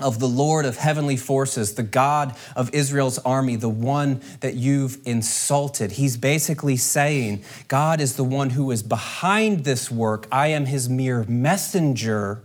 of 0.00 0.18
the 0.18 0.28
Lord 0.28 0.64
of 0.64 0.76
heavenly 0.76 1.16
forces, 1.16 1.74
the 1.74 1.84
God 1.84 2.34
of 2.56 2.72
Israel's 2.74 3.18
army, 3.18 3.54
the 3.54 3.68
one 3.68 4.20
that 4.40 4.54
you've 4.54 4.98
insulted. 5.04 5.92
He's 5.92 6.16
basically 6.16 6.76
saying, 6.76 7.44
God 7.68 8.00
is 8.00 8.16
the 8.16 8.24
one 8.24 8.50
who 8.50 8.70
is 8.72 8.82
behind 8.82 9.64
this 9.64 9.92
work. 9.92 10.26
I 10.32 10.48
am 10.48 10.66
his 10.66 10.88
mere 10.88 11.24
messenger. 11.24 12.42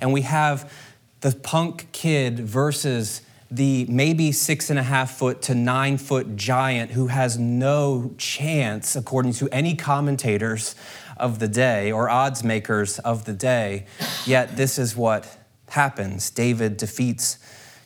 And 0.00 0.12
we 0.12 0.22
have 0.22 0.72
the 1.20 1.30
punk 1.32 1.86
kid 1.92 2.40
versus 2.40 3.22
the 3.50 3.86
maybe 3.88 4.32
six 4.32 4.68
and 4.68 4.78
a 4.78 4.82
half 4.82 5.16
foot 5.16 5.40
to 5.42 5.54
nine 5.54 5.98
foot 5.98 6.36
giant 6.36 6.90
who 6.90 7.06
has 7.06 7.38
no 7.38 8.12
chance, 8.18 8.96
according 8.96 9.32
to 9.34 9.48
any 9.50 9.74
commentators 9.74 10.74
of 11.16 11.38
the 11.38 11.48
day 11.48 11.90
or 11.90 12.10
odds 12.10 12.44
makers 12.44 12.98
of 12.98 13.24
the 13.24 13.32
day. 13.32 13.86
Yet, 14.26 14.56
this 14.56 14.78
is 14.78 14.96
what 14.96 15.38
happens. 15.70 16.30
David 16.30 16.76
defeats 16.76 17.38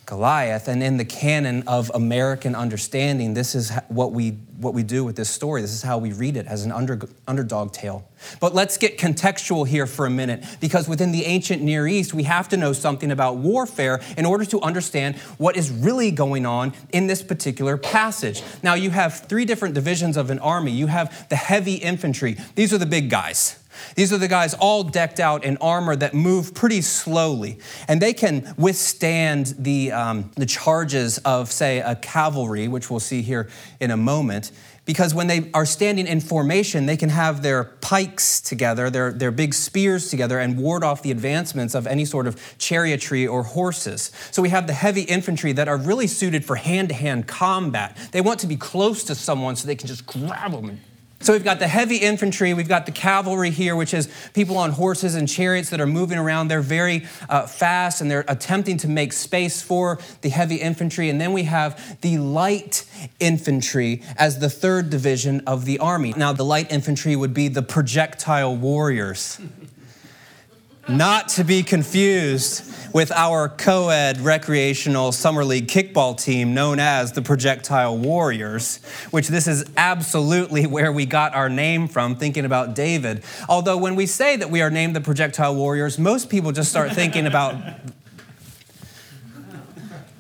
Goliath. 0.05 0.67
And 0.67 0.83
in 0.83 0.97
the 0.97 1.05
canon 1.05 1.63
of 1.67 1.91
American 1.95 2.57
understanding, 2.57 3.35
this 3.35 3.55
is 3.55 3.71
what 3.89 4.11
we, 4.11 4.31
what 4.59 4.75
we 4.75 4.83
do 4.83 5.05
with 5.05 5.15
this 5.15 5.31
story. 5.31 5.63
This 5.63 5.73
is 5.73 5.83
how 5.83 5.97
we 5.99 6.13
read 6.13 6.37
it 6.37 6.47
as 6.47 6.65
an 6.65 6.73
under, 6.73 7.01
underdog 7.29 7.73
tale. 7.73 8.09
But 8.41 8.53
let's 8.53 8.77
get 8.77 8.99
contextual 8.99 9.67
here 9.67 9.87
for 9.87 10.05
a 10.05 10.11
minute, 10.11 10.45
because 10.61 10.89
within 10.89 11.13
the 11.13 11.25
ancient 11.25 11.63
Near 11.63 11.87
East, 11.87 12.15
we 12.15 12.25
have 12.25 12.49
to 12.49 12.57
know 12.57 12.73
something 12.73 13.13
about 13.13 13.37
warfare 13.37 14.03
in 14.17 14.27
order 14.27 14.45
to 14.47 14.61
understand 14.61 15.17
what 15.39 15.57
is 15.57 15.71
really 15.71 16.11
going 16.11 16.47
on 16.47 16.73
in 16.93 17.07
this 17.07 17.23
particular 17.23 17.77
passage. 17.77 18.43
Now, 18.61 18.75
you 18.75 18.91
have 18.91 19.21
three 19.29 19.45
different 19.45 19.75
divisions 19.75 20.17
of 20.17 20.31
an 20.31 20.41
army. 20.41 20.73
You 20.73 20.89
have 20.89 21.29
the 21.29 21.37
heavy 21.37 21.77
infantry, 21.77 22.37
these 22.57 22.75
are 22.75 22.79
the 22.79 22.87
big 22.87 23.09
guys. 23.09 23.62
These 23.95 24.13
are 24.13 24.19
the 24.19 24.29
guys 24.29 24.55
all 24.55 24.85
decked 24.85 25.21
out 25.21 25.45
in 25.45 25.57
armor 25.59 25.97
that 25.97 26.15
move 26.15 26.55
pretty 26.55 26.81
slowly, 26.81 27.59
and 27.89 28.01
they 28.01 28.13
can 28.13 28.55
withstand 28.57 29.55
the, 29.59 29.93
um, 29.93 30.31
the 30.37 30.47
charges 30.47 31.19
of, 31.19 31.51
say, 31.51 31.81
a 31.81 31.97
cavalry, 31.97 32.69
which 32.69 32.91
we'll 32.91 33.01
see 33.01 33.23
here 33.23 33.49
in 33.81 33.91
a 33.91 33.97
moment. 33.97 34.53
Because 34.85 35.15
when 35.15 35.29
they 35.29 35.49
are 35.55 35.65
standing 35.65 36.09
in 36.09 36.21
formation, 36.21 36.87
they 36.87 36.97
can 36.97 37.09
have 37.11 37.43
their 37.43 37.65
pikes 37.65 38.41
together, 38.41 38.91
their, 38.91 39.13
their 39.13 39.31
big 39.31 39.55
spears 39.55 40.11
together, 40.11 40.41
and 40.41 40.59
ward 40.59 40.83
off 40.83 41.03
the 41.03 41.13
advancements 41.13 41.77
of 41.77 41.87
any 41.87 42.05
sort 42.05 42.27
of 42.27 42.35
chariotry 42.59 43.31
or 43.31 43.45
horses. 43.45 44.11
So 44.33 44.43
we 44.43 44.49
have 44.49 44.67
the 44.67 44.73
heavy 44.73 45.03
infantry 45.03 45.53
that 45.53 45.69
are 45.69 45.77
really 45.77 46.09
suited 46.09 46.45
for 46.45 46.57
hand 46.57 46.89
to 46.89 46.97
hand 46.97 47.29
combat. 47.29 47.97
They 48.11 48.21
want 48.21 48.41
to 48.41 48.49
be 48.49 48.57
close 48.57 49.05
to 49.05 49.15
someone 49.15 49.55
so 49.55 49.69
they 49.69 49.77
can 49.77 49.87
just 49.87 50.05
grab 50.05 50.51
them 50.51 50.69
and 50.69 50.81
so 51.23 51.33
we've 51.33 51.45
got 51.45 51.59
the 51.59 51.69
heavy 51.69 51.97
infantry, 51.97 52.53
we've 52.53 52.69
got 52.69 52.87
the 52.87 52.93
cavalry 52.93 53.51
here, 53.51 53.77
which 53.77 53.95
is 53.95 54.09
people 54.35 54.59
on 54.59 54.71
horses 54.71 55.15
and 55.15 55.29
chariots 55.29 55.71
that 55.71 55.81
are 55.81 55.87
moving 55.87 56.19
around. 56.19 56.49
They're 56.49 56.61
very 56.61 57.07
uh, 57.29 57.47
fast 57.47 58.01
and 58.01 58.11
they're 58.11 58.25
attempting 58.29 58.77
to 58.79 58.89
make 58.89 59.13
space 59.13 59.63
for 59.63 59.99
the 60.23 60.29
heavy 60.29 60.57
infantry. 60.57 61.09
And 61.09 61.21
then 61.21 61.33
we 61.33 61.45
have 61.45 62.01
the 62.01 62.19
light 62.19 62.85
infantry 63.21 64.03
as 64.17 64.41
the 64.41 64.51
third 64.51 64.91
division 64.91 65.43
of 65.47 65.65
the 65.65 65.79
army. 65.79 66.13
Now, 66.17 66.33
the 66.33 66.45
light 66.45 66.71
infantry 66.73 67.17
would 67.17 67.33
be 67.33 67.49
the 67.49 67.63
projectile 67.63 68.57
warriors. 68.57 69.41
not 70.89 71.29
to 71.29 71.45
be 71.45 71.63
confused 71.63 72.72
with 72.93 73.11
our 73.13 73.49
co 73.49 73.89
ed 73.89 74.21
recreational 74.21 75.13
summer 75.13 75.45
league 75.45 75.67
kickball 75.67 76.21
team 76.21 76.55
known 76.55 76.79
as 76.79 77.13
the 77.13 77.23
Projectile 77.23 77.97
Warriors, 77.97 78.83
which 79.11 79.29
this 79.29 79.47
is 79.47 79.65
absolutely 79.77 80.67
where 80.73 80.93
we 80.93 81.07
got 81.07 81.35
our 81.35 81.49
name 81.49 81.89
from, 81.89 82.17
thinking 82.17 82.45
about 82.45 82.75
David. 82.75 83.23
Although, 83.49 83.79
when 83.79 83.97
we 83.97 84.07
say 84.07 84.37
that 84.37 84.51
we 84.51 84.63
are 84.63 84.71
named 84.71 84.95
the 84.95 85.01
Projectile 85.01 85.55
Warriors, 85.55 85.99
most 85.99 86.29
people 86.29 86.53
just 86.53 86.71
start 86.71 86.93
thinking 86.93 87.27
about. 87.27 87.57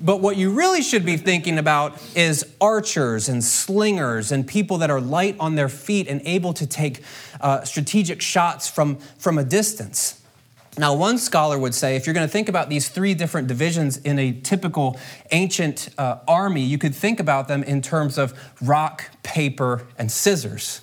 But 0.04 0.20
what 0.20 0.36
you 0.36 0.50
really 0.50 0.82
should 0.82 1.04
be 1.04 1.16
thinking 1.16 1.58
about 1.58 1.96
is 2.16 2.44
archers 2.60 3.28
and 3.28 3.42
slingers 3.42 4.32
and 4.32 4.44
people 4.44 4.78
that 4.78 4.90
are 4.90 5.00
light 5.00 5.36
on 5.38 5.54
their 5.54 5.68
feet 5.68 6.08
and 6.08 6.20
able 6.24 6.52
to 6.54 6.66
take 6.66 7.04
uh, 7.40 7.62
strategic 7.62 8.20
shots 8.20 8.68
from, 8.68 8.96
from 8.96 9.38
a 9.38 9.44
distance. 9.44 10.21
Now, 10.78 10.94
one 10.94 11.18
scholar 11.18 11.58
would 11.58 11.74
say 11.74 11.96
if 11.96 12.06
you're 12.06 12.14
going 12.14 12.26
to 12.26 12.32
think 12.32 12.48
about 12.48 12.70
these 12.70 12.88
three 12.88 13.12
different 13.12 13.46
divisions 13.46 13.98
in 13.98 14.18
a 14.18 14.32
typical 14.32 14.98
ancient 15.30 15.90
uh, 15.98 16.20
army, 16.26 16.62
you 16.62 16.78
could 16.78 16.94
think 16.94 17.20
about 17.20 17.46
them 17.46 17.62
in 17.62 17.82
terms 17.82 18.16
of 18.16 18.32
rock, 18.62 19.10
paper, 19.22 19.86
and 19.98 20.10
scissors 20.10 20.80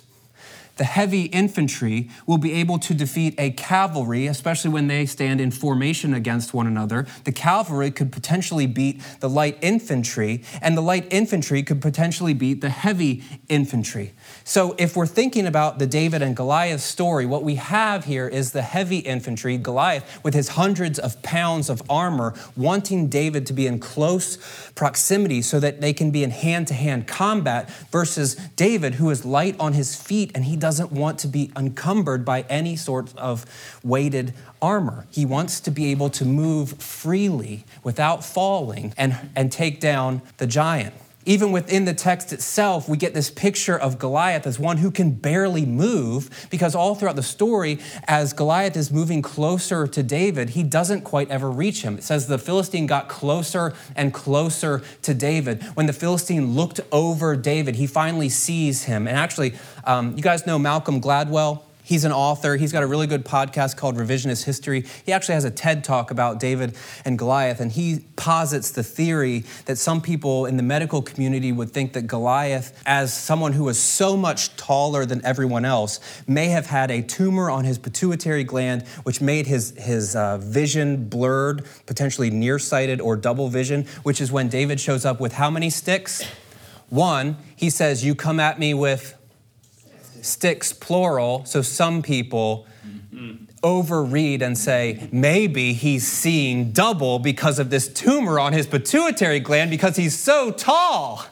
the 0.80 0.84
heavy 0.84 1.24
infantry 1.24 2.08
will 2.26 2.38
be 2.38 2.54
able 2.54 2.78
to 2.78 2.94
defeat 2.94 3.34
a 3.36 3.50
cavalry, 3.50 4.26
especially 4.26 4.70
when 4.70 4.86
they 4.86 5.04
stand 5.04 5.38
in 5.38 5.50
formation 5.50 6.14
against 6.14 6.54
one 6.54 6.66
another. 6.66 7.06
The 7.24 7.32
cavalry 7.32 7.90
could 7.90 8.10
potentially 8.10 8.66
beat 8.66 9.02
the 9.20 9.28
light 9.28 9.58
infantry, 9.60 10.42
and 10.62 10.78
the 10.78 10.80
light 10.80 11.06
infantry 11.10 11.62
could 11.62 11.82
potentially 11.82 12.32
beat 12.32 12.62
the 12.62 12.70
heavy 12.70 13.22
infantry. 13.50 14.14
So, 14.42 14.74
if 14.78 14.96
we're 14.96 15.04
thinking 15.04 15.46
about 15.46 15.78
the 15.80 15.86
David 15.86 16.22
and 16.22 16.34
Goliath 16.34 16.80
story, 16.80 17.26
what 17.26 17.42
we 17.42 17.56
have 17.56 18.06
here 18.06 18.26
is 18.26 18.52
the 18.52 18.62
heavy 18.62 19.00
infantry, 19.00 19.58
Goliath, 19.58 20.24
with 20.24 20.32
his 20.32 20.48
hundreds 20.48 20.98
of 20.98 21.20
pounds 21.22 21.68
of 21.68 21.82
armor, 21.90 22.32
wanting 22.56 23.08
David 23.08 23.44
to 23.48 23.52
be 23.52 23.66
in 23.66 23.80
close 23.80 24.38
proximity 24.74 25.42
so 25.42 25.60
that 25.60 25.82
they 25.82 25.92
can 25.92 26.10
be 26.10 26.24
in 26.24 26.30
hand 26.30 26.68
to 26.68 26.74
hand 26.74 27.06
combat, 27.06 27.68
versus 27.92 28.36
David, 28.56 28.94
who 28.94 29.10
is 29.10 29.26
light 29.26 29.56
on 29.60 29.74
his 29.74 29.94
feet 29.94 30.32
and 30.34 30.46
he 30.46 30.56
does 30.56 30.69
doesn't 30.70 30.92
want 30.92 31.18
to 31.18 31.26
be 31.26 31.50
encumbered 31.56 32.24
by 32.24 32.42
any 32.42 32.76
sort 32.76 33.12
of 33.16 33.44
weighted 33.82 34.32
armor. 34.62 35.04
He 35.10 35.26
wants 35.26 35.58
to 35.62 35.70
be 35.72 35.90
able 35.90 36.10
to 36.10 36.24
move 36.24 36.80
freely 36.80 37.64
without 37.82 38.24
falling 38.24 38.94
and, 38.96 39.30
and 39.34 39.50
take 39.50 39.80
down 39.80 40.22
the 40.36 40.46
giant. 40.46 40.94
Even 41.26 41.52
within 41.52 41.84
the 41.84 41.92
text 41.92 42.32
itself, 42.32 42.88
we 42.88 42.96
get 42.96 43.12
this 43.12 43.30
picture 43.30 43.78
of 43.78 43.98
Goliath 43.98 44.46
as 44.46 44.58
one 44.58 44.78
who 44.78 44.90
can 44.90 45.10
barely 45.10 45.66
move 45.66 46.48
because 46.50 46.74
all 46.74 46.94
throughout 46.94 47.16
the 47.16 47.22
story, 47.22 47.78
as 48.04 48.32
Goliath 48.32 48.74
is 48.74 48.90
moving 48.90 49.20
closer 49.20 49.86
to 49.86 50.02
David, 50.02 50.50
he 50.50 50.62
doesn't 50.62 51.02
quite 51.02 51.30
ever 51.30 51.50
reach 51.50 51.82
him. 51.82 51.98
It 51.98 52.04
says 52.04 52.26
the 52.26 52.38
Philistine 52.38 52.86
got 52.86 53.08
closer 53.08 53.74
and 53.94 54.14
closer 54.14 54.82
to 55.02 55.12
David. 55.12 55.62
When 55.74 55.84
the 55.84 55.92
Philistine 55.92 56.54
looked 56.54 56.80
over 56.90 57.36
David, 57.36 57.76
he 57.76 57.86
finally 57.86 58.30
sees 58.30 58.84
him. 58.84 59.06
And 59.06 59.18
actually, 59.18 59.52
um, 59.84 60.16
you 60.16 60.22
guys 60.22 60.46
know 60.46 60.58
Malcolm 60.58 61.02
Gladwell? 61.02 61.64
He's 61.90 62.04
an 62.04 62.12
author. 62.12 62.54
He's 62.54 62.70
got 62.70 62.84
a 62.84 62.86
really 62.86 63.08
good 63.08 63.24
podcast 63.24 63.76
called 63.76 63.96
Revisionist 63.96 64.44
History. 64.44 64.84
He 65.04 65.12
actually 65.12 65.34
has 65.34 65.44
a 65.44 65.50
TED 65.50 65.82
talk 65.82 66.12
about 66.12 66.38
David 66.38 66.76
and 67.04 67.18
Goliath, 67.18 67.58
and 67.58 67.72
he 67.72 68.04
posits 68.14 68.70
the 68.70 68.84
theory 68.84 69.42
that 69.64 69.76
some 69.76 70.00
people 70.00 70.46
in 70.46 70.56
the 70.56 70.62
medical 70.62 71.02
community 71.02 71.50
would 71.50 71.72
think 71.72 71.94
that 71.94 72.02
Goliath, 72.02 72.80
as 72.86 73.12
someone 73.12 73.54
who 73.54 73.64
was 73.64 73.76
so 73.76 74.16
much 74.16 74.54
taller 74.54 75.04
than 75.04 75.20
everyone 75.24 75.64
else, 75.64 75.98
may 76.28 76.46
have 76.50 76.66
had 76.66 76.92
a 76.92 77.02
tumor 77.02 77.50
on 77.50 77.64
his 77.64 77.76
pituitary 77.76 78.44
gland, 78.44 78.86
which 79.02 79.20
made 79.20 79.48
his, 79.48 79.70
his 79.76 80.14
uh, 80.14 80.38
vision 80.38 81.08
blurred, 81.08 81.66
potentially 81.86 82.30
nearsighted 82.30 83.00
or 83.00 83.16
double 83.16 83.48
vision, 83.48 83.84
which 84.04 84.20
is 84.20 84.30
when 84.30 84.48
David 84.48 84.78
shows 84.78 85.04
up 85.04 85.18
with 85.18 85.32
how 85.32 85.50
many 85.50 85.68
sticks? 85.68 86.24
One, 86.88 87.36
he 87.56 87.68
says, 87.68 88.04
You 88.04 88.14
come 88.14 88.38
at 88.38 88.60
me 88.60 88.74
with 88.74 89.16
sticks 90.24 90.72
plural, 90.72 91.44
so 91.44 91.62
some 91.62 92.02
people 92.02 92.66
overread 93.62 94.40
and 94.40 94.56
say 94.56 95.08
maybe 95.12 95.72
he's 95.72 96.06
seeing 96.06 96.72
double 96.72 97.18
because 97.18 97.58
of 97.58 97.70
this 97.70 97.88
tumor 97.88 98.38
on 98.40 98.52
his 98.52 98.66
pituitary 98.66 99.40
gland 99.40 99.70
because 99.70 99.96
he's 99.96 100.18
so 100.18 100.50
tall. 100.50 101.24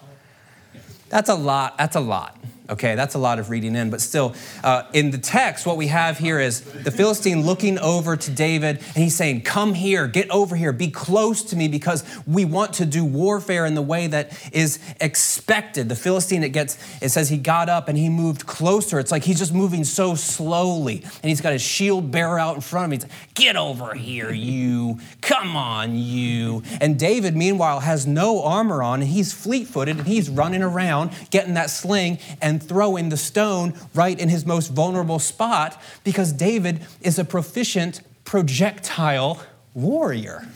That's 1.09 1.31
a 1.31 1.35
lot. 1.35 1.79
That's 1.79 1.97
a 1.97 2.01
lot. 2.01 2.37
Okay, 2.71 2.95
that's 2.97 3.15
a 3.15 3.19
lot 3.19 3.39
of 3.39 3.49
reading 3.49 3.75
in, 3.75 3.89
but 3.89 4.03
still, 4.03 4.35
uh, 4.63 4.83
in 4.93 5.11
the 5.11 5.17
text, 5.17 5.65
what 5.65 5.79
we 5.79 5.87
have 5.87 6.19
here 6.19 6.39
is 6.39 6.61
the 6.61 6.91
Philistine 6.91 7.41
looking 7.47 7.79
over 7.79 8.15
to 8.15 8.31
David 8.31 8.77
and 8.77 8.97
he's 8.97 9.17
saying, 9.17 9.41
Come 9.41 9.73
here, 9.73 10.07
get 10.07 10.31
over 10.31 10.55
here, 10.55 10.75
be 10.75 10.91
close 10.91 11.43
to 11.45 11.57
me 11.57 11.69
because 11.69 12.05
we 12.27 12.45
want 12.45 12.75
to 12.75 12.85
do 12.85 13.07
warfare 13.07 13.65
in 13.65 13.75
the 13.75 13.81
way 13.81 14.07
that 14.09 14.39
is 14.53 14.81
expected. 15.01 15.89
The 15.89 15.97
Philistine, 15.97 16.43
it 16.43 16.51
gets, 16.51 16.77
it 17.01 17.09
says 17.09 17.31
he 17.31 17.39
got 17.39 17.71
up 17.71 17.89
and 17.89 17.97
he 17.97 18.11
moved 18.11 18.45
closer. 18.45 18.99
It's 18.99 19.11
like 19.11 19.25
he's 19.25 19.39
just 19.39 19.55
moving 19.55 19.85
so 19.85 20.15
slowly 20.15 21.03
and 21.03 21.31
he's 21.31 21.41
got 21.41 21.55
his 21.55 21.63
shield 21.63 22.11
bearer 22.11 22.39
out 22.39 22.55
in 22.55 22.61
front 22.61 22.85
of 22.85 22.93
him. 22.93 23.01
He's 23.01 23.11
like, 23.11 23.35
Get 23.35 23.57
over 23.57 23.95
here, 23.95 24.31
you. 24.31 24.99
Come 25.23 25.57
on, 25.57 25.97
you. 25.97 26.63
And 26.83 26.99
David, 26.99 27.35
meanwhile, 27.35 27.81
has 27.81 28.07
no 28.07 28.43
armor 28.43 28.83
on 28.83 29.01
and 29.01 29.09
he's 29.09 29.33
fleet 29.33 29.69
footed 29.69 29.97
and 29.97 30.07
he's 30.07 30.29
running 30.29 30.63
around 30.63 31.13
getting 31.31 31.55
that 31.55 31.71
sling 31.71 32.19
and 32.43 32.58
and 32.59 32.69
throwing 32.69 33.09
the 33.09 33.17
stone 33.17 33.73
right 33.95 34.19
in 34.19 34.29
his 34.29 34.45
most 34.45 34.69
vulnerable 34.73 35.21
spot 35.21 35.81
because 36.03 36.33
David 36.33 36.85
is 37.01 37.19
a 37.19 37.25
proficient 37.25 38.01
projectile 38.25 39.41
warrior. 39.75 40.49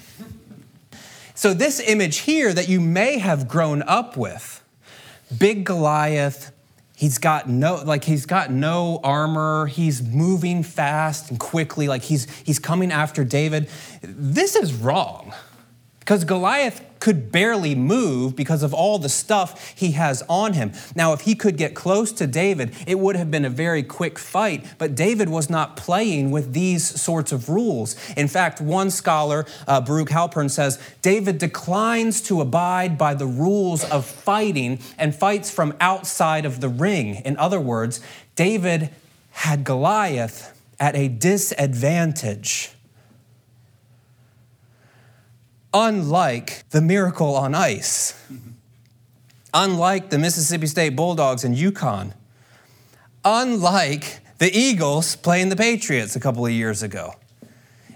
So, 1.35 1.55
this 1.55 1.81
image 1.81 2.19
here 2.19 2.53
that 2.53 2.69
you 2.69 2.81
may 2.81 3.19
have 3.19 3.49
grown 3.49 3.83
up 3.83 4.17
with, 4.17 4.63
big 5.37 5.65
Goliath, 5.65 6.53
he's 6.97 7.19
got 7.19 7.49
no 7.49 7.77
like 7.77 8.05
he's 8.05 8.27
got 8.27 8.51
no 8.51 9.01
armor 9.03 9.67
he's 9.67 10.03
moving 10.03 10.63
fast 10.63 11.31
and 11.31 11.41
quickly 11.41 11.89
like 11.89 12.03
he's 12.03 12.31
he's 12.43 12.61
coming 12.61 12.93
after 12.93 13.25
david 13.25 13.69
this 14.03 14.55
is 14.55 14.73
wrong 14.73 15.33
because 16.03 16.25
Goliath 16.25 16.85
could 16.99 17.31
barely 17.31 17.77
move 17.77 18.35
because 18.35 18.65
of 18.65 18.75
all 18.75 18.99
the 18.99 19.09
stuff 19.09 19.73
he 19.77 19.93
has 19.93 20.21
on 20.29 20.55
him. 20.55 20.73
Now, 20.97 21.13
if 21.13 21.21
he 21.21 21.37
could 21.37 21.57
get 21.57 21.75
close 21.75 22.11
to 22.13 22.27
David, 22.27 22.75
it 22.89 22.99
would 22.99 23.15
have 23.15 23.31
been 23.31 23.45
a 23.45 23.51
very 23.51 23.85
quick 23.85 24.19
fight, 24.19 24.65
but 24.79 24.97
David 24.97 25.29
was 25.29 25.49
not 25.49 25.77
playing 25.77 26.33
with 26.33 26.55
these 26.55 27.01
sorts 27.01 27.31
of 27.31 27.49
rules. 27.49 27.95
In 28.17 28.27
fact, 28.27 28.61
one 28.61 28.91
scholar, 28.91 29.47
uh, 29.69 29.81
Baruch 29.81 30.09
Halpern, 30.09 30.51
says 30.51 30.81
David 31.03 31.39
declines 31.39 32.21
to 32.23 32.41
abide 32.41 32.99
by 32.99 33.15
the 33.15 33.27
rules 33.27 33.85
of 33.85 34.05
fighting 34.05 34.81
and 34.99 35.15
fights 35.15 35.53
from 35.53 35.73
outside 35.81 36.45
of 36.45 36.61
the 36.61 36.69
ring. 36.69 37.23
In 37.25 37.37
other 37.37 37.61
words, 37.61 38.01
David 38.35 38.91
had 39.31 39.63
Goliath 39.63 40.61
at 40.81 40.97
a 40.97 41.07
disadvantage 41.07 42.73
unlike 45.75 46.69
the 46.71 46.81
miracle 46.81 47.35
on 47.35 47.55
ice, 47.55 48.15
unlike 49.55 50.11
the 50.11 50.19
Mississippi 50.19 50.67
State 50.67 50.97
Bulldogs 50.97 51.45
and 51.45 51.57
UConn, 51.57 52.13
unlike 53.25 54.21
the 54.39 54.51
Eagles 54.57 55.17
playing 55.17 55.49
the 55.49 55.57
Patriots 55.57 56.17
a 56.17 56.21
couple 56.21 56.45
of 56.45 56.53
years 56.53 56.83
ago. 56.83 57.15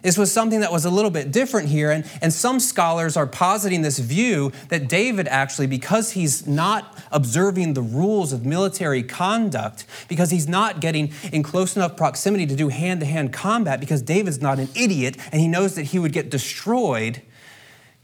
This 0.02 0.16
was 0.16 0.30
something 0.30 0.60
that 0.60 0.70
was 0.70 0.84
a 0.84 0.90
little 0.90 1.10
bit 1.10 1.32
different 1.32 1.68
here, 1.68 1.90
and, 1.90 2.08
and 2.22 2.32
some 2.32 2.60
scholars 2.60 3.16
are 3.16 3.26
positing 3.26 3.82
this 3.82 3.98
view 3.98 4.52
that 4.68 4.88
David 4.88 5.26
actually, 5.26 5.66
because 5.66 6.12
he's 6.12 6.46
not 6.46 6.96
observing 7.10 7.74
the 7.74 7.82
rules 7.82 8.32
of 8.32 8.46
military 8.46 9.02
conduct, 9.02 9.84
because 10.06 10.30
he's 10.30 10.46
not 10.46 10.80
getting 10.80 11.12
in 11.32 11.42
close 11.42 11.74
enough 11.74 11.96
proximity 11.96 12.46
to 12.46 12.54
do 12.54 12.68
hand 12.68 13.00
to 13.00 13.06
hand 13.06 13.32
combat, 13.32 13.80
because 13.80 14.00
David's 14.00 14.40
not 14.40 14.60
an 14.60 14.68
idiot 14.76 15.16
and 15.32 15.40
he 15.40 15.48
knows 15.48 15.74
that 15.74 15.86
he 15.86 15.98
would 15.98 16.12
get 16.12 16.30
destroyed, 16.30 17.20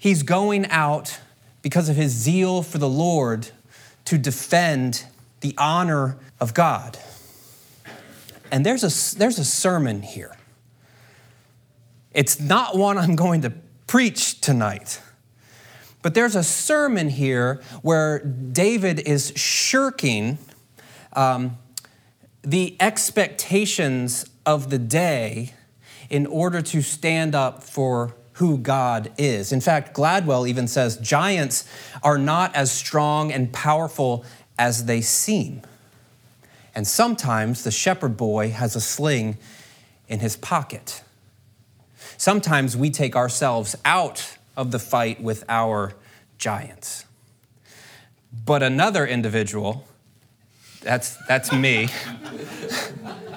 He's 0.02 0.24
going 0.24 0.66
out 0.66 1.20
because 1.62 1.88
of 1.88 1.94
his 1.94 2.10
zeal 2.10 2.64
for 2.64 2.78
the 2.78 2.88
Lord 2.88 3.50
to 4.06 4.18
defend 4.18 5.04
the 5.42 5.54
honor 5.56 6.18
of 6.40 6.54
God. 6.54 6.98
And 8.50 8.66
there's 8.66 8.82
a, 8.82 9.16
there's 9.16 9.38
a 9.38 9.44
sermon 9.44 10.02
here. 10.02 10.36
It's 12.10 12.40
not 12.40 12.76
one 12.76 12.98
I'm 12.98 13.14
going 13.14 13.42
to 13.42 13.52
preach 13.86 14.40
tonight. 14.40 15.00
But 16.02 16.14
there's 16.14 16.34
a 16.34 16.42
sermon 16.42 17.08
here 17.08 17.62
where 17.82 18.18
David 18.18 18.98
is 18.98 19.32
shirking 19.36 20.38
um, 21.12 21.58
the 22.42 22.76
expectations 22.80 24.26
of 24.44 24.68
the 24.68 24.80
day 24.80 25.54
in 26.10 26.26
order 26.26 26.60
to 26.60 26.82
stand 26.82 27.36
up 27.36 27.62
for 27.62 28.16
who 28.34 28.58
God 28.58 29.12
is. 29.18 29.52
In 29.52 29.60
fact, 29.60 29.94
Gladwell 29.94 30.48
even 30.48 30.66
says 30.66 30.96
giants 30.96 31.68
are 32.02 32.18
not 32.18 32.54
as 32.54 32.72
strong 32.72 33.30
and 33.30 33.52
powerful 33.52 34.24
as 34.58 34.86
they 34.86 35.00
seem. 35.00 35.62
And 36.74 36.86
sometimes 36.86 37.64
the 37.64 37.70
shepherd 37.70 38.16
boy 38.16 38.50
has 38.50 38.74
a 38.74 38.80
sling 38.80 39.36
in 40.08 40.20
his 40.20 40.36
pocket. 40.36 41.02
Sometimes 42.16 42.76
we 42.76 42.90
take 42.90 43.14
ourselves 43.16 43.76
out 43.84 44.38
of 44.56 44.70
the 44.70 44.78
fight 44.78 45.22
with 45.22 45.44
our 45.48 45.94
giants. 46.38 47.04
But 48.44 48.62
another 48.62 49.06
individual, 49.06 49.86
that's, 50.80 51.16
that's 51.26 51.52
me. 51.52 51.88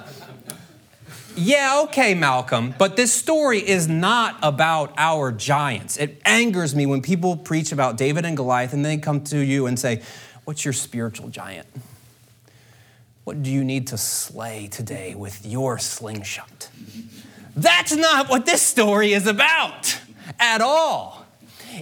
yeah, 1.35 1.81
okay, 1.85 2.13
Malcolm, 2.13 2.73
but 2.77 2.95
this 2.95 3.13
story 3.13 3.59
is 3.59 3.87
not 3.87 4.37
about 4.41 4.93
our 4.97 5.31
giants. 5.31 5.97
It 5.97 6.21
angers 6.25 6.75
me 6.75 6.85
when 6.85 7.01
people 7.01 7.37
preach 7.37 7.71
about 7.71 7.97
David 7.97 8.25
and 8.25 8.37
Goliath 8.37 8.73
and 8.73 8.85
they 8.85 8.97
come 8.97 9.23
to 9.25 9.39
you 9.39 9.67
and 9.67 9.79
say, 9.79 10.01
What's 10.45 10.63
your 10.63 10.73
spiritual 10.73 11.29
giant? 11.29 11.67
What 13.23 13.41
do 13.41 13.51
you 13.51 13.63
need 13.63 13.87
to 13.87 13.97
slay 13.97 14.67
today 14.67 15.15
with 15.15 15.43
your 15.43 15.79
slingshot? 15.79 16.69
That's 17.55 17.95
not 17.95 18.29
what 18.29 18.45
this 18.45 18.61
story 18.61 19.13
is 19.13 19.25
about 19.25 19.99
at 20.39 20.61
all. 20.61 21.25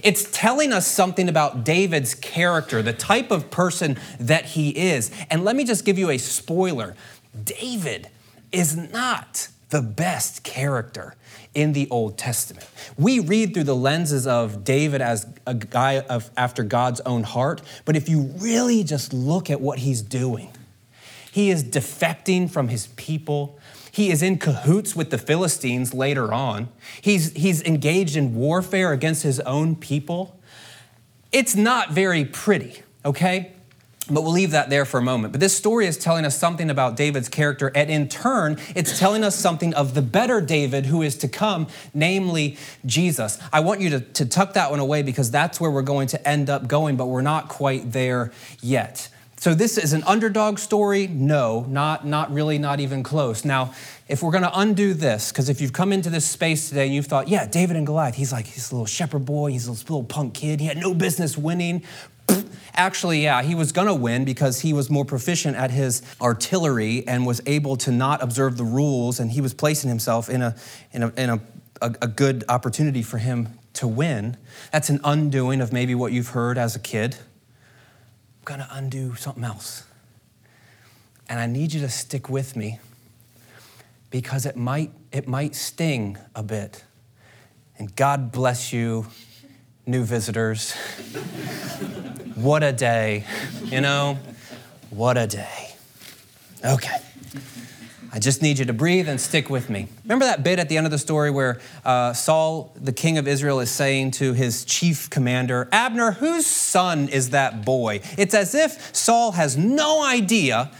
It's 0.02 0.30
telling 0.30 0.72
us 0.72 0.86
something 0.86 1.28
about 1.28 1.64
David's 1.64 2.14
character, 2.14 2.82
the 2.82 2.94
type 2.94 3.30
of 3.30 3.50
person 3.50 3.98
that 4.18 4.46
he 4.46 4.70
is. 4.70 5.10
And 5.30 5.44
let 5.44 5.54
me 5.54 5.64
just 5.64 5.84
give 5.84 5.98
you 5.98 6.10
a 6.10 6.18
spoiler 6.18 6.96
David 7.44 8.08
is 8.54 8.76
not 8.76 9.48
the 9.70 9.82
best 9.82 10.44
character 10.44 11.16
in 11.54 11.72
the 11.72 11.88
Old 11.90 12.16
Testament. 12.16 12.68
We 12.96 13.20
read 13.20 13.54
through 13.54 13.64
the 13.64 13.76
lenses 13.76 14.26
of 14.26 14.64
David 14.64 15.00
as 15.00 15.26
a 15.46 15.54
guy 15.54 16.00
of, 16.00 16.30
after 16.36 16.62
God's 16.62 17.00
own 17.00 17.24
heart, 17.24 17.62
but 17.84 17.96
if 17.96 18.08
you 18.08 18.32
really 18.38 18.84
just 18.84 19.12
look 19.12 19.50
at 19.50 19.60
what 19.60 19.80
he's 19.80 20.02
doing, 20.02 20.50
he 21.32 21.50
is 21.50 21.64
defecting 21.64 22.48
from 22.48 22.68
his 22.68 22.86
people. 22.88 23.58
He 23.90 24.10
is 24.10 24.22
in 24.22 24.38
cahoots 24.38 24.94
with 24.94 25.10
the 25.10 25.18
Philistines 25.18 25.92
later 25.92 26.32
on. 26.32 26.68
He's, 27.00 27.32
he's 27.32 27.62
engaged 27.62 28.16
in 28.16 28.36
warfare 28.36 28.92
against 28.92 29.24
his 29.24 29.40
own 29.40 29.74
people. 29.74 30.38
It's 31.32 31.56
not 31.56 31.90
very 31.90 32.24
pretty, 32.24 32.82
okay? 33.04 33.53
But 34.10 34.22
we'll 34.22 34.32
leave 34.32 34.50
that 34.50 34.68
there 34.68 34.84
for 34.84 34.98
a 34.98 35.02
moment. 35.02 35.32
But 35.32 35.40
this 35.40 35.56
story 35.56 35.86
is 35.86 35.96
telling 35.96 36.26
us 36.26 36.36
something 36.36 36.68
about 36.68 36.94
David's 36.94 37.30
character, 37.30 37.72
and 37.74 37.90
in 37.90 38.08
turn, 38.08 38.58
it's 38.74 38.98
telling 38.98 39.24
us 39.24 39.34
something 39.34 39.72
of 39.72 39.94
the 39.94 40.02
better 40.02 40.42
David 40.42 40.86
who 40.86 41.00
is 41.00 41.16
to 41.18 41.28
come, 41.28 41.68
namely 41.94 42.58
Jesus. 42.84 43.38
I 43.50 43.60
want 43.60 43.80
you 43.80 43.90
to, 43.90 44.00
to 44.00 44.26
tuck 44.26 44.52
that 44.54 44.70
one 44.70 44.80
away 44.80 45.02
because 45.02 45.30
that's 45.30 45.58
where 45.58 45.70
we're 45.70 45.82
going 45.82 46.08
to 46.08 46.28
end 46.28 46.50
up 46.50 46.68
going, 46.68 46.96
but 46.96 47.06
we're 47.06 47.22
not 47.22 47.48
quite 47.48 47.92
there 47.92 48.30
yet. 48.60 49.08
So 49.44 49.52
this 49.52 49.76
is 49.76 49.92
an 49.92 50.02
underdog 50.04 50.58
story? 50.58 51.06
No, 51.06 51.66
not, 51.68 52.06
not 52.06 52.32
really, 52.32 52.56
not 52.56 52.80
even 52.80 53.02
close. 53.02 53.44
Now, 53.44 53.74
if 54.08 54.22
we're 54.22 54.30
going 54.30 54.44
to 54.44 54.58
undo 54.58 54.94
this, 54.94 55.32
because 55.32 55.50
if 55.50 55.60
you've 55.60 55.72
come 55.72 55.92
into 55.92 56.08
this 56.08 56.24
space 56.24 56.70
today 56.70 56.86
and 56.86 56.94
you've 56.94 57.06
thought, 57.06 57.28
yeah, 57.28 57.46
David 57.46 57.76
and 57.76 57.86
Goliath, 57.86 58.14
he's 58.14 58.32
like, 58.32 58.46
he's 58.46 58.70
a 58.70 58.74
little 58.74 58.86
shepherd 58.86 59.26
boy, 59.26 59.50
he's 59.50 59.66
a 59.66 59.72
little 59.72 60.02
punk 60.02 60.32
kid, 60.32 60.60
he 60.60 60.66
had 60.66 60.78
no 60.78 60.94
business 60.94 61.36
winning. 61.36 61.82
Actually, 62.76 63.22
yeah, 63.22 63.42
he 63.42 63.54
was 63.54 63.70
going 63.70 63.86
to 63.86 63.94
win 63.94 64.24
because 64.24 64.60
he 64.60 64.72
was 64.72 64.90
more 64.90 65.04
proficient 65.04 65.56
at 65.56 65.70
his 65.70 66.02
artillery 66.20 67.06
and 67.06 67.24
was 67.24 67.40
able 67.46 67.76
to 67.76 67.92
not 67.92 68.20
observe 68.20 68.56
the 68.56 68.64
rules, 68.64 69.20
and 69.20 69.30
he 69.30 69.40
was 69.40 69.54
placing 69.54 69.88
himself 69.88 70.28
in 70.28 70.42
a, 70.42 70.56
in 70.92 71.04
a, 71.04 71.12
in 71.16 71.30
a, 71.30 71.40
a, 71.80 71.94
a 72.02 72.08
good 72.08 72.42
opportunity 72.48 73.02
for 73.02 73.18
him 73.18 73.48
to 73.74 73.86
win. 73.86 74.36
That's 74.72 74.90
an 74.90 75.00
undoing 75.04 75.60
of 75.60 75.72
maybe 75.72 75.94
what 75.94 76.12
you've 76.12 76.28
heard 76.28 76.58
as 76.58 76.74
a 76.74 76.80
kid 76.80 77.16
I'm 78.46 78.58
going 78.58 78.68
to 78.68 78.76
undo 78.76 79.14
something 79.14 79.42
else. 79.42 79.84
And 81.30 81.40
I 81.40 81.46
need 81.46 81.72
you 81.72 81.80
to 81.80 81.88
stick 81.88 82.28
with 82.28 82.56
me 82.56 82.78
because 84.10 84.44
it 84.44 84.54
might, 84.54 84.90
it 85.12 85.26
might 85.26 85.54
sting 85.54 86.18
a 86.34 86.42
bit. 86.42 86.84
And 87.78 87.96
God 87.96 88.32
bless 88.32 88.70
you, 88.70 89.06
new 89.86 90.04
visitors. 90.04 90.74
what 92.44 92.62
a 92.62 92.72
day, 92.72 93.24
you 93.64 93.80
know? 93.80 94.18
What 94.90 95.16
a 95.16 95.26
day. 95.26 95.74
Okay. 96.62 96.98
I 98.12 98.18
just 98.18 98.42
need 98.42 98.58
you 98.58 98.66
to 98.66 98.74
breathe 98.74 99.08
and 99.08 99.18
stick 99.18 99.48
with 99.48 99.70
me. 99.70 99.88
Remember 100.04 100.26
that 100.26 100.44
bit 100.44 100.58
at 100.58 100.68
the 100.68 100.76
end 100.76 100.86
of 100.86 100.92
the 100.92 100.98
story 100.98 101.30
where 101.30 101.58
uh, 101.86 102.12
Saul, 102.12 102.70
the 102.76 102.92
king 102.92 103.16
of 103.16 103.26
Israel, 103.26 103.60
is 103.60 103.70
saying 103.70 104.10
to 104.12 104.34
his 104.34 104.66
chief 104.66 105.08
commander, 105.08 105.68
Abner, 105.72 106.12
whose 106.12 106.44
son 106.44 107.08
is 107.08 107.30
that 107.30 107.64
boy? 107.64 108.02
It's 108.18 108.34
as 108.34 108.54
if 108.54 108.94
Saul 108.94 109.32
has 109.32 109.56
no 109.56 110.04
idea 110.04 110.70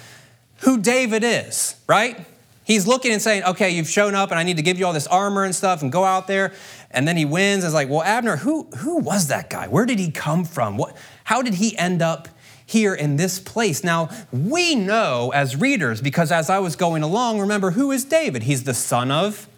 who 0.61 0.79
David 0.79 1.24
is, 1.24 1.77
right? 1.88 2.27
He's 2.64 2.87
looking 2.87 3.12
and 3.12 3.22
saying, 3.22 3.42
okay, 3.44 3.70
you've 3.70 3.88
shown 3.88 4.14
up 4.14 4.31
and 4.31 4.38
I 4.38 4.42
need 4.42 4.59
to 4.59 4.62
give 4.62 4.79
you 4.79 4.87
all 4.87 4.92
this 4.92 5.07
armor 5.07 5.44
and 5.44 5.55
stuff 5.55 5.83
and 5.83 5.90
go 5.90 6.05
out 6.05 6.27
there. 6.27 6.53
And 6.90 7.09
then 7.09 7.16
he 7.16 7.24
wins. 7.24 7.64
It's 7.64 7.74
like, 7.74 7.88
well, 7.88 8.03
Abner, 8.03 8.37
who, 8.37 8.64
who 8.79 8.98
was 8.98 9.29
that 9.29 9.50
guy? 9.50 9.66
Where 9.66 9.87
did 9.87 9.98
he 9.98 10.11
come 10.11 10.44
from? 10.44 10.77
What, 10.77 10.96
how 11.24 11.42
did 11.42 11.54
he 11.54 11.76
end 11.76 12.00
up 12.00 12.28
here 12.66 12.94
in 12.94 13.16
this 13.16 13.38
place. 13.38 13.84
Now, 13.84 14.08
we 14.32 14.74
know 14.74 15.30
as 15.34 15.56
readers, 15.56 16.00
because 16.00 16.32
as 16.32 16.48
I 16.48 16.58
was 16.58 16.76
going 16.76 17.02
along, 17.02 17.40
remember 17.40 17.72
who 17.72 17.90
is 17.90 18.04
David? 18.04 18.44
He's 18.44 18.64
the 18.64 18.74
son 18.74 19.10
of 19.10 19.48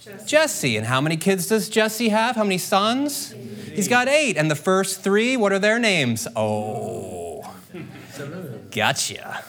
Jesse. 0.00 0.26
Jesse. 0.26 0.76
And 0.76 0.86
how 0.86 1.00
many 1.00 1.16
kids 1.16 1.46
does 1.46 1.68
Jesse 1.68 2.08
have? 2.10 2.36
How 2.36 2.44
many 2.44 2.58
sons? 2.58 3.34
Eight. 3.34 3.74
He's 3.74 3.88
got 3.88 4.08
eight. 4.08 4.36
And 4.36 4.50
the 4.50 4.56
first 4.56 5.02
three, 5.02 5.36
what 5.36 5.52
are 5.52 5.58
their 5.58 5.78
names? 5.78 6.26
Oh, 6.36 7.44
oh 7.74 8.60
gotcha. 8.70 9.44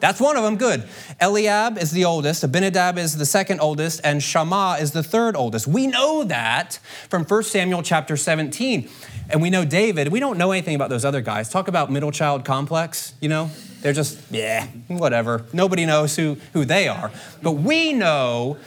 That's 0.00 0.18
one 0.18 0.36
of 0.38 0.42
them, 0.42 0.56
good. 0.56 0.84
Eliab 1.20 1.76
is 1.76 1.90
the 1.90 2.06
oldest, 2.06 2.42
Abinadab 2.42 2.96
is 2.96 3.18
the 3.18 3.26
second 3.26 3.60
oldest, 3.60 4.00
and 4.02 4.22
Shammah 4.22 4.78
is 4.80 4.92
the 4.92 5.02
third 5.02 5.36
oldest. 5.36 5.66
We 5.66 5.86
know 5.86 6.24
that 6.24 6.78
from 7.10 7.24
1 7.24 7.42
Samuel 7.42 7.82
chapter 7.82 8.16
17. 8.16 8.88
And 9.30 9.40
we 9.40 9.50
know 9.50 9.64
David, 9.64 10.08
we 10.08 10.18
don't 10.18 10.38
know 10.38 10.50
anything 10.50 10.74
about 10.74 10.90
those 10.90 11.04
other 11.04 11.20
guys. 11.20 11.48
Talk 11.48 11.68
about 11.68 11.90
middle 11.90 12.10
child 12.10 12.44
complex, 12.44 13.14
you 13.20 13.28
know? 13.28 13.50
They're 13.80 13.92
just, 13.92 14.18
yeah, 14.30 14.66
whatever. 14.88 15.46
Nobody 15.52 15.86
knows 15.86 16.16
who, 16.16 16.36
who 16.52 16.64
they 16.64 16.88
are. 16.88 17.10
But 17.42 17.52
we 17.52 17.92
know 17.92 18.58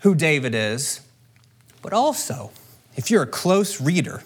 who 0.00 0.14
David 0.14 0.54
is. 0.54 1.00
But 1.82 1.92
also, 1.92 2.50
if 2.96 3.10
you're 3.10 3.22
a 3.22 3.26
close 3.26 3.80
reader, 3.80 4.22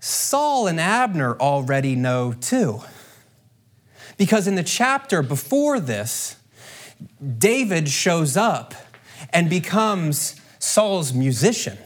Saul 0.00 0.66
and 0.66 0.80
Abner 0.80 1.36
already 1.36 1.96
know 1.96 2.32
too. 2.32 2.82
Because 4.16 4.46
in 4.46 4.54
the 4.54 4.62
chapter 4.62 5.22
before 5.22 5.80
this, 5.80 6.36
David 7.38 7.88
shows 7.88 8.36
up 8.36 8.74
and 9.32 9.48
becomes 9.48 10.38
Saul's 10.58 11.12
musician. 11.12 11.78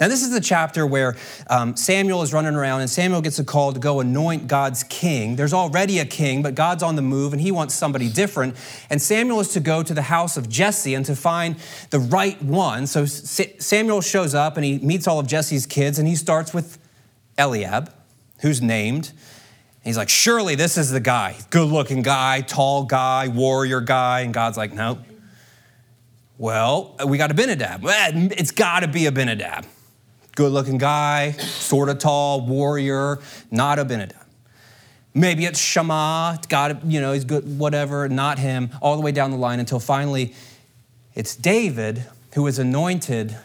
Now, 0.00 0.08
this 0.08 0.22
is 0.22 0.30
the 0.30 0.40
chapter 0.40 0.86
where 0.86 1.14
um, 1.50 1.76
Samuel 1.76 2.22
is 2.22 2.32
running 2.32 2.54
around 2.54 2.80
and 2.80 2.88
Samuel 2.88 3.20
gets 3.20 3.38
a 3.38 3.44
call 3.44 3.74
to 3.74 3.78
go 3.78 4.00
anoint 4.00 4.46
God's 4.46 4.82
king. 4.84 5.36
There's 5.36 5.52
already 5.52 5.98
a 5.98 6.06
king, 6.06 6.42
but 6.42 6.54
God's 6.54 6.82
on 6.82 6.96
the 6.96 7.02
move 7.02 7.34
and 7.34 7.42
he 7.42 7.52
wants 7.52 7.74
somebody 7.74 8.08
different. 8.08 8.56
And 8.88 9.02
Samuel 9.02 9.40
is 9.40 9.48
to 9.48 9.60
go 9.60 9.82
to 9.82 9.92
the 9.92 10.02
house 10.02 10.38
of 10.38 10.48
Jesse 10.48 10.94
and 10.94 11.04
to 11.04 11.14
find 11.14 11.56
the 11.90 11.98
right 11.98 12.42
one. 12.42 12.86
So 12.86 13.04
Samuel 13.04 14.00
shows 14.00 14.34
up 14.34 14.56
and 14.56 14.64
he 14.64 14.78
meets 14.78 15.06
all 15.06 15.20
of 15.20 15.26
Jesse's 15.26 15.66
kids 15.66 15.98
and 15.98 16.08
he 16.08 16.16
starts 16.16 16.54
with 16.54 16.78
Eliab, 17.36 17.92
who's 18.40 18.62
named. 18.62 19.12
He's 19.84 19.98
like, 19.98 20.08
Surely 20.08 20.54
this 20.54 20.78
is 20.78 20.90
the 20.90 21.00
guy. 21.00 21.36
Good 21.50 21.68
looking 21.68 22.00
guy, 22.00 22.40
tall 22.40 22.84
guy, 22.84 23.28
warrior 23.28 23.82
guy. 23.82 24.20
And 24.20 24.32
God's 24.32 24.56
like, 24.56 24.72
Nope. 24.72 25.00
Well, 26.38 26.96
we 27.06 27.18
got 27.18 27.30
Abinadab. 27.30 27.82
It's 27.84 28.50
got 28.50 28.80
to 28.80 28.88
be 28.88 29.04
Abinadab 29.04 29.66
good 30.34 30.52
looking 30.52 30.78
guy, 30.78 31.32
sort 31.32 31.88
of 31.88 31.98
tall, 31.98 32.46
warrior, 32.46 33.18
not 33.50 33.78
Abinadab. 33.78 34.16
Maybe 35.12 35.44
it's 35.44 35.58
Shammah, 35.58 36.40
got 36.48 36.84
you 36.84 37.00
know, 37.00 37.12
he's 37.12 37.24
good, 37.24 37.58
whatever, 37.58 38.08
not 38.08 38.38
him, 38.38 38.70
all 38.80 38.96
the 38.96 39.02
way 39.02 39.12
down 39.12 39.32
the 39.32 39.36
line 39.36 39.58
until 39.58 39.80
finally 39.80 40.34
it's 41.14 41.34
David 41.34 42.04
who 42.34 42.46
is 42.46 42.58
anointed 42.58 43.36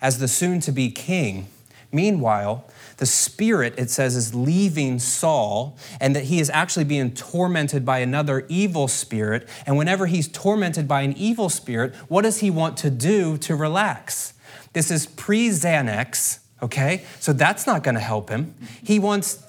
as 0.00 0.18
the 0.18 0.28
soon 0.28 0.60
to 0.60 0.72
be 0.72 0.90
king. 0.90 1.48
Meanwhile, 1.92 2.64
the 2.98 3.06
spirit, 3.06 3.74
it 3.76 3.90
says, 3.90 4.14
is 4.14 4.34
leaving 4.34 4.98
Saul, 4.98 5.76
and 6.00 6.14
that 6.14 6.24
he 6.24 6.38
is 6.38 6.50
actually 6.50 6.84
being 6.84 7.12
tormented 7.12 7.84
by 7.84 7.98
another 7.98 8.46
evil 8.48 8.86
spirit. 8.86 9.48
And 9.66 9.76
whenever 9.76 10.06
he's 10.06 10.28
tormented 10.28 10.86
by 10.86 11.02
an 11.02 11.14
evil 11.16 11.48
spirit, 11.48 11.94
what 12.08 12.22
does 12.22 12.38
he 12.38 12.50
want 12.50 12.76
to 12.78 12.90
do 12.90 13.36
to 13.38 13.56
relax? 13.56 14.34
This 14.72 14.90
is 14.90 15.06
pre 15.06 15.48
Xanax, 15.48 16.38
okay? 16.62 17.04
So 17.18 17.32
that's 17.32 17.66
not 17.66 17.82
going 17.82 17.96
to 17.96 18.00
help 18.00 18.28
him. 18.28 18.54
He 18.82 18.98
wants 18.98 19.42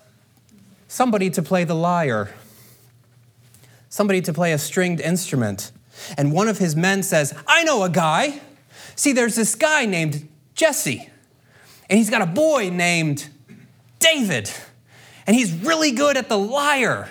somebody 0.87 1.29
to 1.31 1.41
play 1.41 1.63
the 1.63 1.75
lyre, 1.75 2.33
somebody 3.89 4.21
to 4.21 4.33
play 4.33 4.51
a 4.51 4.57
stringed 4.57 4.99
instrument. 4.99 5.71
And 6.17 6.31
one 6.31 6.47
of 6.47 6.57
his 6.57 6.75
men 6.75 7.03
says, 7.03 7.33
I 7.47 7.63
know 7.63 7.83
a 7.83 7.89
guy. 7.89 8.39
See, 8.95 9.13
there's 9.13 9.35
this 9.35 9.55
guy 9.55 9.85
named 9.85 10.27
Jesse, 10.55 11.09
and 11.89 11.97
he's 11.97 12.09
got 12.09 12.21
a 12.21 12.25
boy 12.25 12.69
named 12.69 13.29
David, 13.99 14.51
and 15.27 15.35
he's 15.35 15.53
really 15.53 15.91
good 15.91 16.17
at 16.17 16.29
the 16.29 16.37
lyre. 16.37 17.09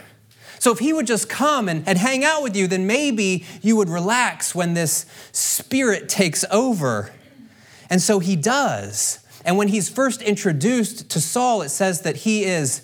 So 0.58 0.72
if 0.72 0.78
he 0.78 0.92
would 0.92 1.06
just 1.06 1.28
come 1.28 1.68
and, 1.68 1.88
and 1.88 1.96
hang 1.96 2.22
out 2.22 2.42
with 2.42 2.54
you, 2.54 2.66
then 2.66 2.86
maybe 2.86 3.46
you 3.62 3.76
would 3.76 3.88
relax 3.88 4.54
when 4.54 4.74
this 4.74 5.06
spirit 5.32 6.08
takes 6.08 6.44
over 6.50 7.12
And 7.90 8.00
so 8.00 8.20
he 8.20 8.36
does. 8.36 9.18
And 9.44 9.58
when 9.58 9.68
he's 9.68 9.88
first 9.88 10.22
introduced 10.22 11.10
to 11.10 11.20
Saul, 11.20 11.62
it 11.62 11.70
says 11.70 12.02
that 12.02 12.18
he 12.18 12.44
is 12.44 12.82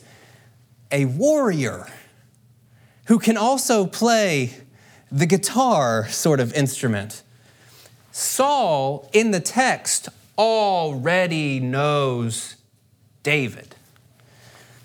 a 0.90 1.05
warrior 1.05 1.87
who 3.07 3.21
can 3.21 3.37
also 3.37 3.87
play 3.87 4.55
the 5.11 5.27
guitar 5.27 6.09
sort 6.09 6.40
of 6.40 6.53
instrument. 6.55 7.23
Saul, 8.11 9.09
in 9.12 9.31
the 9.31 9.40
text, 9.40 10.09
already 10.37 11.61
knows 11.61 12.57
David. 13.23 13.75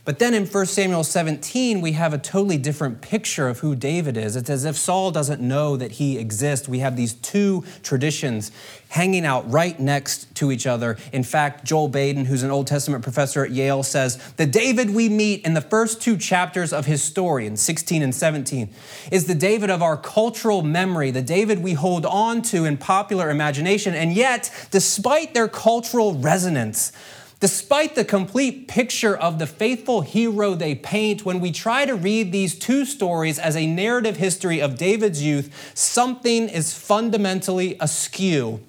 But 0.04 0.18
then 0.18 0.34
in 0.34 0.48
1 0.48 0.66
Samuel 0.66 1.04
17, 1.04 1.80
we 1.80 1.92
have 1.92 2.12
a 2.12 2.18
totally 2.18 2.58
different 2.58 3.02
picture 3.02 3.48
of 3.48 3.60
who 3.60 3.76
David 3.76 4.18
is. 4.18 4.36
It's 4.36 4.50
as 4.50 4.66
if 4.66 4.76
Saul 4.76 5.12
doesn't 5.12 5.40
know 5.40 5.78
that 5.78 5.94
he 5.94 6.18
exists. 6.18 6.68
We 6.68 6.80
have 6.80 6.96
these 6.96 7.14
two 7.14 7.64
traditions 7.84 8.52
hanging 8.90 9.28
out 9.28 9.50
right 9.50 9.80
next 9.80 10.34
to 10.36 10.52
each 10.52 10.66
other. 10.66 10.98
In 11.14 11.22
fact, 11.22 11.66
Joel 11.66 11.88
Baden, 11.88 12.26
who's 12.26 12.42
an 12.42 12.50
Old 12.50 12.66
Testament 12.66 13.04
professor 13.04 13.46
at 13.46 13.52
Yale, 13.52 13.84
says 13.84 14.18
the 14.38 14.48
David 14.48 14.90
we 14.90 15.08
meet 15.08 15.46
in 15.46 15.54
the 15.54 15.62
first 15.62 16.02
two 16.02 16.18
chapters 16.18 16.74
of 16.74 16.88
his 16.88 17.04
story, 17.04 17.46
in 17.46 17.56
16 17.56 18.02
and 18.02 18.14
17, 18.14 18.74
is 19.12 19.28
the 19.28 19.36
David 19.36 19.70
of 19.70 19.84
our 19.84 19.98
cultural 19.98 20.64
memory, 20.64 21.12
the 21.12 21.22
David 21.22 21.62
we 21.62 21.74
hold 21.74 22.08
on 22.08 22.42
to 22.42 22.66
in 22.66 22.76
popular 22.76 23.30
imagination. 23.30 23.94
And 23.94 24.14
yet, 24.14 24.50
despite 24.72 25.36
their 25.36 25.48
cultural 25.48 26.16
resonance, 26.16 26.92
Despite 27.42 27.96
the 27.96 28.06
complete 28.06 28.68
picture 28.68 29.18
of 29.18 29.40
the 29.40 29.48
faithful 29.48 30.02
hero 30.02 30.54
they 30.54 30.76
paint, 30.76 31.26
when 31.26 31.40
we 31.40 31.52
try 31.52 31.86
to 31.86 31.96
read 31.96 32.32
these 32.32 32.58
two 32.58 32.86
stories 32.86 33.40
as 33.40 33.58
a 33.58 33.66
narrative 33.66 34.18
history 34.18 34.62
of 34.62 34.78
David's 34.78 35.24
youth, 35.24 35.72
something 35.74 36.48
is 36.48 36.76
fundamentally 36.76 37.78
askew. 37.80 38.62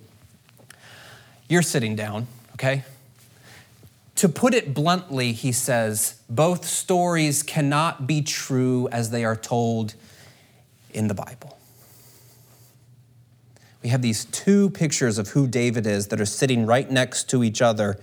You're 1.50 1.60
sitting 1.60 1.94
down, 1.94 2.28
okay? 2.54 2.84
To 4.16 4.28
put 4.30 4.54
it 4.54 4.72
bluntly, 4.72 5.32
he 5.32 5.52
says, 5.52 6.22
both 6.30 6.64
stories 6.64 7.42
cannot 7.42 8.06
be 8.06 8.22
true 8.22 8.88
as 8.90 9.10
they 9.10 9.22
are 9.22 9.36
told 9.36 9.96
in 10.94 11.08
the 11.08 11.14
Bible. 11.14 11.58
We 13.82 13.90
have 13.90 14.00
these 14.00 14.24
two 14.24 14.70
pictures 14.70 15.18
of 15.18 15.28
who 15.28 15.46
David 15.46 15.86
is 15.86 16.06
that 16.06 16.22
are 16.22 16.24
sitting 16.24 16.64
right 16.64 16.90
next 16.90 17.28
to 17.30 17.44
each 17.44 17.60
other 17.60 18.00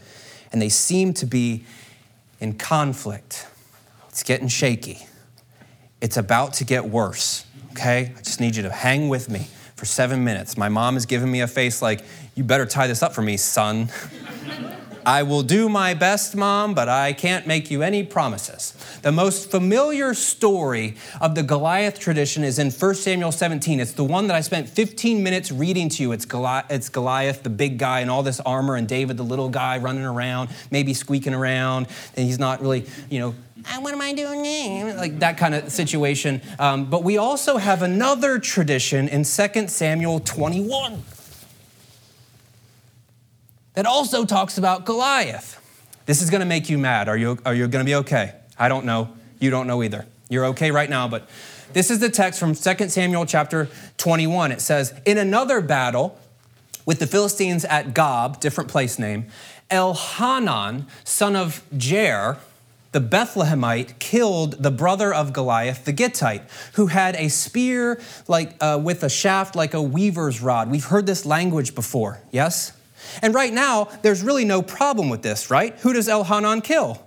and 0.52 0.62
they 0.62 0.70
seem 0.70 1.14
to 1.16 1.26
be 1.26 1.64
in 2.40 2.54
conflict. 2.54 3.48
It's 4.10 4.24
getting 4.24 4.48
shaky. 4.48 5.06
It's 6.02 6.18
about 6.18 6.54
to 6.54 6.64
get 6.64 6.86
worse, 6.86 7.46
okay? 7.72 8.14
I 8.18 8.22
just 8.22 8.40
need 8.40 8.56
you 8.56 8.64
to 8.64 8.72
hang 8.72 9.10
with 9.10 9.30
me 9.30 9.48
for 9.76 9.86
seven 9.86 10.24
minutes. 10.24 10.58
My 10.58 10.70
mom 10.70 10.98
is 10.98 11.06
giving 11.06 11.32
me 11.32 11.42
a 11.42 11.48
face 11.48 11.82
like, 11.82 12.04
you 12.36 12.44
better 12.44 12.66
tie 12.66 12.88
this 12.88 13.04
up 13.04 13.14
for 13.14 13.22
me, 13.22 13.38
son. 13.38 13.90
I 15.06 15.24
will 15.24 15.44
do 15.44 15.70
my 15.70 15.94
best, 15.94 16.36
Mom, 16.36 16.74
but 16.74 16.90
I 16.90 17.14
can't 17.14 17.48
make 17.48 17.72
you 17.72 17.82
any 17.82 18.04
promises. 18.04 18.74
The 19.02 19.12
most 19.12 19.50
familiar 19.50 20.14
story 20.14 20.96
of 21.22 21.36
the 21.36 21.44
Goliath 21.44 22.00
tradition 22.00 22.44
is 22.44 22.60
in 22.60 22.72
1 22.72 22.96
Samuel 22.96 23.32
17. 23.32 23.80
It's 23.80 23.94
the 23.94 24.04
one 24.04 24.28
that 24.28 24.36
I 24.36 24.42
spent 24.42 24.70
15 24.70 25.24
minutes 25.24 25.52
reading 25.52 25.90
to 25.90 26.04
you. 26.04 26.12
It's 26.12 26.26
Goliath, 26.26 26.66
it's 26.70 26.90
Goliath, 26.90 27.44
the 27.44 27.50
big 27.50 27.78
guy 27.78 28.02
in 28.02 28.10
all 28.10 28.24
this 28.24 28.40
armor, 28.42 28.76
and 28.76 28.88
David, 28.88 29.18
the 29.18 29.24
little 29.24 29.50
guy, 29.50 29.78
running 29.78 30.06
around, 30.06 30.50
maybe 30.72 30.94
squeaking 30.94 31.34
around, 31.34 31.88
and 32.16 32.26
he's 32.26 32.40
not 32.40 32.62
really, 32.62 32.86
you 33.10 33.20
know, 33.20 33.36
ah, 33.68 33.80
what 33.82 33.94
am 33.94 34.02
I 34.02 34.14
doing? 34.14 34.96
Like 34.98 35.20
that 35.20 35.38
kind 35.38 35.56
of 35.56 35.72
situation. 35.72 36.42
Um, 36.60 36.90
but 36.90 37.04
we 37.04 37.18
also 37.18 37.58
have 37.58 37.82
another 37.82 38.40
tradition 38.40 39.08
in 39.08 39.24
2 39.24 39.68
Samuel 39.68 40.20
21 40.20 41.04
that 43.74 43.86
also 43.86 44.26
talks 44.26 44.58
about 44.58 44.86
Goliath. 44.86 45.60
This 46.06 46.22
is 46.22 46.30
going 46.30 46.42
to 46.42 46.46
make 46.46 46.70
you 46.70 46.78
mad. 46.78 47.08
Are 47.08 47.18
you, 47.18 47.38
are 47.46 47.54
you 47.54 47.68
going 47.68 47.86
to 47.86 47.90
be 47.90 47.96
okay? 47.96 48.34
I 48.58 48.68
don't 48.68 48.86
know. 48.86 49.10
You 49.40 49.50
don't 49.50 49.68
know 49.68 49.84
either. 49.84 50.06
You're 50.30 50.46
okay 50.48 50.72
right 50.72 50.90
now, 50.90 51.08
but 51.08 51.30
this 51.74 51.92
is 51.92 52.00
the 52.00 52.10
text 52.10 52.40
from 52.40 52.56
2 52.56 52.90
Samuel 52.90 53.26
chapter 53.26 53.70
21. 53.98 54.52
It 54.52 54.62
says, 54.62 55.00
In 55.06 55.18
another 55.18 55.62
battle 55.62 56.18
with 56.86 57.00
the 57.00 57.08
Philistines 57.08 57.64
at 57.66 57.94
Gob, 57.94 58.40
different 58.40 58.70
place 58.70 58.98
name, 58.98 59.28
Elhanan, 59.70 60.86
son 61.04 61.36
of 61.36 61.64
Jair, 61.76 62.38
the 62.92 63.00
Bethlehemite, 63.00 64.00
killed 64.00 64.64
the 64.64 64.72
brother 64.72 65.14
of 65.14 65.32
Goliath, 65.32 65.86
the 65.86 65.94
Gittite, 65.94 66.42
who 66.74 66.88
had 66.88 67.16
a 67.18 67.28
spear 67.28 68.02
like 68.28 68.56
uh, 68.62 68.80
with 68.84 69.04
a 69.04 69.10
shaft 69.10 69.56
like 69.56 69.76
a 69.76 69.82
weaver's 69.82 70.42
rod. 70.42 70.72
We've 70.72 70.86
heard 70.86 71.06
this 71.06 71.24
language 71.24 71.76
before, 71.76 72.22
yes? 72.32 72.74
And 73.22 73.34
right 73.34 73.54
now, 73.54 73.86
there's 74.02 74.22
really 74.24 74.46
no 74.46 74.62
problem 74.62 75.10
with 75.10 75.22
this, 75.22 75.50
right? 75.50 75.78
Who 75.80 75.94
does 75.94 76.08
Elhanan 76.08 76.64
kill? 76.64 77.04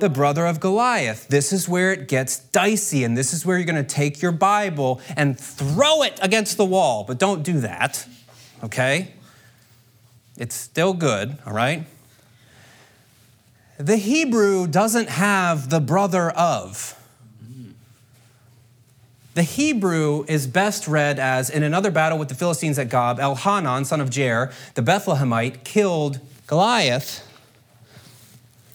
the 0.00 0.08
brother 0.08 0.46
of 0.46 0.60
Goliath. 0.60 1.28
This 1.28 1.52
is 1.52 1.68
where 1.68 1.92
it 1.92 2.08
gets 2.08 2.38
dicey, 2.38 3.04
and 3.04 3.16
this 3.16 3.32
is 3.32 3.44
where 3.44 3.56
you're 3.56 3.66
going 3.66 3.84
to 3.84 3.94
take 3.94 4.22
your 4.22 4.32
Bible 4.32 5.00
and 5.16 5.38
throw 5.38 6.02
it 6.02 6.18
against 6.22 6.56
the 6.56 6.64
wall. 6.64 7.04
But 7.04 7.18
don't 7.18 7.42
do 7.42 7.60
that, 7.60 8.06
okay? 8.62 9.12
It's 10.36 10.54
still 10.54 10.94
good, 10.94 11.38
all 11.46 11.52
right? 11.52 11.84
The 13.78 13.96
Hebrew 13.96 14.66
doesn't 14.66 15.08
have 15.08 15.70
the 15.70 15.80
brother 15.80 16.30
of. 16.30 16.94
The 19.38 19.44
Hebrew 19.44 20.24
is 20.26 20.48
best 20.48 20.88
read 20.88 21.20
as 21.20 21.48
in 21.48 21.62
another 21.62 21.92
battle 21.92 22.18
with 22.18 22.28
the 22.28 22.34
Philistines 22.34 22.76
at 22.76 22.88
Gob, 22.88 23.20
Elhanan, 23.20 23.86
son 23.86 24.00
of 24.00 24.10
Jair, 24.10 24.52
the 24.74 24.82
Bethlehemite, 24.82 25.62
killed 25.62 26.18
Goliath, 26.48 27.24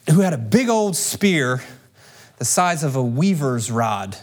who 0.10 0.22
had 0.22 0.32
a 0.32 0.38
big 0.38 0.70
old 0.70 0.96
spear 0.96 1.62
the 2.38 2.46
size 2.46 2.82
of 2.82 2.96
a 2.96 3.04
weaver's 3.04 3.70
rod, 3.70 4.16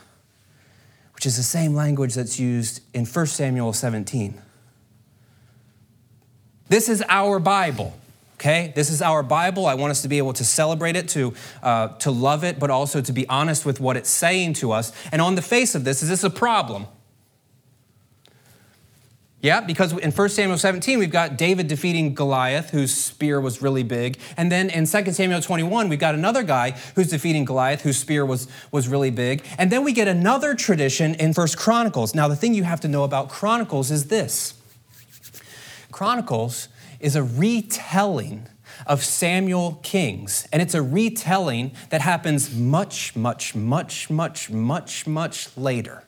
which 1.14 1.26
is 1.26 1.37
the 1.37 1.42
same 1.42 1.74
language 1.74 2.14
that's 2.14 2.40
used 2.40 2.81
in 2.94 3.05
1 3.05 3.26
Samuel 3.26 3.74
17. 3.74 4.40
This 6.70 6.88
is 6.88 7.05
our 7.11 7.38
Bible. 7.38 7.98
Okay, 8.40 8.72
this 8.74 8.88
is 8.88 9.03
our 9.03 9.22
Bible. 9.22 9.66
I 9.66 9.74
want 9.74 9.90
us 9.90 10.00
to 10.00 10.09
be 10.09 10.16
able 10.16 10.33
to 10.33 10.44
celebrate 10.44 10.96
it, 10.96 11.09
to, 11.11 11.35
uh, 11.62 11.88
to 11.98 12.11
love 12.11 12.42
it, 12.42 12.59
but 12.59 12.70
also 12.70 13.03
to 13.03 13.12
be 13.12 13.29
honest 13.29 13.66
with 13.66 13.81
what 13.81 13.98
it's 13.98 14.09
saying 14.09 14.55
to 14.55 14.72
us. 14.72 14.92
And 15.12 15.20
on 15.20 15.35
the 15.35 15.42
face 15.42 15.74
of 15.74 15.85
this, 15.85 16.03
is 16.03 16.09
this 16.09 16.24
a 16.24 16.31
problem? 16.31 16.87
Yeah, 19.42 19.61
because 19.61 19.92
in 19.92 20.11
1 20.11 20.29
Samuel 20.31 20.57
17, 20.57 20.98
we've 20.98 21.11
got 21.11 21.37
David 21.37 21.68
defeating 21.68 22.14
Goliath, 22.14 22.70
whose 22.70 22.94
spear 22.94 23.42
was 23.42 23.61
really 23.61 23.83
big. 23.83 24.18
And 24.38 24.50
then 24.50 24.70
in 24.70 24.87
2 24.87 25.12
Samuel 25.12 25.42
21, 25.42 25.90
we've 25.90 25.98
got 25.98 26.14
another 26.14 26.42
guy 26.42 26.70
who's 26.94 27.09
defeating 27.09 27.44
Goliath, 27.44 27.83
whose 27.83 27.98
spear 27.98 28.24
was, 28.24 28.48
was 28.72 28.88
really 28.88 29.11
big. 29.11 29.44
And 29.59 29.70
then 29.70 29.85
we 29.85 29.92
get 29.92 30.09
another 30.09 30.55
tradition 30.55 31.14
in 31.16 31.35
1 31.35 31.48
Chronicles. 31.59 32.14
Now, 32.14 32.26
the 32.26 32.37
thing 32.37 32.55
you 32.55 32.64
have 32.64 32.81
to 32.81 32.88
know 32.88 33.05
about 33.05 33.29
Chronicles 33.29 33.90
is 33.90 34.07
this 34.07 34.55
Chronicles 35.92 36.68
is 37.00 37.16
a 37.16 37.22
retelling 37.22 38.46
of 38.86 39.04
Samuel 39.04 39.80
Kings. 39.82 40.48
And 40.52 40.62
it's 40.62 40.74
a 40.74 40.82
retelling 40.82 41.72
that 41.90 42.00
happens 42.00 42.54
much, 42.54 43.16
much, 43.16 43.54
much, 43.54 44.10
much, 44.10 44.50
much, 44.50 45.06
much 45.06 45.56
later. 45.56 46.04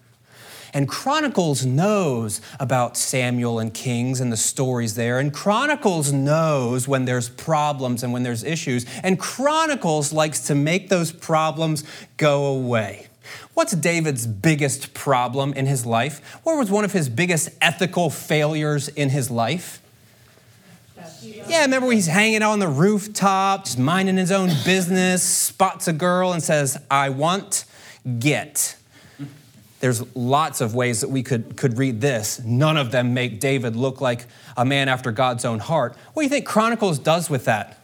And 0.75 0.89
Chronicles 0.89 1.67
knows 1.67 2.41
about 2.59 2.97
Samuel 2.97 3.59
and 3.59 3.75
Kings 3.75 4.21
and 4.21 4.33
the 4.33 4.39
stories 4.39 4.95
there. 4.95 5.19
And 5.19 5.33
Chronicles 5.33 6.13
knows 6.13 6.89
when 6.89 7.05
there's 7.05 7.29
problems 7.29 8.03
and 8.03 8.13
when 8.13 8.23
there's 8.23 8.43
issues. 8.43 8.87
And 9.03 9.19
Chronicles 9.19 10.15
likes 10.15 10.41
to 10.47 10.55
make 10.55 10.89
those 10.89 11.13
problems 11.13 11.85
go 12.17 12.47
away. 12.47 13.09
What's 13.53 13.73
David's 13.73 14.27
biggest 14.27 14.95
problem 14.95 15.53
in 15.53 15.67
his 15.67 15.85
life? 15.85 16.41
What 16.43 16.57
was 16.57 16.71
one 16.71 16.85
of 16.85 16.93
his 16.93 17.11
biggest 17.11 17.51
ethical 17.61 18.09
failures 18.09 18.89
in 18.89 19.11
his 19.11 19.31
life? 19.31 19.82
Yeah, 21.49 21.63
remember 21.63 21.87
when 21.89 21.97
he's 21.97 22.07
hanging 22.07 22.43
out 22.43 22.53
on 22.53 22.59
the 22.59 22.69
rooftop, 22.69 23.65
just 23.65 23.79
minding 23.79 24.17
his 24.17 24.33
own 24.33 24.49
business, 24.65 25.23
spots 25.23 25.89
a 25.89 25.93
girl 25.93 26.33
and 26.33 26.43
says, 26.43 26.79
I 26.91 27.11
want, 27.11 27.65
get. 28.19 28.77
There's 29.81 30.15
lots 30.15 30.61
of 30.61 30.75
ways 30.75 31.01
that 31.01 31.11
we 31.11 31.23
could, 31.23 31.57
could 31.57 31.77
read 31.77 32.01
this. 32.01 32.41
None 32.45 32.77
of 32.77 32.93
them 32.93 33.15
make 33.15 33.41
David 33.41 33.75
look 33.75 34.01
like 34.01 34.27
a 34.57 34.65
man 34.65 34.89
after 34.89 35.11
God's 35.11 35.45
own 35.45 35.59
heart. 35.59 35.97
What 36.13 36.23
do 36.23 36.25
you 36.25 36.31
think 36.31 36.47
Chronicles 36.47 36.99
does 36.99 37.29
with 37.29 37.47
that? 37.47 37.81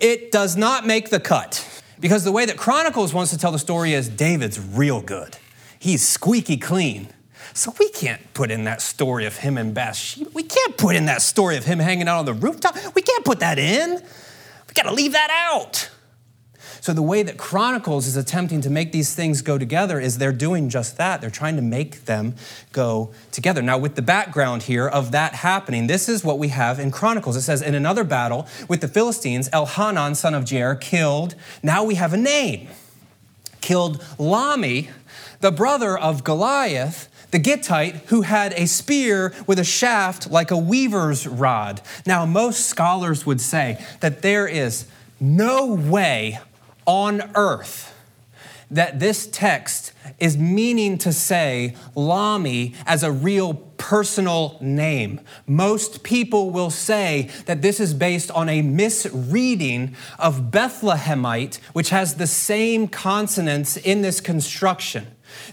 It 0.00 0.32
does 0.32 0.56
not 0.56 0.86
make 0.86 1.10
the 1.10 1.20
cut. 1.20 1.82
Because 2.00 2.24
the 2.24 2.32
way 2.32 2.44
that 2.46 2.56
Chronicles 2.56 3.14
wants 3.14 3.30
to 3.30 3.38
tell 3.38 3.52
the 3.52 3.60
story 3.60 3.92
is 3.92 4.08
David's 4.08 4.58
real 4.58 5.00
good. 5.00 5.36
He's 5.78 6.06
squeaky 6.06 6.56
clean. 6.56 7.08
So 7.54 7.74
we 7.78 7.88
can't 7.90 8.32
put 8.34 8.50
in 8.50 8.64
that 8.64 8.80
story 8.80 9.26
of 9.26 9.36
him 9.36 9.58
and 9.58 9.74
Bathsheba. 9.74 10.30
We 10.32 10.42
can't 10.42 10.76
put 10.76 10.96
in 10.96 11.06
that 11.06 11.22
story 11.22 11.56
of 11.56 11.64
him 11.64 11.78
hanging 11.78 12.08
out 12.08 12.18
on 12.20 12.24
the 12.24 12.34
rooftop. 12.34 12.76
We 12.94 13.02
can't 13.02 13.24
put 13.24 13.40
that 13.40 13.58
in. 13.58 13.92
We 13.92 14.74
got 14.74 14.84
to 14.84 14.92
leave 14.92 15.12
that 15.12 15.30
out. 15.30 15.90
So, 16.80 16.92
the 16.92 17.02
way 17.02 17.22
that 17.22 17.36
Chronicles 17.36 18.08
is 18.08 18.16
attempting 18.16 18.60
to 18.62 18.70
make 18.70 18.90
these 18.90 19.14
things 19.14 19.40
go 19.40 19.56
together 19.56 20.00
is 20.00 20.18
they're 20.18 20.32
doing 20.32 20.68
just 20.68 20.96
that. 20.96 21.20
They're 21.20 21.30
trying 21.30 21.54
to 21.54 21.62
make 21.62 22.06
them 22.06 22.34
go 22.72 23.12
together. 23.30 23.62
Now, 23.62 23.78
with 23.78 23.94
the 23.94 24.02
background 24.02 24.64
here 24.64 24.88
of 24.88 25.12
that 25.12 25.34
happening, 25.34 25.86
this 25.86 26.08
is 26.08 26.24
what 26.24 26.40
we 26.40 26.48
have 26.48 26.80
in 26.80 26.90
Chronicles. 26.90 27.36
It 27.36 27.42
says, 27.42 27.62
In 27.62 27.76
another 27.76 28.02
battle 28.02 28.48
with 28.68 28.80
the 28.80 28.88
Philistines, 28.88 29.48
Elhanan, 29.50 30.16
son 30.16 30.34
of 30.34 30.42
Jair, 30.42 30.80
killed, 30.80 31.36
now 31.62 31.84
we 31.84 31.94
have 31.94 32.12
a 32.12 32.16
name, 32.16 32.66
killed 33.60 34.00
Lahmi, 34.18 34.88
the 35.38 35.52
brother 35.52 35.96
of 35.96 36.24
Goliath 36.24 37.08
the 37.32 37.38
Gittite, 37.38 37.96
who 38.06 38.22
had 38.22 38.52
a 38.54 38.66
spear 38.66 39.34
with 39.46 39.58
a 39.58 39.64
shaft 39.64 40.30
like 40.30 40.50
a 40.50 40.56
weaver's 40.56 41.26
rod. 41.26 41.80
Now, 42.06 42.24
most 42.24 42.66
scholars 42.66 43.26
would 43.26 43.40
say 43.40 43.84
that 44.00 44.22
there 44.22 44.46
is 44.46 44.86
no 45.18 45.66
way 45.66 46.38
on 46.86 47.22
earth 47.34 47.88
that 48.72 48.98
this 48.98 49.28
text 49.30 49.92
is 50.18 50.36
meaning 50.38 50.96
to 50.96 51.12
say 51.12 51.76
Lahmi 51.94 52.74
as 52.86 53.02
a 53.02 53.12
real 53.12 53.54
personal 53.76 54.56
name. 54.60 55.20
Most 55.46 56.02
people 56.02 56.50
will 56.50 56.70
say 56.70 57.28
that 57.44 57.60
this 57.60 57.78
is 57.78 57.92
based 57.92 58.30
on 58.30 58.48
a 58.48 58.62
misreading 58.62 59.94
of 60.18 60.50
Bethlehemite, 60.50 61.56
which 61.74 61.90
has 61.90 62.14
the 62.14 62.26
same 62.26 62.88
consonants 62.88 63.76
in 63.76 64.00
this 64.00 64.20
construction. 64.20 65.06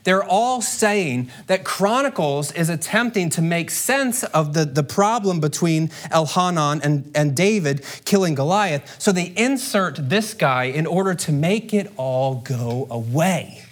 They're 0.03 0.23
all 0.23 0.61
saying 0.61 1.29
that 1.47 1.63
Chronicles 1.63 2.51
is 2.51 2.69
attempting 2.69 3.29
to 3.31 3.41
make 3.41 3.69
sense 3.69 4.23
of 4.23 4.53
the, 4.53 4.65
the 4.65 4.83
problem 4.83 5.39
between 5.39 5.89
Elhanan 6.11 6.83
and, 6.83 7.11
and 7.15 7.35
David 7.35 7.83
killing 8.05 8.35
Goliath. 8.35 9.01
So 9.01 9.11
they 9.11 9.33
insert 9.35 10.09
this 10.09 10.33
guy 10.33 10.65
in 10.65 10.85
order 10.85 11.15
to 11.15 11.31
make 11.31 11.73
it 11.73 11.91
all 11.97 12.35
go 12.35 12.87
away. 12.89 13.63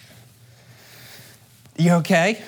You 1.77 1.93
okay? 1.93 2.41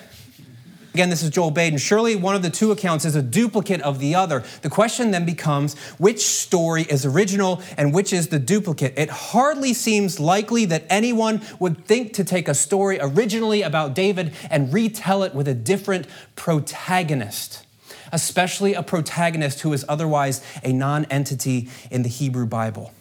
Again, 0.94 1.12
this 1.12 1.22
is 1.22 1.30
Joel 1.30 1.52
Baden. 1.52 1.78
Surely 1.78 2.16
one 2.16 2.36
of 2.36 2.42
the 2.42 2.50
two 2.50 2.72
accounts 2.72 3.06
is 3.06 3.16
a 3.16 3.22
duplicate 3.22 3.80
of 3.82 4.00
the 4.00 4.16
other. 4.16 4.44
The 4.64 4.70
question 4.70 5.12
then 5.12 5.24
becomes 5.24 5.78
which 5.98 6.26
story 6.26 6.82
is 6.84 7.06
original 7.06 7.62
and 7.78 7.94
which 7.94 8.12
is 8.12 8.30
the 8.30 8.40
duplicate? 8.40 8.96
It 8.98 9.10
hardly 9.10 9.74
seems 9.74 10.20
likely 10.20 10.66
that 10.66 10.86
anyone 10.90 11.42
would 11.60 11.86
think 11.86 12.14
to 12.14 12.24
take 12.24 12.48
a 12.48 12.56
story 12.56 12.98
originally 13.00 13.62
about 13.62 13.94
David 13.94 14.34
and 14.50 14.74
retell 14.74 15.22
it 15.22 15.36
with 15.36 15.48
a 15.48 15.54
different 15.54 16.08
protagonist, 16.36 17.68
especially 18.12 18.74
a 18.74 18.82
protagonist 18.82 19.62
who 19.62 19.72
is 19.74 19.86
otherwise 19.88 20.44
a 20.64 20.74
non 20.74 21.06
entity 21.06 21.70
in 21.92 22.02
the 22.02 22.10
Hebrew 22.10 22.48
Bible 22.48 22.92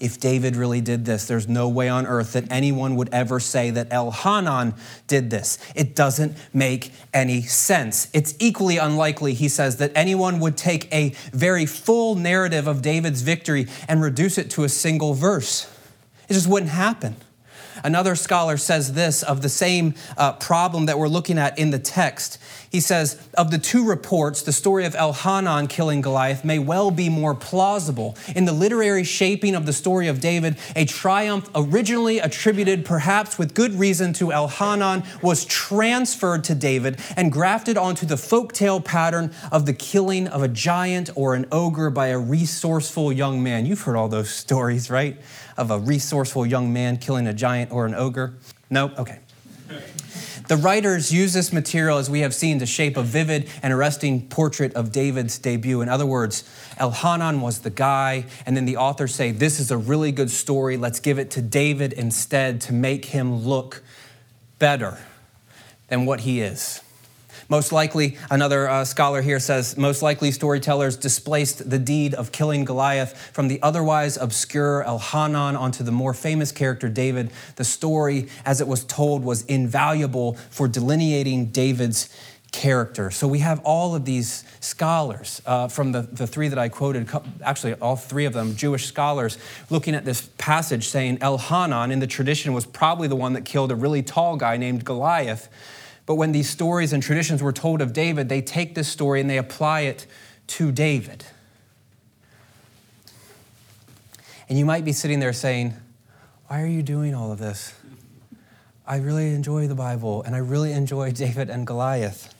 if 0.00 0.18
David 0.18 0.56
really 0.56 0.80
did 0.80 1.04
this, 1.04 1.26
there's 1.26 1.46
no 1.46 1.68
way 1.68 1.88
on 1.88 2.06
earth 2.06 2.32
that 2.32 2.50
anyone 2.50 2.96
would 2.96 3.10
ever 3.12 3.38
say 3.38 3.70
that 3.70 3.90
Elhanan 3.90 4.76
did 5.06 5.30
this. 5.30 5.58
It 5.74 5.94
doesn't 5.94 6.36
make 6.52 6.92
any 7.12 7.42
sense. 7.42 8.08
It's 8.12 8.34
equally 8.38 8.78
unlikely, 8.78 9.34
he 9.34 9.48
says, 9.48 9.76
that 9.76 9.92
anyone 9.94 10.40
would 10.40 10.56
take 10.56 10.92
a 10.92 11.10
very 11.32 11.66
full 11.66 12.14
narrative 12.14 12.66
of 12.66 12.82
David's 12.82 13.22
victory 13.22 13.66
and 13.86 14.02
reduce 14.02 14.38
it 14.38 14.50
to 14.52 14.64
a 14.64 14.68
single 14.68 15.14
verse. 15.14 15.70
It 16.28 16.34
just 16.34 16.48
wouldn't 16.48 16.72
happen. 16.72 17.16
Another 17.82 18.14
scholar 18.14 18.56
says 18.56 18.92
this 18.92 19.22
of 19.22 19.42
the 19.42 19.48
same 19.48 19.94
uh, 20.16 20.32
problem 20.34 20.86
that 20.86 20.98
we're 20.98 21.08
looking 21.08 21.38
at 21.38 21.58
in 21.58 21.70
the 21.70 21.78
text. 21.78 22.38
He 22.70 22.78
says, 22.78 23.20
of 23.34 23.50
the 23.50 23.58
two 23.58 23.84
reports, 23.84 24.42
the 24.42 24.52
story 24.52 24.84
of 24.84 24.94
Elhanan 24.94 25.68
killing 25.68 26.00
Goliath 26.00 26.44
may 26.44 26.60
well 26.60 26.92
be 26.92 27.08
more 27.08 27.34
plausible. 27.34 28.16
In 28.36 28.44
the 28.44 28.52
literary 28.52 29.02
shaping 29.02 29.56
of 29.56 29.66
the 29.66 29.72
story 29.72 30.06
of 30.06 30.20
David, 30.20 30.56
a 30.76 30.84
triumph 30.84 31.50
originally 31.52 32.20
attributed, 32.20 32.84
perhaps 32.84 33.38
with 33.38 33.54
good 33.54 33.74
reason, 33.74 34.12
to 34.14 34.26
Elhanan 34.26 35.04
was 35.20 35.44
transferred 35.46 36.44
to 36.44 36.54
David 36.54 37.00
and 37.16 37.32
grafted 37.32 37.76
onto 37.76 38.06
the 38.06 38.14
folktale 38.14 38.84
pattern 38.84 39.34
of 39.50 39.66
the 39.66 39.74
killing 39.74 40.28
of 40.28 40.44
a 40.44 40.48
giant 40.48 41.10
or 41.16 41.34
an 41.34 41.46
ogre 41.50 41.90
by 41.90 42.06
a 42.06 42.18
resourceful 42.18 43.12
young 43.12 43.42
man. 43.42 43.66
You've 43.66 43.80
heard 43.80 43.96
all 43.96 44.08
those 44.08 44.30
stories, 44.30 44.88
right? 44.88 45.20
Of 45.56 45.72
a 45.72 45.78
resourceful 45.80 46.46
young 46.46 46.72
man 46.72 46.98
killing 46.98 47.26
a 47.26 47.34
giant 47.34 47.72
or 47.72 47.84
an 47.84 47.96
ogre. 47.96 48.34
Nope, 48.70 48.92
okay. 48.96 49.18
The 50.50 50.56
writers 50.56 51.12
use 51.12 51.32
this 51.32 51.52
material, 51.52 51.98
as 51.98 52.10
we 52.10 52.22
have 52.22 52.34
seen, 52.34 52.58
to 52.58 52.66
shape 52.66 52.96
a 52.96 53.04
vivid 53.04 53.48
and 53.62 53.72
arresting 53.72 54.26
portrait 54.26 54.74
of 54.74 54.90
David's 54.90 55.38
debut. 55.38 55.80
In 55.80 55.88
other 55.88 56.04
words, 56.04 56.42
Elhanan 56.76 57.40
was 57.40 57.60
the 57.60 57.70
guy, 57.70 58.24
and 58.44 58.56
then 58.56 58.64
the 58.64 58.76
authors 58.76 59.14
say, 59.14 59.30
This 59.30 59.60
is 59.60 59.70
a 59.70 59.76
really 59.76 60.10
good 60.10 60.28
story. 60.28 60.76
Let's 60.76 60.98
give 60.98 61.20
it 61.20 61.30
to 61.30 61.40
David 61.40 61.92
instead 61.92 62.60
to 62.62 62.72
make 62.72 63.04
him 63.04 63.44
look 63.44 63.84
better 64.58 64.98
than 65.86 66.04
what 66.04 66.22
he 66.22 66.40
is. 66.40 66.80
Most 67.50 67.72
likely, 67.72 68.16
another 68.30 68.68
uh, 68.68 68.84
scholar 68.84 69.22
here 69.22 69.40
says, 69.40 69.76
most 69.76 70.02
likely 70.02 70.30
storytellers 70.30 70.96
displaced 70.96 71.68
the 71.68 71.80
deed 71.80 72.14
of 72.14 72.30
killing 72.30 72.64
Goliath 72.64 73.32
from 73.32 73.48
the 73.48 73.60
otherwise 73.60 74.16
obscure 74.16 74.84
Elhanan 74.86 75.58
onto 75.58 75.82
the 75.82 75.90
more 75.90 76.14
famous 76.14 76.52
character 76.52 76.88
David. 76.88 77.32
The 77.56 77.64
story, 77.64 78.28
as 78.46 78.60
it 78.60 78.68
was 78.68 78.84
told, 78.84 79.24
was 79.24 79.44
invaluable 79.46 80.34
for 80.50 80.68
delineating 80.68 81.46
David's 81.46 82.08
character. 82.52 83.10
So 83.10 83.26
we 83.26 83.40
have 83.40 83.60
all 83.64 83.96
of 83.96 84.04
these 84.04 84.44
scholars 84.60 85.42
uh, 85.44 85.66
from 85.66 85.90
the, 85.90 86.02
the 86.02 86.28
three 86.28 86.46
that 86.46 86.58
I 86.58 86.68
quoted, 86.68 87.10
actually, 87.42 87.74
all 87.74 87.96
three 87.96 88.26
of 88.26 88.32
them, 88.32 88.54
Jewish 88.54 88.86
scholars, 88.86 89.38
looking 89.70 89.96
at 89.96 90.04
this 90.04 90.28
passage 90.38 90.86
saying 90.86 91.18
Elhanan 91.18 91.90
in 91.90 91.98
the 91.98 92.06
tradition 92.06 92.52
was 92.52 92.64
probably 92.64 93.08
the 93.08 93.16
one 93.16 93.32
that 93.32 93.44
killed 93.44 93.72
a 93.72 93.76
really 93.76 94.04
tall 94.04 94.36
guy 94.36 94.56
named 94.56 94.84
Goliath. 94.84 95.48
But 96.06 96.16
when 96.16 96.32
these 96.32 96.48
stories 96.48 96.92
and 96.92 97.02
traditions 97.02 97.42
were 97.42 97.52
told 97.52 97.82
of 97.82 97.92
David, 97.92 98.28
they 98.28 98.42
take 98.42 98.74
this 98.74 98.88
story 98.88 99.20
and 99.20 99.30
they 99.30 99.38
apply 99.38 99.82
it 99.82 100.06
to 100.48 100.72
David. 100.72 101.24
And 104.48 104.58
you 104.58 104.64
might 104.64 104.84
be 104.84 104.92
sitting 104.92 105.20
there 105.20 105.32
saying, 105.32 105.74
Why 106.48 106.60
are 106.62 106.66
you 106.66 106.82
doing 106.82 107.14
all 107.14 107.30
of 107.30 107.38
this? 107.38 107.74
I 108.86 108.96
really 108.96 109.32
enjoy 109.34 109.68
the 109.68 109.76
Bible 109.76 110.24
and 110.24 110.34
I 110.34 110.38
really 110.38 110.72
enjoy 110.72 111.12
David 111.12 111.48
and 111.48 111.66
Goliath. 111.66 112.34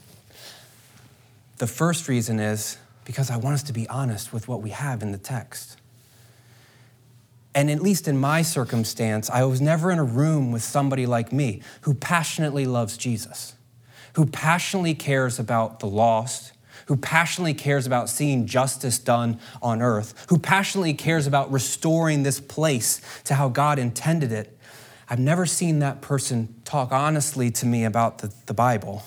The 1.59 1.69
first 1.69 2.09
reason 2.09 2.41
is 2.41 2.79
because 3.05 3.31
I 3.31 3.37
want 3.37 3.55
us 3.55 3.63
to 3.65 3.73
be 3.73 3.89
honest 3.89 4.33
with 4.33 4.49
what 4.49 4.63
we 4.63 4.71
have 4.71 5.03
in 5.03 5.13
the 5.13 5.19
text. 5.19 5.80
And 7.55 7.71
at 7.71 7.81
least 7.81 8.07
in 8.07 8.19
my 8.19 8.43
circumstance, 8.43 9.29
I 9.29 9.45
was 9.45 9.61
never 9.61 9.91
in 9.91 9.99
a 9.99 10.05
room 10.05 10.53
with 10.53 10.63
somebody 10.63 11.07
like 11.07 11.33
me 11.33 11.63
who 11.83 11.95
passionately 11.95 12.67
loves 12.67 12.97
Jesus 12.97 13.55
who 14.15 14.27
passionately 14.27 14.95
cares 14.95 15.39
about 15.39 15.81
the 15.81 15.87
lost, 15.87 16.53
who 16.87 16.97
passionately 16.97 17.55
cares 17.55 17.87
about 17.87 18.09
seeing 18.09 18.47
justice 18.47 18.99
done 18.99 19.39
on 19.63 19.81
earth, 19.83 20.27
who 20.29 20.39
passionately 20.39 20.95
cares 20.95 21.27
about 21.27 21.51
restoring 21.53 22.23
this 22.23 22.41
place 22.41 23.01
to 23.25 23.35
how 23.35 23.49
God 23.49 23.79
intended 23.79 24.33
it, 24.33 24.57
I've 25.09 25.19
never 25.19 25.45
seen 25.45 25.81
that 25.81 26.01
person 26.01 26.55
talk 26.65 26.93
honestly 26.93 27.51
to 27.53 27.67
me 27.67 27.85
about 27.85 28.19
the, 28.19 28.33
the 28.47 28.55
Bible 28.55 29.03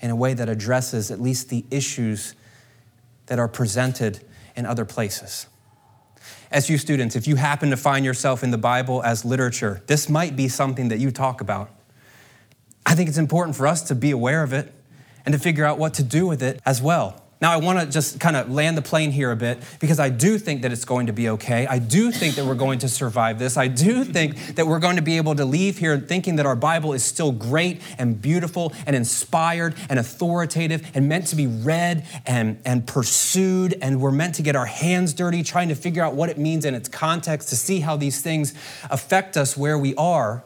in 0.00 0.10
a 0.10 0.16
way 0.16 0.34
that 0.34 0.48
addresses 0.48 1.10
at 1.10 1.20
least 1.20 1.48
the 1.48 1.64
issues 1.70 2.34
that 3.26 3.38
are 3.38 3.48
presented 3.48 4.24
in 4.54 4.66
other 4.66 4.84
places. 4.84 5.46
You 6.52 6.78
students, 6.78 7.14
if 7.14 7.26
you 7.26 7.36
happen 7.36 7.70
to 7.70 7.76
find 7.76 8.04
yourself 8.04 8.42
in 8.42 8.50
the 8.50 8.58
Bible 8.58 9.02
as 9.02 9.24
literature, 9.24 9.82
this 9.86 10.08
might 10.08 10.34
be 10.34 10.48
something 10.48 10.88
that 10.88 10.98
you 10.98 11.10
talk 11.10 11.40
about. 11.40 11.70
I 12.84 12.94
think 12.94 13.08
it's 13.08 13.18
important 13.18 13.56
for 13.56 13.66
us 13.66 13.82
to 13.88 13.94
be 13.94 14.10
aware 14.10 14.42
of 14.42 14.52
it 14.52 14.72
and 15.24 15.32
to 15.34 15.38
figure 15.38 15.64
out 15.64 15.78
what 15.78 15.94
to 15.94 16.02
do 16.02 16.26
with 16.26 16.42
it 16.42 16.60
as 16.64 16.80
well. 16.80 17.22
Now, 17.40 17.52
I 17.52 17.58
want 17.58 17.78
to 17.78 17.86
just 17.86 18.18
kind 18.18 18.34
of 18.34 18.50
land 18.50 18.76
the 18.76 18.82
plane 18.82 19.12
here 19.12 19.30
a 19.30 19.36
bit 19.36 19.58
because 19.78 20.00
I 20.00 20.08
do 20.08 20.38
think 20.38 20.62
that 20.62 20.72
it's 20.72 20.84
going 20.84 21.06
to 21.06 21.12
be 21.12 21.28
okay. 21.30 21.68
I 21.68 21.78
do 21.78 22.10
think 22.10 22.34
that 22.34 22.44
we're 22.44 22.56
going 22.56 22.80
to 22.80 22.88
survive 22.88 23.38
this. 23.38 23.56
I 23.56 23.68
do 23.68 24.02
think 24.02 24.56
that 24.56 24.66
we're 24.66 24.80
going 24.80 24.96
to 24.96 25.02
be 25.02 25.18
able 25.18 25.36
to 25.36 25.44
leave 25.44 25.78
here 25.78 25.96
thinking 25.98 26.34
that 26.36 26.46
our 26.46 26.56
Bible 26.56 26.92
is 26.92 27.04
still 27.04 27.30
great 27.30 27.80
and 27.96 28.20
beautiful 28.20 28.72
and 28.86 28.96
inspired 28.96 29.76
and 29.88 30.00
authoritative 30.00 30.90
and 30.94 31.08
meant 31.08 31.28
to 31.28 31.36
be 31.36 31.46
read 31.46 32.04
and, 32.26 32.60
and 32.64 32.84
pursued. 32.88 33.78
And 33.80 34.00
we're 34.00 34.10
meant 34.10 34.34
to 34.36 34.42
get 34.42 34.56
our 34.56 34.66
hands 34.66 35.14
dirty 35.14 35.44
trying 35.44 35.68
to 35.68 35.76
figure 35.76 36.02
out 36.02 36.14
what 36.14 36.30
it 36.30 36.38
means 36.38 36.64
in 36.64 36.74
its 36.74 36.88
context 36.88 37.50
to 37.50 37.56
see 37.56 37.80
how 37.80 37.96
these 37.96 38.20
things 38.20 38.52
affect 38.90 39.36
us 39.36 39.56
where 39.56 39.78
we 39.78 39.94
are. 39.94 40.42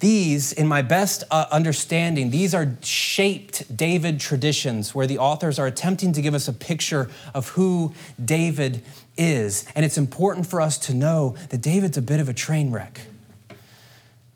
These, 0.00 0.52
in 0.52 0.68
my 0.68 0.82
best 0.82 1.24
uh, 1.30 1.46
understanding, 1.50 2.30
these 2.30 2.54
are 2.54 2.76
shaped 2.82 3.76
David 3.76 4.20
traditions 4.20 4.94
where 4.94 5.08
the 5.08 5.18
authors 5.18 5.58
are 5.58 5.66
attempting 5.66 6.12
to 6.12 6.22
give 6.22 6.34
us 6.34 6.46
a 6.46 6.52
picture 6.52 7.10
of 7.34 7.48
who 7.50 7.92
David 8.24 8.82
is. 9.16 9.66
And 9.74 9.84
it's 9.84 9.98
important 9.98 10.46
for 10.46 10.60
us 10.60 10.78
to 10.78 10.94
know 10.94 11.34
that 11.50 11.60
David's 11.60 11.96
a 11.96 12.02
bit 12.02 12.20
of 12.20 12.28
a 12.28 12.32
train 12.32 12.70
wreck. 12.70 13.00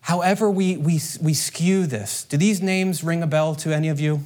However, 0.00 0.50
we, 0.50 0.76
we, 0.76 1.00
we 1.20 1.32
skew 1.32 1.86
this. 1.86 2.24
Do 2.24 2.36
these 2.36 2.60
names 2.60 3.04
ring 3.04 3.22
a 3.22 3.26
bell 3.28 3.54
to 3.56 3.72
any 3.72 3.88
of 3.88 4.00
you? 4.00 4.20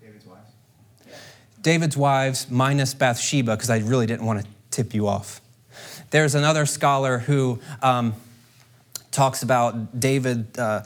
David's 0.00 0.26
wives. 0.26 0.52
David's 1.60 1.96
wives 1.96 2.48
minus 2.48 2.94
Bathsheba, 2.94 3.56
because 3.56 3.68
I 3.68 3.78
really 3.78 4.06
didn't 4.06 4.24
want 4.24 4.42
to 4.42 4.46
tip 4.70 4.94
you 4.94 5.08
off. 5.08 5.40
There's 6.10 6.36
another 6.36 6.66
scholar 6.66 7.18
who 7.18 7.58
um, 7.82 8.14
talks 9.18 9.42
about 9.42 9.98
David 9.98 10.56
uh, 10.58 10.84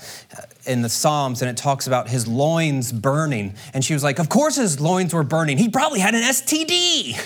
in 0.67 0.81
the 0.81 0.89
Psalms 0.89 1.43
and 1.43 1.51
it 1.51 1.57
talks 1.59 1.87
about 1.87 2.09
his 2.09 2.27
loins 2.27 2.91
burning. 2.91 3.55
And 3.75 3.85
she 3.85 3.93
was 3.93 4.03
like, 4.03 4.19
Of 4.19 4.31
course 4.31 4.57
his 4.57 4.81
loins 4.81 5.13
were 5.13 5.23
burning. 5.23 5.59
He 5.59 5.69
probably 5.69 6.01
had 6.01 6.15
an 6.15 6.23
STD. 6.23 7.21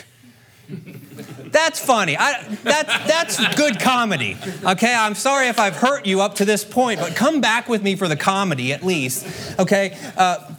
That's 1.52 1.78
funny. 1.78 2.16
I, 2.18 2.42
that, 2.64 3.04
that's 3.06 3.54
good 3.54 3.78
comedy. 3.78 4.36
Okay, 4.64 4.92
I'm 4.92 5.14
sorry 5.14 5.46
if 5.46 5.60
I've 5.60 5.76
hurt 5.76 6.06
you 6.06 6.20
up 6.20 6.34
to 6.36 6.44
this 6.44 6.64
point, 6.64 6.98
but 6.98 7.14
come 7.14 7.40
back 7.40 7.68
with 7.68 7.84
me 7.84 7.94
for 7.94 8.08
the 8.08 8.16
comedy 8.16 8.72
at 8.72 8.82
least. 8.82 9.58
Okay, 9.60 9.96
uh, 10.16 10.55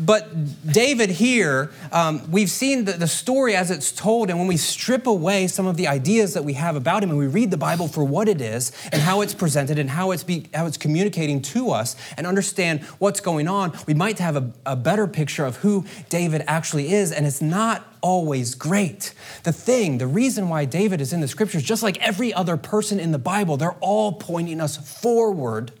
but 0.00 0.66
David 0.66 1.10
here, 1.10 1.70
um, 1.92 2.30
we've 2.30 2.50
seen 2.50 2.86
the, 2.86 2.92
the, 2.92 3.06
story 3.06 3.54
as 3.54 3.70
it's 3.70 3.92
told, 3.92 4.30
and 4.30 4.38
when 4.38 4.48
we 4.48 4.56
strip 4.56 5.06
away 5.06 5.46
some 5.46 5.66
of 5.66 5.76
the 5.76 5.86
ideas 5.88 6.34
that 6.34 6.44
we 6.44 6.54
have 6.54 6.74
about 6.74 7.02
him 7.02 7.10
and 7.10 7.18
we 7.18 7.26
read 7.26 7.50
the 7.50 7.56
Bible 7.58 7.86
for 7.86 8.02
what 8.02 8.28
it 8.28 8.40
is 8.40 8.72
and 8.92 9.02
how 9.02 9.20
it's 9.20 9.34
presented 9.34 9.78
and 9.78 9.90
how 9.90 10.10
it's, 10.10 10.24
be, 10.24 10.46
how 10.54 10.66
it's 10.66 10.78
communicating 10.78 11.42
to 11.42 11.70
us 11.70 11.96
and 12.16 12.26
understand 12.26 12.82
what's 12.98 13.20
going 13.20 13.46
on, 13.46 13.76
we 13.86 13.94
might 13.94 14.18
have 14.18 14.36
a, 14.36 14.52
a 14.64 14.74
better 14.74 15.06
picture 15.06 15.44
of 15.44 15.56
who 15.56 15.84
David 16.08 16.42
actually 16.46 16.92
is, 16.92 17.12
and 17.12 17.26
it's 17.26 17.42
not 17.42 17.86
always 18.00 18.54
great. 18.54 19.12
The 19.42 19.52
thing, 19.52 19.98
the 19.98 20.06
reason 20.06 20.48
why 20.48 20.64
David 20.64 21.00
is 21.00 21.12
in 21.12 21.20
the 21.20 21.28
scriptures, 21.28 21.62
just 21.62 21.82
like 21.82 21.98
every 21.98 22.32
other 22.32 22.56
person 22.56 22.98
in 22.98 23.12
the 23.12 23.18
Bible, 23.18 23.56
they're 23.56 23.76
all 23.80 24.12
pointing 24.12 24.60
us 24.60 24.76
forward 25.00 25.72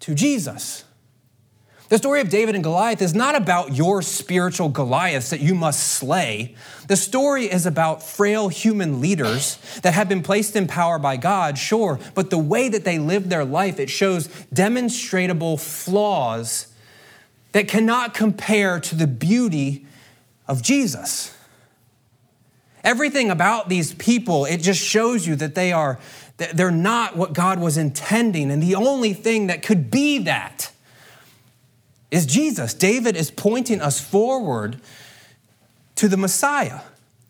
to 0.00 0.14
Jesus. 0.14 0.84
The 1.88 1.98
story 1.98 2.20
of 2.20 2.28
David 2.28 2.56
and 2.56 2.64
Goliath 2.64 3.00
is 3.00 3.14
not 3.14 3.36
about 3.36 3.74
your 3.74 4.02
spiritual 4.02 4.68
Goliaths 4.68 5.30
that 5.30 5.40
you 5.40 5.54
must 5.54 5.94
slay. 5.94 6.56
The 6.88 6.96
story 6.96 7.44
is 7.44 7.64
about 7.64 8.02
frail 8.02 8.48
human 8.48 9.00
leaders 9.00 9.58
that 9.82 9.94
have 9.94 10.08
been 10.08 10.22
placed 10.22 10.56
in 10.56 10.66
power 10.66 10.98
by 10.98 11.16
God, 11.16 11.58
sure, 11.58 12.00
but 12.14 12.30
the 12.30 12.38
way 12.38 12.68
that 12.68 12.84
they 12.84 12.98
live 12.98 13.28
their 13.28 13.44
life, 13.44 13.78
it 13.78 13.88
shows 13.88 14.26
demonstrable 14.52 15.56
flaws 15.56 16.72
that 17.52 17.68
cannot 17.68 18.14
compare 18.14 18.80
to 18.80 18.96
the 18.96 19.06
beauty 19.06 19.86
of 20.48 20.62
Jesus. 20.62 21.36
Everything 22.82 23.30
about 23.30 23.68
these 23.68 23.94
people, 23.94 24.44
it 24.44 24.58
just 24.58 24.82
shows 24.82 25.26
you 25.26 25.36
that 25.36 25.54
they 25.54 25.72
are 25.72 26.00
they're 26.52 26.70
not 26.70 27.16
what 27.16 27.32
God 27.32 27.60
was 27.60 27.78
intending 27.78 28.50
and 28.50 28.62
the 28.62 28.74
only 28.74 29.14
thing 29.14 29.46
that 29.46 29.62
could 29.62 29.90
be 29.90 30.18
that 30.18 30.70
is 32.10 32.26
Jesus. 32.26 32.74
David 32.74 33.16
is 33.16 33.30
pointing 33.30 33.80
us 33.80 34.00
forward 34.00 34.80
to 35.96 36.08
the 36.08 36.16
Messiah. 36.16 36.80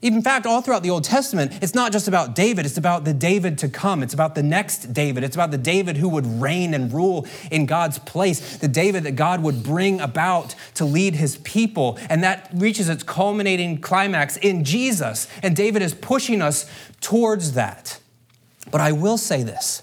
In 0.03 0.21
fact, 0.21 0.45
all 0.45 0.61
throughout 0.61 0.83
the 0.83 0.91
Old 0.91 1.05
Testament, 1.05 1.59
it's 1.63 1.75
not 1.75 1.91
just 1.91 2.07
about 2.07 2.35
David, 2.35 2.67
it's 2.67 2.77
about 2.77 3.05
the 3.05 3.15
David 3.15 3.57
to 3.59 3.69
come. 3.69 4.03
It's 4.03 4.13
about 4.13 4.35
the 4.35 4.43
next 4.43 4.93
David. 4.93 5.25
It's 5.25 5.35
about 5.35 5.51
the 5.51 5.59
David 5.59 5.97
who 5.97 6.09
would 6.11 6.27
reign 6.27 6.75
and 6.75 6.93
rule 6.93 7.27
in 7.51 7.65
God's 7.65 7.99
place, 7.99 8.59
the 8.59 8.69
David 8.69 9.05
that 9.05 9.17
God 9.17 9.43
would 9.43 9.63
bring 9.63 10.01
about 10.01 10.55
to 10.75 10.85
lead 10.85 11.15
his 11.15 11.39
people. 11.39 11.99
And 12.11 12.23
that 12.23 12.51
reaches 12.53 12.91
its 12.91 13.03
culminating 13.03 13.81
climax 13.81 14.37
in 14.37 14.65
Jesus. 14.65 15.29
And 15.43 15.57
David 15.57 15.81
is 15.81 15.95
pushing 15.95 16.43
us 16.43 16.71
towards 17.01 17.53
that. 17.53 17.99
But 18.71 18.83
I 18.83 18.93
will 18.93 19.19
say 19.19 19.43
this 19.43 19.83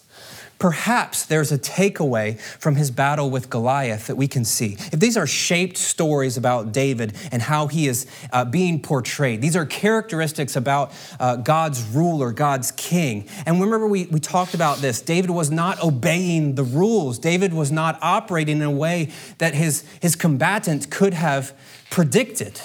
perhaps 0.63 1.25
there's 1.25 1.51
a 1.51 1.57
takeaway 1.57 2.39
from 2.39 2.77
his 2.77 2.89
battle 2.89 3.29
with 3.29 3.49
Goliath 3.49 4.07
that 4.07 4.15
we 4.15 4.29
can 4.29 4.45
see. 4.45 4.77
If 4.93 4.99
these 5.01 5.17
are 5.17 5.27
shaped 5.27 5.75
stories 5.75 6.37
about 6.37 6.71
David 6.71 7.13
and 7.33 7.41
how 7.41 7.67
he 7.67 7.89
is 7.89 8.07
uh, 8.31 8.45
being 8.45 8.81
portrayed, 8.81 9.41
these 9.41 9.57
are 9.57 9.65
characteristics 9.65 10.55
about 10.55 10.93
uh, 11.19 11.35
God's 11.35 11.83
ruler, 11.83 12.31
God's 12.31 12.71
king. 12.71 13.27
And 13.45 13.59
remember, 13.59 13.87
we, 13.87 14.05
we 14.05 14.21
talked 14.21 14.53
about 14.53 14.77
this. 14.77 15.01
David 15.01 15.31
was 15.31 15.51
not 15.51 15.83
obeying 15.83 16.55
the 16.55 16.63
rules, 16.63 17.19
David 17.19 17.53
was 17.53 17.69
not 17.69 17.99
operating 18.01 18.59
in 18.59 18.63
a 18.63 18.71
way 18.71 19.11
that 19.39 19.53
his, 19.53 19.83
his 20.01 20.15
combatant 20.15 20.89
could 20.89 21.13
have 21.13 21.53
predicted. 21.89 22.61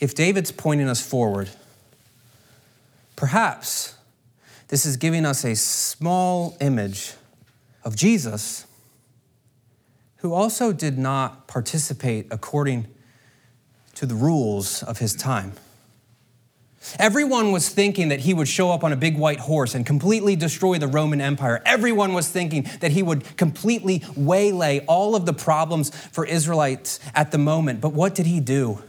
If 0.00 0.16
David's 0.16 0.50
pointing 0.50 0.88
us 0.88 1.00
forward, 1.00 1.48
perhaps 3.14 3.94
this 4.70 4.86
is 4.86 4.96
giving 4.96 5.26
us 5.26 5.44
a 5.44 5.56
small 5.56 6.56
image 6.60 7.14
of 7.84 7.96
Jesus, 7.96 8.66
who 10.18 10.32
also 10.32 10.72
did 10.72 10.96
not 10.96 11.48
participate 11.48 12.28
according 12.30 12.86
to 13.96 14.06
the 14.06 14.14
rules 14.14 14.84
of 14.84 14.98
his 14.98 15.14
time. 15.16 15.54
Everyone 17.00 17.50
was 17.50 17.68
thinking 17.68 18.10
that 18.10 18.20
he 18.20 18.32
would 18.32 18.46
show 18.46 18.70
up 18.70 18.84
on 18.84 18.92
a 18.92 18.96
big 18.96 19.18
white 19.18 19.40
horse 19.40 19.74
and 19.74 19.84
completely 19.84 20.36
destroy 20.36 20.78
the 20.78 20.86
Roman 20.86 21.20
Empire. 21.20 21.60
Everyone 21.66 22.12
was 22.12 22.28
thinking 22.28 22.68
that 22.78 22.92
he 22.92 23.02
would 23.02 23.36
completely 23.36 24.04
waylay 24.16 24.84
all 24.86 25.16
of 25.16 25.26
the 25.26 25.32
problems 25.32 25.90
for 26.12 26.24
Israelites 26.24 27.00
at 27.12 27.32
the 27.32 27.38
moment. 27.38 27.80
But 27.80 27.92
what 27.92 28.14
did 28.14 28.26
he 28.26 28.38
do? 28.38 28.82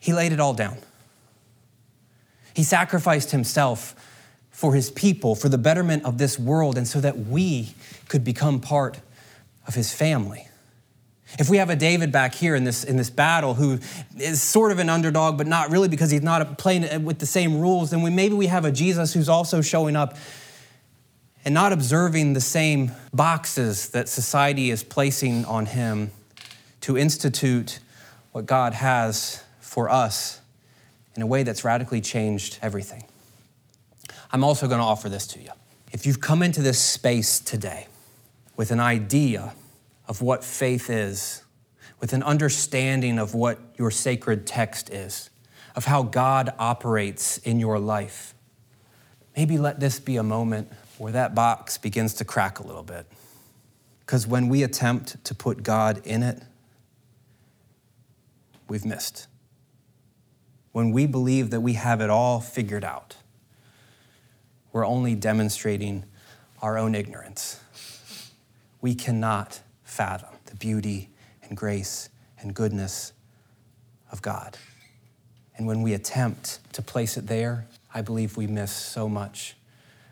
He 0.00 0.12
laid 0.12 0.32
it 0.32 0.40
all 0.40 0.52
down. 0.52 0.78
He 2.54 2.64
sacrificed 2.64 3.30
himself 3.30 3.94
for 4.60 4.74
his 4.74 4.90
people, 4.90 5.34
for 5.34 5.48
the 5.48 5.56
betterment 5.56 6.04
of 6.04 6.18
this 6.18 6.38
world, 6.38 6.76
and 6.76 6.86
so 6.86 7.00
that 7.00 7.16
we 7.16 7.70
could 8.08 8.22
become 8.22 8.60
part 8.60 8.98
of 9.66 9.74
his 9.74 9.90
family. 9.90 10.46
If 11.38 11.48
we 11.48 11.56
have 11.56 11.70
a 11.70 11.76
David 11.76 12.12
back 12.12 12.34
here 12.34 12.54
in 12.54 12.64
this, 12.64 12.84
in 12.84 12.98
this 12.98 13.08
battle 13.08 13.54
who 13.54 13.78
is 14.18 14.42
sort 14.42 14.70
of 14.70 14.78
an 14.78 14.90
underdog, 14.90 15.38
but 15.38 15.46
not 15.46 15.70
really 15.70 15.88
because 15.88 16.10
he's 16.10 16.20
not 16.20 16.58
playing 16.58 17.06
with 17.06 17.20
the 17.20 17.24
same 17.24 17.58
rules, 17.58 17.88
then 17.88 18.02
we, 18.02 18.10
maybe 18.10 18.34
we 18.34 18.48
have 18.48 18.66
a 18.66 18.70
Jesus 18.70 19.14
who's 19.14 19.30
also 19.30 19.62
showing 19.62 19.96
up 19.96 20.18
and 21.42 21.54
not 21.54 21.72
observing 21.72 22.34
the 22.34 22.40
same 22.42 22.92
boxes 23.14 23.88
that 23.88 24.10
society 24.10 24.70
is 24.70 24.84
placing 24.84 25.46
on 25.46 25.64
him 25.64 26.10
to 26.82 26.98
institute 26.98 27.78
what 28.32 28.44
God 28.44 28.74
has 28.74 29.42
for 29.58 29.88
us 29.88 30.42
in 31.16 31.22
a 31.22 31.26
way 31.26 31.44
that's 31.44 31.64
radically 31.64 32.02
changed 32.02 32.58
everything. 32.60 33.04
I'm 34.32 34.44
also 34.44 34.68
going 34.68 34.80
to 34.80 34.84
offer 34.84 35.08
this 35.08 35.26
to 35.28 35.40
you. 35.40 35.50
If 35.92 36.06
you've 36.06 36.20
come 36.20 36.42
into 36.42 36.62
this 36.62 36.78
space 36.78 37.40
today 37.40 37.88
with 38.56 38.70
an 38.70 38.80
idea 38.80 39.54
of 40.06 40.22
what 40.22 40.44
faith 40.44 40.88
is, 40.88 41.42
with 41.98 42.12
an 42.12 42.22
understanding 42.22 43.18
of 43.18 43.34
what 43.34 43.58
your 43.76 43.90
sacred 43.90 44.46
text 44.46 44.90
is, 44.90 45.30
of 45.74 45.84
how 45.84 46.02
God 46.02 46.52
operates 46.58 47.38
in 47.38 47.58
your 47.58 47.78
life, 47.78 48.34
maybe 49.36 49.58
let 49.58 49.80
this 49.80 49.98
be 49.98 50.16
a 50.16 50.22
moment 50.22 50.72
where 50.98 51.12
that 51.12 51.34
box 51.34 51.78
begins 51.78 52.14
to 52.14 52.24
crack 52.24 52.58
a 52.58 52.66
little 52.66 52.82
bit. 52.82 53.06
Because 54.00 54.26
when 54.26 54.48
we 54.48 54.62
attempt 54.62 55.22
to 55.24 55.34
put 55.34 55.62
God 55.62 56.00
in 56.04 56.22
it, 56.22 56.42
we've 58.68 58.84
missed. 58.84 59.26
When 60.72 60.92
we 60.92 61.06
believe 61.06 61.50
that 61.50 61.60
we 61.60 61.74
have 61.74 62.00
it 62.00 62.10
all 62.10 62.40
figured 62.40 62.84
out, 62.84 63.16
we're 64.72 64.86
only 64.86 65.14
demonstrating 65.14 66.04
our 66.62 66.78
own 66.78 66.94
ignorance. 66.94 67.60
We 68.80 68.94
cannot 68.94 69.60
fathom 69.84 70.34
the 70.46 70.56
beauty 70.56 71.10
and 71.42 71.56
grace 71.56 72.08
and 72.40 72.54
goodness 72.54 73.12
of 74.12 74.22
God. 74.22 74.56
And 75.56 75.66
when 75.66 75.82
we 75.82 75.92
attempt 75.92 76.60
to 76.72 76.82
place 76.82 77.16
it 77.16 77.26
there, 77.26 77.66
I 77.92 78.02
believe 78.02 78.36
we 78.36 78.46
miss 78.46 78.72
so 78.72 79.08
much 79.08 79.56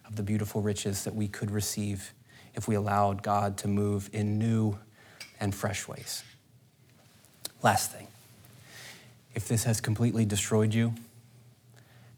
of 0.07 0.17
the 0.17 0.23
beautiful 0.23 0.61
riches 0.61 1.05
that 1.05 1.15
we 1.15 1.29
could 1.29 1.51
receive 1.51 2.13
if 2.55 2.67
we 2.67 2.75
allowed 2.75 3.23
God 3.23 3.57
to 3.59 3.69
move 3.69 4.11
in 4.13 4.39
new 4.39 4.79
and 5.39 5.55
fresh 5.55 5.87
ways. 5.87 6.25
Last 7.63 7.93
thing 7.93 8.09
if 9.35 9.47
this 9.47 9.65
has 9.65 9.81
completely 9.81 10.25
destroyed 10.25 10.75
you, 10.75 10.95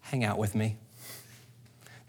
hang 0.01 0.25
out 0.25 0.39
with 0.39 0.55
me. 0.55 0.77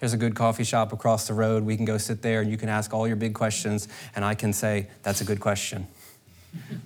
There's 0.01 0.13
a 0.13 0.17
good 0.17 0.33
coffee 0.33 0.63
shop 0.63 0.93
across 0.93 1.27
the 1.27 1.35
road. 1.35 1.63
We 1.63 1.75
can 1.75 1.85
go 1.85 1.99
sit 1.99 2.23
there 2.23 2.41
and 2.41 2.49
you 2.49 2.57
can 2.57 2.69
ask 2.69 2.91
all 2.91 3.07
your 3.07 3.15
big 3.15 3.35
questions, 3.35 3.87
and 4.15 4.25
I 4.25 4.33
can 4.33 4.51
say, 4.51 4.87
That's 5.03 5.21
a 5.21 5.23
good 5.23 5.39
question. 5.39 5.87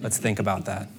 Let's 0.02 0.18
think 0.18 0.38
about 0.38 0.66
that. 0.66 0.90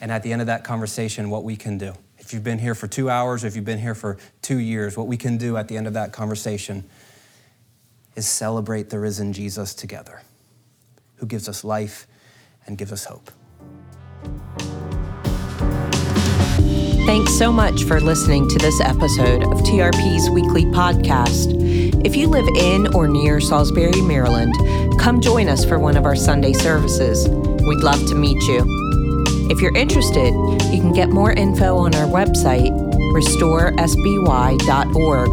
And 0.00 0.10
at 0.10 0.22
the 0.22 0.32
end 0.32 0.40
of 0.40 0.46
that 0.46 0.64
conversation, 0.64 1.28
what 1.28 1.44
we 1.44 1.54
can 1.54 1.76
do. 1.76 1.92
If 2.18 2.32
you've 2.32 2.42
been 2.42 2.58
here 2.58 2.74
for 2.74 2.88
two 2.88 3.10
hours, 3.10 3.44
or 3.44 3.48
if 3.48 3.54
you've 3.54 3.66
been 3.66 3.78
here 3.78 3.94
for 3.94 4.16
two 4.40 4.56
years, 4.56 4.96
what 4.96 5.06
we 5.06 5.18
can 5.18 5.36
do 5.36 5.58
at 5.58 5.68
the 5.68 5.76
end 5.76 5.86
of 5.86 5.92
that 5.92 6.10
conversation 6.10 6.84
is 8.16 8.26
celebrate 8.26 8.88
the 8.88 8.98
risen 8.98 9.34
Jesus 9.34 9.74
together, 9.74 10.22
who 11.16 11.26
gives 11.26 11.50
us 11.50 11.64
life 11.64 12.06
and 12.66 12.78
gives 12.78 12.92
us 12.92 13.04
hope. 13.04 13.30
Thanks 17.04 17.36
so 17.36 17.50
much 17.52 17.82
for 17.84 18.00
listening 18.00 18.48
to 18.48 18.58
this 18.58 18.80
episode 18.80 19.42
of 19.42 19.60
TRP's 19.62 20.30
weekly 20.30 20.64
podcast. 20.66 21.52
If 22.06 22.14
you 22.14 22.28
live 22.28 22.46
in 22.56 22.94
or 22.94 23.08
near 23.08 23.40
Salisbury, 23.40 24.00
Maryland, 24.02 24.54
come 25.00 25.20
join 25.20 25.48
us 25.48 25.64
for 25.64 25.80
one 25.80 25.96
of 25.96 26.04
our 26.04 26.14
Sunday 26.14 26.52
services. 26.52 27.28
We'd 27.28 27.82
love 27.82 28.06
to 28.06 28.14
meet 28.14 28.40
you. 28.44 28.64
If 29.50 29.60
you're 29.60 29.74
interested, 29.76 30.32
you 30.72 30.80
can 30.80 30.92
get 30.92 31.08
more 31.10 31.32
info 31.32 31.76
on 31.76 31.92
our 31.96 32.06
website, 32.06 32.70
restoresby.org, 33.12 35.28